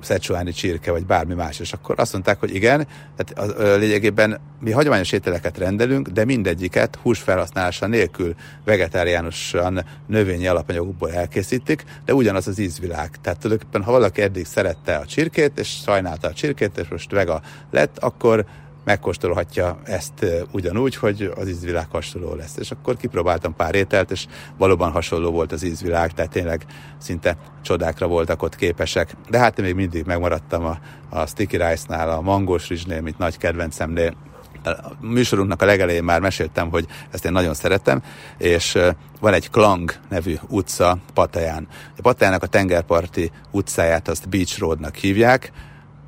szecsuáni 0.00 0.52
csirke, 0.52 0.90
vagy 0.90 1.06
bármi 1.06 1.34
más. 1.34 1.60
És 1.60 1.72
akkor 1.72 1.94
azt 1.98 2.12
mondták, 2.12 2.40
hogy 2.40 2.54
igen, 2.54 2.86
tehát 3.16 3.52
a, 3.52 3.62
a, 3.62 3.76
lényegében 3.76 4.40
mi 4.60 4.70
hagyományos 4.70 5.12
ételeket 5.12 5.58
rendelünk, 5.58 6.08
de 6.08 6.24
mindegyiket 6.24 6.98
húsfelhasználása 7.02 7.86
nélkül 7.86 8.34
vegetáriánusan 8.64 9.84
növényi 10.06 10.46
alapanyagokból 10.46 11.12
elkészítik, 11.12 11.84
de 12.04 12.14
ugyanaz 12.14 12.48
az 12.48 12.58
ízvilág. 12.58 13.10
Tehát 13.20 13.38
tulajdonképpen, 13.38 13.82
ha 13.82 13.92
valaki 13.92 14.22
eddig 14.22 14.46
szerette 14.46 14.96
a 14.96 15.06
csirkét, 15.06 15.58
és 15.58 15.68
sajnálta 15.68 16.28
a 16.28 16.32
csirkét, 16.32 16.78
és 16.78 16.88
most 16.88 17.10
vega 17.10 17.42
lett, 17.70 17.98
akkor 17.98 18.44
megkóstolhatja 18.84 19.80
ezt 19.84 20.26
ugyanúgy, 20.52 20.96
hogy 20.96 21.32
az 21.36 21.48
ízvilág 21.48 21.86
hasonló 21.90 22.34
lesz. 22.34 22.56
És 22.56 22.70
akkor 22.70 22.96
kipróbáltam 22.96 23.56
pár 23.56 23.74
ételt, 23.74 24.10
és 24.10 24.26
valóban 24.58 24.90
hasonló 24.90 25.30
volt 25.30 25.52
az 25.52 25.62
ízvilág, 25.62 26.12
tehát 26.12 26.30
tényleg 26.30 26.66
szinte 26.98 27.36
csodákra 27.62 28.06
voltak 28.06 28.42
ott 28.42 28.56
képesek. 28.56 29.16
De 29.30 29.38
hát 29.38 29.58
én 29.58 29.64
még 29.64 29.74
mindig 29.74 30.04
megmaradtam 30.04 30.64
a, 30.64 30.78
a 31.08 31.26
Sticky 31.26 31.56
Rice-nál, 31.56 32.10
a 32.10 32.20
mangós 32.20 32.68
rizsnél, 32.68 33.00
mint 33.00 33.18
nagy 33.18 33.38
kedvencemnél. 33.38 34.14
A 34.64 34.92
műsorunknak 35.00 35.62
a 35.62 35.64
legelején 35.64 36.04
már 36.04 36.20
meséltem, 36.20 36.70
hogy 36.70 36.86
ezt 37.10 37.24
én 37.24 37.32
nagyon 37.32 37.54
szeretem, 37.54 38.02
és 38.38 38.78
van 39.20 39.32
egy 39.32 39.50
Klang 39.50 39.94
nevű 40.08 40.34
utca 40.48 40.98
Pataján. 41.14 41.68
A 41.96 42.00
Patajánnak 42.00 42.42
a 42.42 42.46
tengerparti 42.46 43.30
utcáját 43.50 44.08
azt 44.08 44.28
Beach 44.28 44.58
Roadnak 44.58 44.94
hívják, 44.94 45.52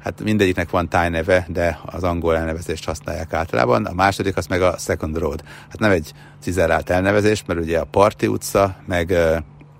hát 0.05 0.23
mindegyiknek 0.23 0.71
van 0.71 0.89
tájneve, 0.89 1.47
de 1.49 1.79
az 1.87 2.03
angol 2.03 2.37
elnevezést 2.37 2.85
használják 2.85 3.33
általában. 3.33 3.85
A 3.85 3.95
második 3.95 4.37
az 4.37 4.47
meg 4.47 4.63
a 4.63 4.75
Second 4.79 5.19
Road. 5.19 5.45
Hát 5.69 5.79
nem 5.79 5.91
egy 5.91 6.13
cizerált 6.41 6.91
elnevezés, 6.91 7.45
mert 7.47 7.61
ugye 7.61 7.79
a 7.79 7.85
Parti 7.85 8.27
utca, 8.27 8.77
meg 8.87 9.11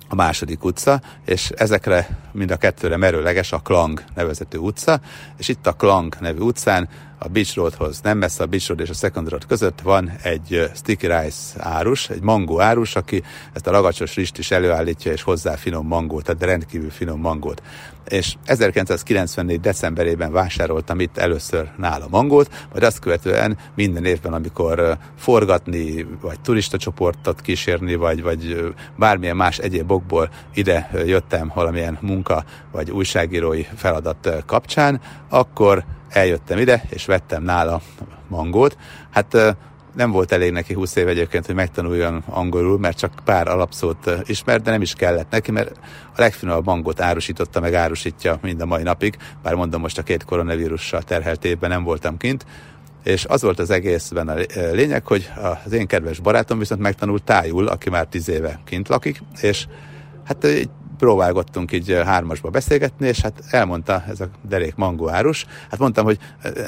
a 0.09 0.14
második 0.14 0.64
utca, 0.64 1.01
és 1.25 1.51
ezekre 1.51 2.09
mind 2.33 2.51
a 2.51 2.57
kettőre 2.57 2.97
merőleges 2.97 3.53
a 3.53 3.59
Klang 3.59 4.05
nevezetű 4.14 4.59
utca, 4.59 5.01
és 5.37 5.49
itt 5.49 5.66
a 5.66 5.72
Klang 5.72 6.16
nevű 6.20 6.41
utcán 6.41 6.89
a 7.18 7.29
Beach 7.29 7.57
Roadhoz 7.57 8.01
nem 8.01 8.18
messze 8.18 8.43
a 8.43 8.47
Beach 8.47 8.68
Road 8.68 8.81
és 8.81 8.89
a 8.89 8.95
Second 8.95 9.29
Road 9.29 9.47
között 9.47 9.81
van 9.81 10.12
egy 10.22 10.70
Sticky 10.75 11.07
Rice 11.07 11.59
árus, 11.59 12.11
egy 12.11 12.22
mangó 12.22 12.61
árus, 12.61 12.97
aki 12.97 13.22
ezt 13.53 13.66
a 13.66 13.70
ragacsos 13.70 14.14
rist 14.14 14.39
is 14.39 14.51
előállítja, 14.51 15.12
és 15.12 15.22
hozzá 15.22 15.57
finom 15.57 15.87
mangót, 15.87 16.25
tehát 16.25 16.43
rendkívül 16.43 16.91
finom 16.91 17.20
mangót. 17.20 17.62
És 18.09 18.34
1994. 18.44 19.61
decemberében 19.61 20.32
vásároltam 20.32 21.00
itt 21.00 21.18
először 21.18 21.70
nála 21.76 22.07
mangót, 22.11 22.66
majd 22.70 22.82
azt 22.82 22.98
követően 22.98 23.59
minden 23.74 24.05
évben, 24.05 24.32
amikor 24.32 24.98
forgatni, 25.18 26.07
vagy 26.20 26.40
turista 26.40 26.76
csoportot 26.76 27.40
kísérni, 27.40 27.94
vagy, 27.94 28.22
vagy 28.22 28.72
bármilyen 28.96 29.36
más 29.36 29.59
egyéb 29.59 29.90
okból 29.90 30.30
ide 30.55 30.90
jöttem 31.05 31.52
valamilyen 31.55 31.98
munka, 32.00 32.44
vagy 32.72 32.90
újságírói 32.90 33.66
feladat 33.76 34.42
kapcsán, 34.46 35.00
akkor 35.28 35.84
eljöttem 36.09 36.59
ide, 36.59 36.82
és 36.88 37.07
vettem 37.07 37.42
nála 37.42 37.80
mangót. 38.28 38.76
Hát 39.11 39.57
nem 39.95 40.11
volt 40.11 40.32
elég 40.32 40.53
neki 40.53 40.74
20 40.74 40.97
év 40.97 41.09
egyébként, 41.09 41.47
hogy 41.47 41.55
megtanuljon 41.55 42.22
angolul, 42.26 42.78
mert 42.78 42.99
csak 42.99 43.12
pár 43.24 43.49
alapszót 43.49 44.11
ismert, 44.24 44.62
de 44.62 44.70
nem 44.70 44.82
is 44.82 44.92
kellett 44.92 45.30
neki, 45.30 45.51
mert 45.51 45.70
a 46.16 46.20
legfinomabb 46.20 46.66
mangót 46.66 47.01
árusította, 47.01 47.61
meg 47.61 47.74
árusítja 47.74 48.38
mind 48.42 48.61
a 48.61 48.66
mai 48.66 48.82
napig, 48.82 49.16
bár 49.42 49.55
mondom, 49.55 49.80
most 49.80 49.99
a 49.99 50.03
két 50.03 50.24
koronavírussal 50.24 51.03
terhelt 51.03 51.45
évben 51.45 51.70
nem 51.70 51.84
voltam 51.84 52.16
kint, 52.16 52.47
és 53.05 53.24
az 53.24 53.42
volt 53.42 53.59
az 53.59 53.70
egészben 53.70 54.28
a 54.28 54.34
lényeg, 54.72 55.07
hogy 55.07 55.30
az 55.64 55.72
én 55.72 55.86
kedves 55.86 56.20
barátom 56.20 56.59
viszont 56.59 56.80
megtanult 56.80 57.22
tájul, 57.22 57.66
aki 57.66 57.90
már 57.90 58.07
tíz 58.07 58.28
éve 58.28 58.61
kint 58.64 58.88
lakik, 58.88 59.22
és 59.40 59.66
hát 60.24 60.47
próbálgattunk 61.05 61.72
így 61.72 62.00
hármasba 62.05 62.50
beszélgetni, 62.50 63.07
és 63.07 63.20
hát 63.20 63.42
elmondta 63.50 64.05
ez 64.09 64.20
a 64.20 64.28
derék 64.48 64.74
mangó 64.74 65.09
árus. 65.09 65.46
Hát 65.70 65.78
mondtam, 65.78 66.05
hogy 66.05 66.18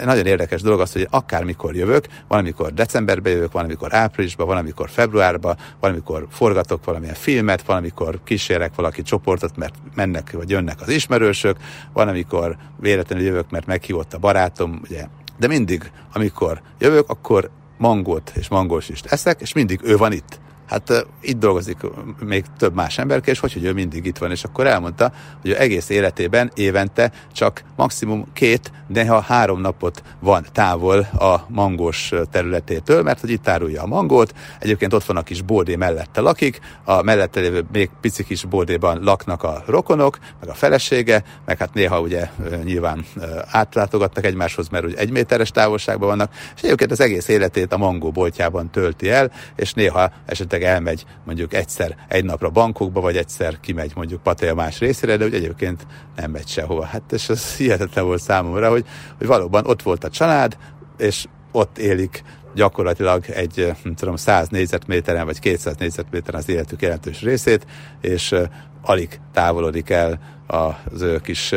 nagyon 0.04 0.26
érdekes 0.26 0.62
dolog 0.62 0.80
az, 0.80 0.92
hogy 0.92 1.06
akármikor 1.10 1.76
jövök, 1.76 2.06
valamikor 2.28 2.72
decemberben 2.72 3.32
jövök, 3.32 3.52
valamikor 3.52 3.94
áprilisban, 3.94 4.46
valamikor 4.46 4.90
februárban, 4.90 5.56
valamikor 5.80 6.26
forgatok 6.30 6.84
valamilyen 6.84 7.14
filmet, 7.14 7.62
valamikor 7.62 8.20
kísérek 8.24 8.74
valaki 8.74 9.02
csoportot, 9.02 9.56
mert 9.56 9.74
mennek 9.94 10.32
vagy 10.32 10.50
jönnek 10.50 10.80
az 10.80 10.88
ismerősök, 10.88 11.56
valamikor 11.92 12.56
véletlenül 12.80 13.24
jövök, 13.24 13.50
mert 13.50 13.66
meghívott 13.66 14.14
a 14.14 14.18
barátom, 14.18 14.80
ugye. 14.82 15.06
De 15.38 15.46
mindig, 15.46 15.90
amikor 16.12 16.60
jövök, 16.78 17.08
akkor 17.08 17.50
mangót 17.78 18.32
és 18.34 18.48
mangósist 18.48 19.06
eszek, 19.06 19.40
és 19.40 19.52
mindig 19.52 19.80
ő 19.82 19.96
van 19.96 20.12
itt 20.12 20.40
hát 20.66 21.06
itt 21.20 21.38
dolgozik 21.38 21.76
még 22.24 22.44
több 22.58 22.74
más 22.74 22.98
emberke, 22.98 23.30
és 23.30 23.38
hogy, 23.38 23.52
hogy 23.52 23.64
ő 23.64 23.72
mindig 23.72 24.04
itt 24.04 24.18
van, 24.18 24.30
és 24.30 24.44
akkor 24.44 24.66
elmondta, 24.66 25.12
hogy 25.40 25.50
ő 25.50 25.60
egész 25.60 25.88
életében 25.88 26.50
évente 26.54 27.12
csak 27.32 27.62
maximum 27.76 28.26
két, 28.32 28.72
de 28.88 29.06
ha 29.06 29.20
három 29.20 29.60
napot 29.60 30.02
van 30.18 30.46
távol 30.52 30.98
a 30.98 31.46
mangós 31.48 32.12
területétől, 32.30 33.02
mert 33.02 33.20
hogy 33.20 33.30
itt 33.30 33.48
árulja 33.48 33.82
a 33.82 33.86
mangót, 33.86 34.34
egyébként 34.58 34.92
ott 34.92 35.04
van 35.04 35.16
a 35.16 35.22
kis 35.22 35.42
bódé 35.42 35.76
mellette 35.76 36.20
lakik, 36.20 36.60
a 36.84 37.02
mellette 37.02 37.40
lévő 37.40 37.64
még 37.72 37.90
pici 38.00 38.24
kis 38.24 38.44
bódéban 38.44 39.02
laknak 39.02 39.42
a 39.42 39.62
rokonok, 39.66 40.18
meg 40.40 40.48
a 40.48 40.54
felesége, 40.54 41.24
meg 41.44 41.58
hát 41.58 41.74
néha 41.74 42.00
ugye 42.00 42.30
nyilván 42.64 43.04
átlátogatnak 43.50 44.24
egymáshoz, 44.24 44.68
mert 44.68 44.84
ugye 44.84 44.96
egy 44.96 45.10
méteres 45.10 45.50
távolságban 45.50 46.08
vannak, 46.08 46.32
és 46.56 46.62
egyébként 46.62 46.90
az 46.90 47.00
egész 47.00 47.28
életét 47.28 47.72
a 47.72 47.76
mangó 47.76 48.10
boltjában 48.10 48.70
tölti 48.70 49.10
el, 49.10 49.32
és 49.56 49.72
néha 49.72 50.10
esetleg 50.26 50.55
esetleg 50.56 50.74
elmegy 50.74 51.04
mondjuk 51.24 51.54
egyszer 51.54 51.96
egy 52.08 52.24
napra 52.24 52.50
bankokba, 52.50 53.00
vagy 53.00 53.16
egyszer 53.16 53.60
kimegy 53.60 53.92
mondjuk 53.94 54.22
Pattaya 54.22 54.54
más 54.54 54.78
részére, 54.78 55.16
de 55.16 55.24
hogy 55.24 55.34
egyébként 55.34 55.86
nem 56.16 56.30
megy 56.30 56.48
sehova. 56.48 56.84
Hát 56.84 57.12
és 57.12 57.28
az 57.28 57.54
hihetetlen 57.56 58.04
volt 58.04 58.22
számomra, 58.22 58.70
hogy, 58.70 58.84
hogy 59.18 59.26
valóban 59.26 59.66
ott 59.66 59.82
volt 59.82 60.04
a 60.04 60.10
család, 60.10 60.56
és 60.98 61.26
ott 61.52 61.78
élik 61.78 62.22
gyakorlatilag 62.54 63.24
egy, 63.30 63.72
nem 63.82 63.94
tudom, 63.94 64.16
100 64.16 64.48
négyzetméteren 64.48 65.24
vagy 65.24 65.38
200 65.38 65.76
négyzetméteren 65.76 66.40
az 66.40 66.48
életük 66.48 66.82
jelentős 66.82 67.22
részét, 67.22 67.66
és 68.00 68.34
alig 68.82 69.20
távolodik 69.32 69.90
el 69.90 70.18
az 70.46 71.02
ő 71.02 71.20
kis 71.20 71.54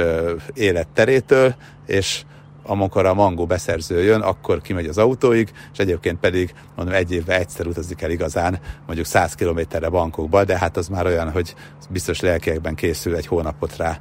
életterétől, 0.54 1.56
és 1.86 2.24
amikor 2.70 3.06
a 3.06 3.14
mangó 3.14 3.46
beszerző 3.46 4.04
jön, 4.04 4.22
akkor 4.22 4.62
kimegy 4.62 4.86
az 4.86 4.98
autóig, 4.98 5.52
és 5.74 5.80
egyébként 5.80 6.20
pedig 6.20 6.54
mondom, 6.76 6.96
egy 6.96 7.12
évben 7.12 7.40
egyszer 7.40 7.68
utazik 7.68 8.02
el 8.02 8.12
igazán, 8.12 8.60
mondjuk 8.86 9.08
100 9.08 9.34
kilométerre 9.34 9.90
bankokba, 9.90 10.44
de 10.44 10.58
hát 10.58 10.78
az 10.78 10.88
már 10.88 11.06
olyan, 11.06 11.32
hogy 11.32 11.56
biztos 11.90 12.20
lelkiekben 12.20 12.76
készül 12.76 13.16
egy 13.16 13.28
hónapot 13.28 13.76
rá. 13.78 14.00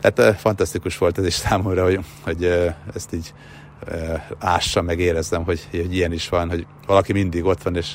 Tehát 0.00 0.40
fantasztikus 0.40 0.98
volt 0.98 1.18
ez 1.18 1.26
is 1.26 1.34
számomra, 1.34 1.84
hogy, 1.84 2.00
hogy 2.24 2.44
ezt 2.94 3.14
így 3.14 3.34
ássa, 4.38 4.82
meg 4.82 4.98
érezzem, 4.98 5.44
hogy, 5.44 5.68
hogy 5.70 5.94
ilyen 5.94 6.12
is 6.12 6.28
van, 6.28 6.48
hogy 6.48 6.66
valaki 6.86 7.12
mindig 7.12 7.44
ott 7.44 7.62
van, 7.62 7.76
és 7.76 7.94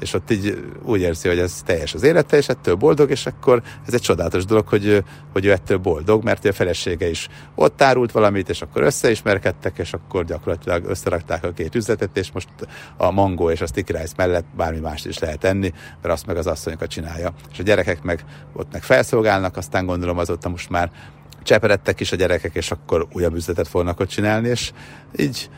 és 0.00 0.14
ott 0.14 0.30
így 0.30 0.64
úgy 0.82 1.00
érzi, 1.00 1.28
hogy 1.28 1.38
ez 1.38 1.62
teljes 1.64 1.94
az 1.94 2.02
élete, 2.02 2.36
és 2.36 2.48
ettől 2.48 2.74
boldog, 2.74 3.10
és 3.10 3.26
akkor 3.26 3.62
ez 3.86 3.94
egy 3.94 4.00
csodálatos 4.00 4.44
dolog, 4.44 4.68
hogy, 4.68 5.04
hogy 5.32 5.44
ő 5.44 5.52
ettől 5.52 5.78
boldog, 5.78 6.24
mert 6.24 6.44
a 6.44 6.52
felesége 6.52 7.08
is 7.08 7.28
ott 7.54 7.82
árult 7.82 8.12
valamit, 8.12 8.48
és 8.48 8.62
akkor 8.62 8.82
összeismerkedtek, 8.82 9.78
és 9.78 9.92
akkor 9.92 10.24
gyakorlatilag 10.24 10.84
összerakták 10.84 11.44
a 11.44 11.52
két 11.52 11.74
üzletet, 11.74 12.16
és 12.16 12.32
most 12.32 12.48
a 12.96 13.10
mangó 13.10 13.50
és 13.50 13.60
a 13.60 13.66
sticky 13.66 13.92
rice 13.92 14.14
mellett 14.16 14.46
bármi 14.56 14.78
mást 14.78 15.06
is 15.06 15.18
lehet 15.18 15.44
enni, 15.44 15.72
mert 16.02 16.14
azt 16.14 16.26
meg 16.26 16.36
az 16.36 16.46
asszonyokat 16.46 16.88
csinálja. 16.88 17.32
És 17.52 17.58
a 17.58 17.62
gyerekek 17.62 18.02
meg 18.02 18.24
ott 18.52 18.72
meg 18.72 18.82
felszolgálnak, 18.82 19.56
aztán 19.56 19.86
gondolom 19.86 20.18
azóta 20.18 20.48
most 20.48 20.70
már 20.70 20.90
cseperedtek 21.42 22.00
is 22.00 22.12
a 22.12 22.16
gyerekek, 22.16 22.54
és 22.54 22.70
akkor 22.70 23.06
újabb 23.12 23.34
üzletet 23.34 23.68
fognak 23.68 24.00
ott 24.00 24.08
csinálni, 24.08 24.48
és 24.48 24.72
így, 25.16 25.50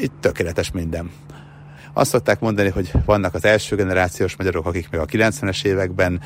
így 0.00 0.12
tökéletes 0.20 0.70
minden. 0.70 1.10
Azt 1.96 2.10
szokták 2.10 2.40
mondani, 2.40 2.68
hogy 2.68 2.90
vannak 3.04 3.34
az 3.34 3.44
első 3.44 3.76
generációs 3.76 4.36
magyarok, 4.36 4.66
akik 4.66 4.90
még 4.90 5.00
a 5.00 5.04
90-es 5.04 5.64
években 5.64 6.20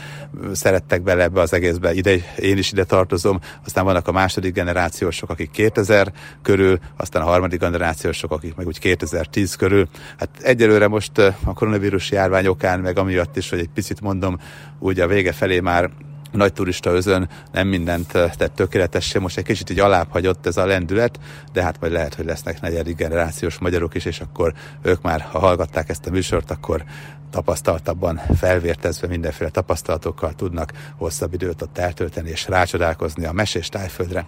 szerettek 0.53 1.03
bele 1.03 1.23
ebbe 1.23 1.41
az 1.41 1.53
egészbe, 1.53 1.95
ide, 1.95 2.17
én 2.39 2.59
is 2.59 2.73
ide 2.73 2.85
tartozom, 2.85 3.41
aztán 3.65 3.85
vannak 3.85 4.09
a 4.09 4.13
második 4.13 4.55
generációsok, 4.55 5.31
akik 5.31 5.51
2000 5.51 6.13
körül, 6.43 6.79
aztán 6.97 7.23
a 7.23 7.25
harmadik 7.25 7.61
generációsok, 7.61 8.31
akik 8.31 8.55
meg 8.55 8.67
úgy 8.67 8.79
2010 8.79 9.55
körül. 9.55 9.89
Hát 10.19 10.29
egyelőre 10.41 10.89
most 10.89 11.19
a 11.19 11.53
koronavírus 11.55 12.11
járvány 12.11 12.47
okán, 12.47 12.81
meg 12.81 12.99
amiatt 12.99 13.37
is, 13.37 13.51
hogy 13.51 13.59
egy 13.59 13.71
picit 13.75 14.01
mondom, 14.01 14.39
úgy 14.79 15.01
a 15.01 15.07
vége 15.07 15.33
felé 15.33 15.61
már 15.61 15.91
nagy 16.33 16.53
turista 16.53 16.91
özön 16.91 17.29
nem 17.53 17.69
mindent 17.69 18.13
tett 18.13 18.55
tökéletesen, 18.55 19.23
most 19.23 19.39
egy 19.39 19.45
kicsit 19.45 19.71
így 19.71 19.81
alább 19.81 20.11
hagyott 20.11 20.47
ez 20.47 20.57
a 20.57 20.67
lendület, 20.67 21.19
de 21.53 21.63
hát 21.63 21.81
majd 21.81 21.93
lehet, 21.93 22.15
hogy 22.15 22.25
lesznek 22.25 22.61
negyedik 22.61 22.97
generációs 22.97 23.59
magyarok 23.59 23.95
is, 23.95 24.05
és 24.05 24.21
akkor 24.21 24.53
ők 24.83 25.03
már, 25.03 25.21
ha 25.21 25.39
hallgatták 25.39 25.89
ezt 25.89 26.07
a 26.07 26.11
műsort, 26.11 26.51
akkor 26.51 26.85
tapasztaltabban 27.31 28.21
felvértezve 28.37 29.09
mindenféle 29.09 29.51
tapasztalatokkal 29.51 30.35
tudnak 30.35 30.73
hosszabb 30.97 31.35
időt 31.35 31.63
ott 31.63 31.79
eltölteni 31.79 32.31
és 32.31 32.49
rácsodálkozni 32.49 33.25
a 33.25 33.33
mesés 33.33 33.69
tájföldre. 33.69 34.27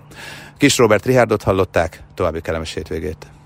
Kis 0.56 0.78
Robert 0.78 1.06
Rihárdot 1.06 1.42
hallották, 1.42 2.02
további 2.14 2.40
kellemes 2.40 2.74
hétvégét! 2.74 3.39